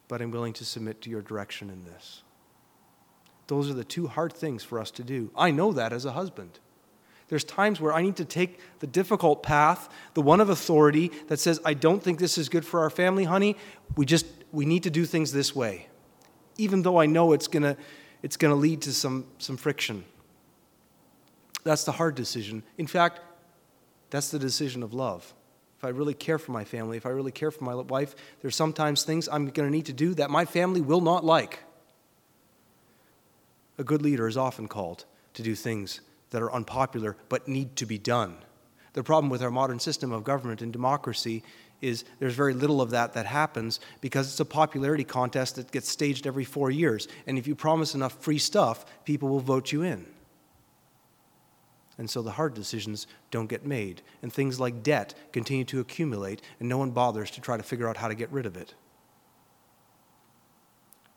but 0.06 0.22
I'm 0.22 0.30
willing 0.30 0.52
to 0.52 0.64
submit 0.64 1.00
to 1.02 1.10
your 1.10 1.20
direction 1.20 1.70
in 1.70 1.84
this. 1.84 2.22
Those 3.48 3.68
are 3.68 3.74
the 3.74 3.82
two 3.82 4.06
hard 4.06 4.32
things 4.32 4.62
for 4.62 4.78
us 4.78 4.92
to 4.92 5.02
do. 5.02 5.32
I 5.36 5.50
know 5.50 5.72
that 5.72 5.92
as 5.92 6.04
a 6.04 6.12
husband. 6.12 6.60
There's 7.30 7.44
times 7.44 7.80
where 7.80 7.92
I 7.92 8.02
need 8.02 8.16
to 8.16 8.24
take 8.24 8.58
the 8.80 8.88
difficult 8.88 9.44
path, 9.44 9.88
the 10.14 10.20
one 10.20 10.40
of 10.40 10.50
authority 10.50 11.12
that 11.28 11.38
says, 11.38 11.60
I 11.64 11.74
don't 11.74 12.02
think 12.02 12.18
this 12.18 12.36
is 12.36 12.48
good 12.48 12.66
for 12.66 12.80
our 12.80 12.90
family, 12.90 13.22
honey. 13.22 13.56
We 13.96 14.04
just, 14.04 14.26
we 14.50 14.66
need 14.66 14.82
to 14.82 14.90
do 14.90 15.06
things 15.06 15.32
this 15.32 15.54
way. 15.54 15.86
Even 16.58 16.82
though 16.82 17.00
I 17.00 17.06
know 17.06 17.32
it's 17.32 17.46
going 17.46 17.62
to 17.62 17.76
it's 18.22 18.36
going 18.36 18.52
to 18.52 18.56
lead 18.56 18.82
to 18.82 18.92
some, 18.92 19.26
some 19.38 19.56
friction. 19.56 20.04
That's 21.64 21.84
the 21.84 21.92
hard 21.92 22.16
decision. 22.16 22.62
In 22.76 22.86
fact, 22.86 23.20
that's 24.10 24.30
the 24.30 24.38
decision 24.38 24.82
of 24.82 24.92
love. 24.92 25.32
If 25.78 25.84
I 25.84 25.88
really 25.88 26.12
care 26.12 26.38
for 26.38 26.52
my 26.52 26.64
family, 26.64 26.98
if 26.98 27.06
I 27.06 27.10
really 27.10 27.32
care 27.32 27.50
for 27.50 27.64
my 27.64 27.74
wife, 27.74 28.14
there's 28.42 28.56
sometimes 28.56 29.04
things 29.04 29.26
I'm 29.26 29.46
going 29.48 29.66
to 29.66 29.74
need 29.74 29.86
to 29.86 29.94
do 29.94 30.12
that 30.14 30.28
my 30.28 30.44
family 30.44 30.82
will 30.82 31.00
not 31.00 31.24
like. 31.24 31.60
A 33.78 33.84
good 33.84 34.02
leader 34.02 34.28
is 34.28 34.36
often 34.36 34.68
called 34.68 35.06
to 35.32 35.42
do 35.42 35.54
things 35.54 36.02
that 36.30 36.42
are 36.42 36.52
unpopular 36.52 37.16
but 37.28 37.48
need 37.48 37.76
to 37.76 37.86
be 37.86 37.98
done. 37.98 38.36
The 38.92 39.04
problem 39.04 39.30
with 39.30 39.42
our 39.42 39.50
modern 39.50 39.78
system 39.78 40.12
of 40.12 40.24
government 40.24 40.62
and 40.62 40.72
democracy 40.72 41.42
is 41.80 42.04
there's 42.18 42.34
very 42.34 42.54
little 42.54 42.80
of 42.80 42.90
that 42.90 43.14
that 43.14 43.26
happens 43.26 43.80
because 44.00 44.28
it's 44.28 44.40
a 44.40 44.44
popularity 44.44 45.04
contest 45.04 45.56
that 45.56 45.70
gets 45.70 45.88
staged 45.88 46.26
every 46.26 46.44
four 46.44 46.70
years. 46.70 47.08
And 47.26 47.38
if 47.38 47.46
you 47.46 47.54
promise 47.54 47.94
enough 47.94 48.22
free 48.22 48.38
stuff, 48.38 48.84
people 49.04 49.28
will 49.28 49.40
vote 49.40 49.72
you 49.72 49.82
in. 49.82 50.06
And 51.96 52.08
so 52.08 52.22
the 52.22 52.32
hard 52.32 52.54
decisions 52.54 53.06
don't 53.30 53.46
get 53.48 53.66
made. 53.66 54.02
And 54.22 54.32
things 54.32 54.58
like 54.58 54.82
debt 54.82 55.14
continue 55.32 55.64
to 55.66 55.80
accumulate, 55.80 56.40
and 56.58 56.68
no 56.68 56.78
one 56.78 56.92
bothers 56.92 57.30
to 57.32 57.40
try 57.40 57.56
to 57.56 57.62
figure 57.62 57.88
out 57.88 57.98
how 57.98 58.08
to 58.08 58.14
get 58.14 58.30
rid 58.30 58.46
of 58.46 58.56
it. 58.56 58.74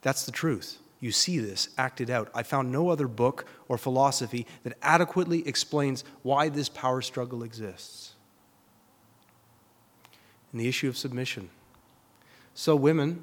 That's 0.01 0.26
the 0.26 0.32
truth. 0.34 0.80
You 1.04 1.12
see 1.12 1.38
this 1.38 1.68
acted 1.78 2.10
out. 2.10 2.30
I 2.34 2.43
found 2.43 2.72
no 2.72 2.88
other 2.88 3.10
book 3.10 3.45
or 3.68 3.78
philosophy 3.78 4.47
that 4.64 4.78
adequately 4.82 5.45
explains 5.45 6.06
why 6.22 6.47
this 6.47 6.70
power 6.70 7.01
struggle 7.01 7.43
exists 7.43 8.14
and 10.54 10.62
the 10.62 10.70
issue 10.70 10.88
of 10.88 10.95
submission. 10.95 11.49
So, 12.54 12.78
women, 12.78 13.22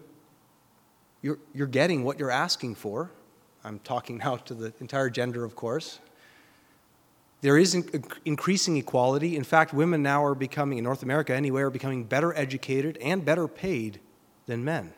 you're, 1.23 1.39
you're 1.55 1.67
getting 1.67 2.05
what 2.05 2.19
you're 2.19 2.31
asking 2.31 2.75
for. 2.75 3.11
I'm 3.65 3.79
talking 3.79 4.19
now 4.25 4.37
to 4.37 4.53
the 4.53 4.75
entire 4.79 5.09
gender, 5.09 5.43
of 5.43 5.57
course. 5.57 6.01
There 7.41 7.57
is 7.57 7.75
increasing 8.27 8.77
equality. 8.77 9.37
In 9.37 9.45
fact, 9.45 9.73
women 9.73 10.03
now 10.03 10.23
are 10.23 10.35
becoming, 10.35 10.77
in 10.77 10.85
North 10.85 11.03
America 11.03 11.35
anyway, 11.35 11.63
are 11.63 11.71
becoming 11.71 12.05
better 12.05 12.37
educated 12.37 12.99
and 12.99 13.25
better 13.25 13.49
paid 13.49 14.01
than 14.45 14.63
men. 14.63 14.93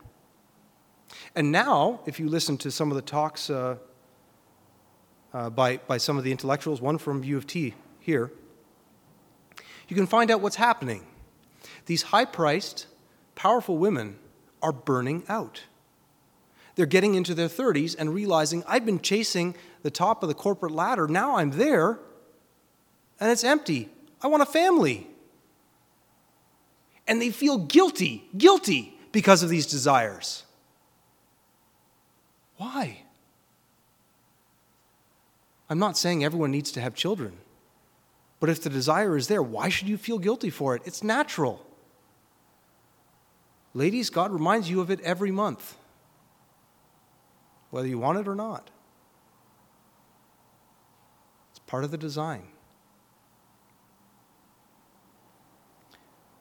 And 1.34 1.52
now, 1.52 2.00
if 2.06 2.18
you 2.20 2.28
listen 2.28 2.56
to 2.58 2.70
some 2.70 2.90
of 2.90 2.96
the 2.96 3.02
talks 3.02 3.50
uh, 3.50 3.76
uh, 5.32 5.50
by, 5.50 5.78
by 5.78 5.98
some 5.98 6.18
of 6.18 6.24
the 6.24 6.30
intellectuals, 6.30 6.80
one 6.80 6.98
from 6.98 7.24
U 7.24 7.36
of 7.36 7.46
T 7.46 7.74
here, 8.00 8.30
you 9.88 9.96
can 9.96 10.06
find 10.06 10.30
out 10.30 10.40
what's 10.40 10.56
happening. 10.56 11.06
These 11.86 12.02
high 12.02 12.24
priced, 12.24 12.86
powerful 13.34 13.76
women 13.78 14.18
are 14.62 14.72
burning 14.72 15.24
out. 15.28 15.62
They're 16.74 16.86
getting 16.86 17.14
into 17.14 17.34
their 17.34 17.48
30s 17.48 17.94
and 17.98 18.14
realizing, 18.14 18.64
I've 18.66 18.86
been 18.86 19.00
chasing 19.00 19.54
the 19.82 19.90
top 19.90 20.22
of 20.22 20.28
the 20.28 20.34
corporate 20.34 20.72
ladder. 20.72 21.06
Now 21.06 21.36
I'm 21.36 21.50
there 21.50 21.98
and 23.20 23.30
it's 23.30 23.44
empty. 23.44 23.88
I 24.22 24.28
want 24.28 24.42
a 24.42 24.46
family. 24.46 25.06
And 27.06 27.20
they 27.20 27.30
feel 27.30 27.58
guilty, 27.58 28.28
guilty 28.36 28.98
because 29.10 29.42
of 29.42 29.48
these 29.48 29.66
desires. 29.66 30.44
Why? 32.62 33.02
I'm 35.68 35.80
not 35.80 35.98
saying 35.98 36.22
everyone 36.22 36.52
needs 36.52 36.70
to 36.72 36.80
have 36.80 36.94
children. 36.94 37.38
But 38.38 38.50
if 38.50 38.62
the 38.62 38.70
desire 38.70 39.16
is 39.16 39.26
there, 39.26 39.42
why 39.42 39.68
should 39.68 39.88
you 39.88 39.96
feel 39.96 40.20
guilty 40.20 40.48
for 40.48 40.76
it? 40.76 40.82
It's 40.84 41.02
natural. 41.02 41.66
Ladies, 43.74 44.10
God 44.10 44.30
reminds 44.30 44.70
you 44.70 44.80
of 44.80 44.92
it 44.92 45.00
every 45.00 45.32
month, 45.32 45.74
whether 47.70 47.88
you 47.88 47.98
want 47.98 48.20
it 48.20 48.28
or 48.28 48.36
not. 48.36 48.70
It's 51.50 51.58
part 51.66 51.82
of 51.82 51.90
the 51.90 51.98
design. 51.98 52.44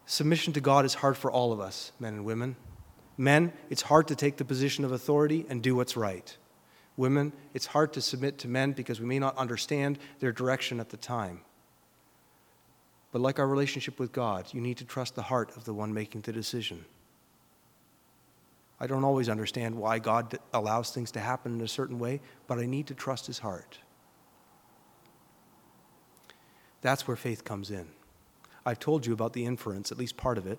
Submission 0.05 0.53
to 0.53 0.61
God 0.61 0.85
is 0.85 0.93
hard 0.93 1.17
for 1.17 1.31
all 1.31 1.51
of 1.51 1.59
us, 1.59 1.93
men 1.99 2.13
and 2.13 2.25
women. 2.25 2.57
Men, 3.21 3.53
it's 3.69 3.83
hard 3.83 4.07
to 4.07 4.15
take 4.15 4.37
the 4.37 4.45
position 4.45 4.83
of 4.83 4.91
authority 4.91 5.45
and 5.47 5.61
do 5.61 5.75
what's 5.75 5.95
right. 5.95 6.35
Women, 6.97 7.33
it's 7.53 7.67
hard 7.67 7.93
to 7.93 8.01
submit 8.01 8.39
to 8.39 8.47
men 8.47 8.71
because 8.71 8.99
we 8.99 9.05
may 9.05 9.19
not 9.19 9.37
understand 9.37 9.99
their 10.19 10.31
direction 10.31 10.79
at 10.79 10.89
the 10.89 10.97
time. 10.97 11.41
But 13.11 13.21
like 13.21 13.37
our 13.37 13.47
relationship 13.47 13.99
with 13.99 14.11
God, 14.11 14.47
you 14.53 14.59
need 14.59 14.77
to 14.77 14.85
trust 14.85 15.13
the 15.13 15.21
heart 15.21 15.55
of 15.55 15.65
the 15.65 15.73
one 15.73 15.93
making 15.93 16.21
the 16.21 16.33
decision. 16.33 16.83
I 18.79 18.87
don't 18.87 19.03
always 19.03 19.29
understand 19.29 19.75
why 19.75 19.99
God 19.99 20.39
allows 20.51 20.89
things 20.89 21.11
to 21.11 21.19
happen 21.19 21.53
in 21.53 21.61
a 21.61 21.67
certain 21.67 21.99
way, 21.99 22.21
but 22.47 22.57
I 22.57 22.65
need 22.65 22.87
to 22.87 22.95
trust 22.95 23.27
his 23.27 23.37
heart. 23.37 23.77
That's 26.81 27.07
where 27.07 27.15
faith 27.15 27.43
comes 27.43 27.69
in. 27.69 27.87
I've 28.65 28.79
told 28.79 29.05
you 29.05 29.13
about 29.13 29.33
the 29.33 29.45
inference, 29.45 29.91
at 29.91 29.99
least 29.99 30.17
part 30.17 30.39
of 30.39 30.47
it, 30.47 30.57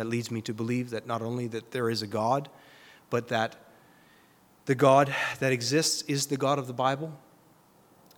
that 0.00 0.06
leads 0.06 0.30
me 0.30 0.40
to 0.40 0.54
believe 0.54 0.88
that 0.90 1.06
not 1.06 1.20
only 1.20 1.46
that 1.48 1.72
there 1.72 1.90
is 1.90 2.00
a 2.00 2.06
God, 2.06 2.48
but 3.10 3.28
that 3.28 3.54
the 4.64 4.74
God 4.74 5.14
that 5.40 5.52
exists 5.52 6.00
is 6.08 6.26
the 6.26 6.38
God 6.38 6.58
of 6.58 6.66
the 6.66 6.72
Bible. 6.72 7.12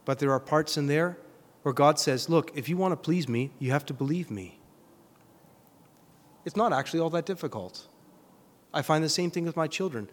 But 0.04 0.20
there 0.20 0.30
are 0.30 0.38
parts 0.38 0.76
in 0.76 0.86
there 0.86 1.18
where 1.62 1.74
God 1.74 1.98
says, 1.98 2.28
Look, 2.28 2.52
if 2.54 2.68
you 2.68 2.76
want 2.76 2.92
to 2.92 2.96
please 2.96 3.28
me, 3.28 3.50
you 3.58 3.72
have 3.72 3.84
to 3.86 3.94
believe 3.94 4.30
me. 4.30 4.60
It's 6.44 6.54
not 6.54 6.72
actually 6.72 7.00
all 7.00 7.10
that 7.10 7.26
difficult. 7.26 7.88
I 8.72 8.82
find 8.82 9.02
the 9.02 9.08
same 9.08 9.32
thing 9.32 9.44
with 9.44 9.56
my 9.56 9.66
children. 9.66 10.08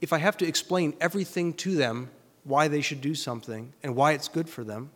If 0.00 0.12
I 0.12 0.18
have 0.18 0.36
to 0.38 0.46
explain 0.46 0.94
everything 1.00 1.54
to 1.54 1.76
them, 1.76 2.10
why 2.42 2.66
they 2.66 2.80
should 2.80 3.00
do 3.00 3.14
something 3.14 3.72
and 3.84 3.94
why 3.94 4.10
it's 4.10 4.26
good 4.26 4.48
for 4.48 4.64
them, 4.64 4.90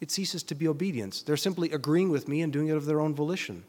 it 0.00 0.12
ceases 0.12 0.44
to 0.44 0.54
be 0.54 0.68
obedience. 0.68 1.22
They're 1.22 1.36
simply 1.36 1.72
agreeing 1.72 2.10
with 2.10 2.28
me 2.28 2.40
and 2.42 2.52
doing 2.52 2.68
it 2.68 2.76
of 2.76 2.86
their 2.86 3.00
own 3.00 3.16
volition. 3.16 3.64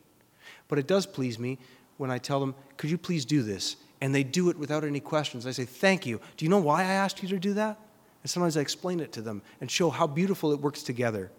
But 0.68 0.78
it 0.78 0.88
does 0.88 1.06
please 1.06 1.40
me 1.40 1.58
when 1.98 2.12
I 2.12 2.18
tell 2.18 2.40
them, 2.40 2.56
Could 2.78 2.90
you 2.90 2.98
please 2.98 3.26
do 3.26 3.44
this? 3.44 3.78
And 4.00 4.14
they 4.14 4.24
do 4.24 4.50
it 4.50 4.58
without 4.58 4.84
any 4.84 5.00
questions. 5.00 5.46
I 5.48 5.52
say, 5.52 5.66
Thank 5.66 6.06
you. 6.06 6.22
Do 6.38 6.46
you 6.46 6.50
know 6.50 6.60
why 6.60 6.82
I 6.82 6.94
asked 6.94 7.22
you 7.22 7.30
to 7.30 7.40
do 7.40 7.54
that? 7.56 7.80
And 8.24 8.30
sometimes 8.30 8.58
I 8.58 8.62
explain 8.62 9.00
it 9.00 9.12
to 9.14 9.22
them 9.22 9.42
and 9.62 9.70
show 9.70 9.90
how 9.90 10.08
beautiful 10.08 10.52
it 10.52 10.60
works 10.60 10.84
together. 10.84 11.32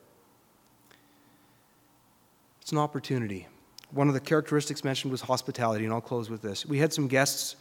It's 2.60 2.72
an 2.72 2.78
opportunity. 2.78 3.46
One 3.90 4.08
of 4.08 4.14
the 4.14 4.20
characteristics 4.20 4.84
mentioned 4.84 5.10
was 5.10 5.22
hospitality, 5.22 5.84
and 5.84 5.94
I'll 5.94 6.00
close 6.00 6.28
with 6.28 6.42
this. 6.42 6.66
We 6.66 6.78
had 6.78 6.92
some 6.92 7.08
guests 7.08 7.56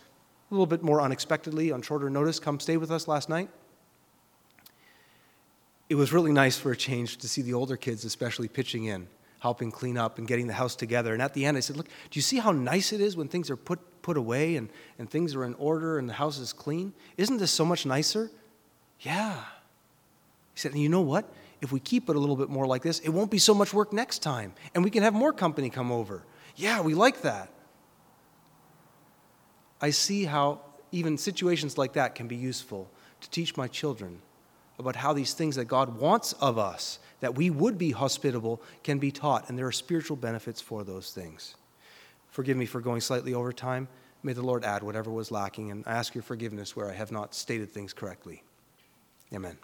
a 0.49 0.53
little 0.53 0.65
bit 0.65 0.83
more 0.83 1.01
unexpectedly 1.01 1.71
on 1.71 1.81
shorter 1.81 2.09
notice 2.09 2.39
come 2.39 2.59
stay 2.59 2.77
with 2.77 2.91
us 2.91 3.07
last 3.07 3.29
night. 3.29 3.49
It 5.89 5.95
was 5.95 6.11
really 6.11 6.33
nice 6.33 6.57
for 6.57 6.71
a 6.71 6.77
change 6.77 7.17
to 7.17 7.27
see 7.29 7.41
the 7.41 7.53
older 7.53 7.77
kids, 7.77 8.03
especially 8.03 8.49
pitching 8.49 8.85
in, 8.85 9.07
helping 9.39 9.71
clean 9.71 9.97
up 9.97 10.17
and 10.17 10.27
getting 10.27 10.47
the 10.47 10.53
house 10.53 10.75
together. 10.75 11.13
And 11.13 11.21
at 11.21 11.33
the 11.33 11.45
end, 11.45 11.57
I 11.57 11.59
said, 11.59 11.77
Look, 11.77 11.87
do 11.87 12.17
you 12.17 12.21
see 12.21 12.37
how 12.37 12.51
nice 12.51 12.93
it 12.93 13.01
is 13.01 13.15
when 13.15 13.27
things 13.27 13.49
are 13.49 13.57
put, 13.57 14.01
put 14.01 14.17
away 14.17 14.55
and, 14.55 14.69
and 14.97 15.09
things 15.09 15.35
are 15.35 15.43
in 15.43 15.53
order 15.55 15.99
and 15.99 16.09
the 16.09 16.13
house 16.13 16.39
is 16.39 16.53
clean? 16.53 16.93
Isn't 17.17 17.37
this 17.37 17.51
so 17.51 17.65
much 17.65 17.85
nicer? 17.85 18.31
Yeah. 19.01 19.35
He 20.53 20.59
said, 20.59 20.71
And 20.73 20.81
you 20.81 20.89
know 20.89 21.01
what? 21.01 21.31
if 21.61 21.71
we 21.71 21.79
keep 21.79 22.09
it 22.09 22.15
a 22.15 22.19
little 22.19 22.35
bit 22.35 22.49
more 22.49 22.67
like 22.67 22.83
this, 22.83 22.99
it 22.99 23.09
won't 23.09 23.31
be 23.31 23.37
so 23.37 23.53
much 23.53 23.73
work 23.73 23.91
next 23.91 24.19
time, 24.19 24.53
and 24.75 24.83
we 24.83 24.89
can 24.89 25.03
have 25.03 25.13
more 25.13 25.33
company 25.33 25.69
come 25.69 25.91
over. 25.91 26.23
Yeah, 26.55 26.81
we 26.81 26.93
like 26.93 27.21
that. 27.21 27.49
I 29.81 29.91
see 29.91 30.25
how 30.25 30.61
even 30.91 31.17
situations 31.17 31.77
like 31.77 31.93
that 31.93 32.15
can 32.15 32.27
be 32.27 32.35
useful 32.35 32.89
to 33.21 33.29
teach 33.29 33.57
my 33.57 33.67
children 33.67 34.21
about 34.79 34.95
how 34.95 35.13
these 35.13 35.33
things 35.33 35.55
that 35.55 35.65
God 35.65 35.99
wants 35.99 36.33
of 36.33 36.57
us, 36.57 36.99
that 37.19 37.35
we 37.35 37.49
would 37.49 37.77
be 37.77 37.91
hospitable, 37.91 38.61
can 38.83 38.99
be 38.99 39.11
taught, 39.11 39.49
and 39.49 39.57
there 39.57 39.67
are 39.67 39.71
spiritual 39.71 40.17
benefits 40.17 40.61
for 40.61 40.83
those 40.83 41.11
things. 41.11 41.55
Forgive 42.29 42.57
me 42.57 42.65
for 42.65 42.81
going 42.81 43.01
slightly 43.01 43.33
over 43.33 43.51
time. 43.51 43.87
May 44.23 44.33
the 44.33 44.43
Lord 44.43 44.63
add 44.63 44.83
whatever 44.83 45.11
was 45.11 45.31
lacking, 45.31 45.71
and 45.71 45.83
I 45.87 45.93
ask 45.93 46.13
your 46.13 46.23
forgiveness 46.23 46.75
where 46.75 46.89
I 46.89 46.93
have 46.93 47.11
not 47.11 47.33
stated 47.33 47.71
things 47.71 47.93
correctly. 47.93 48.43
Amen. 49.33 49.57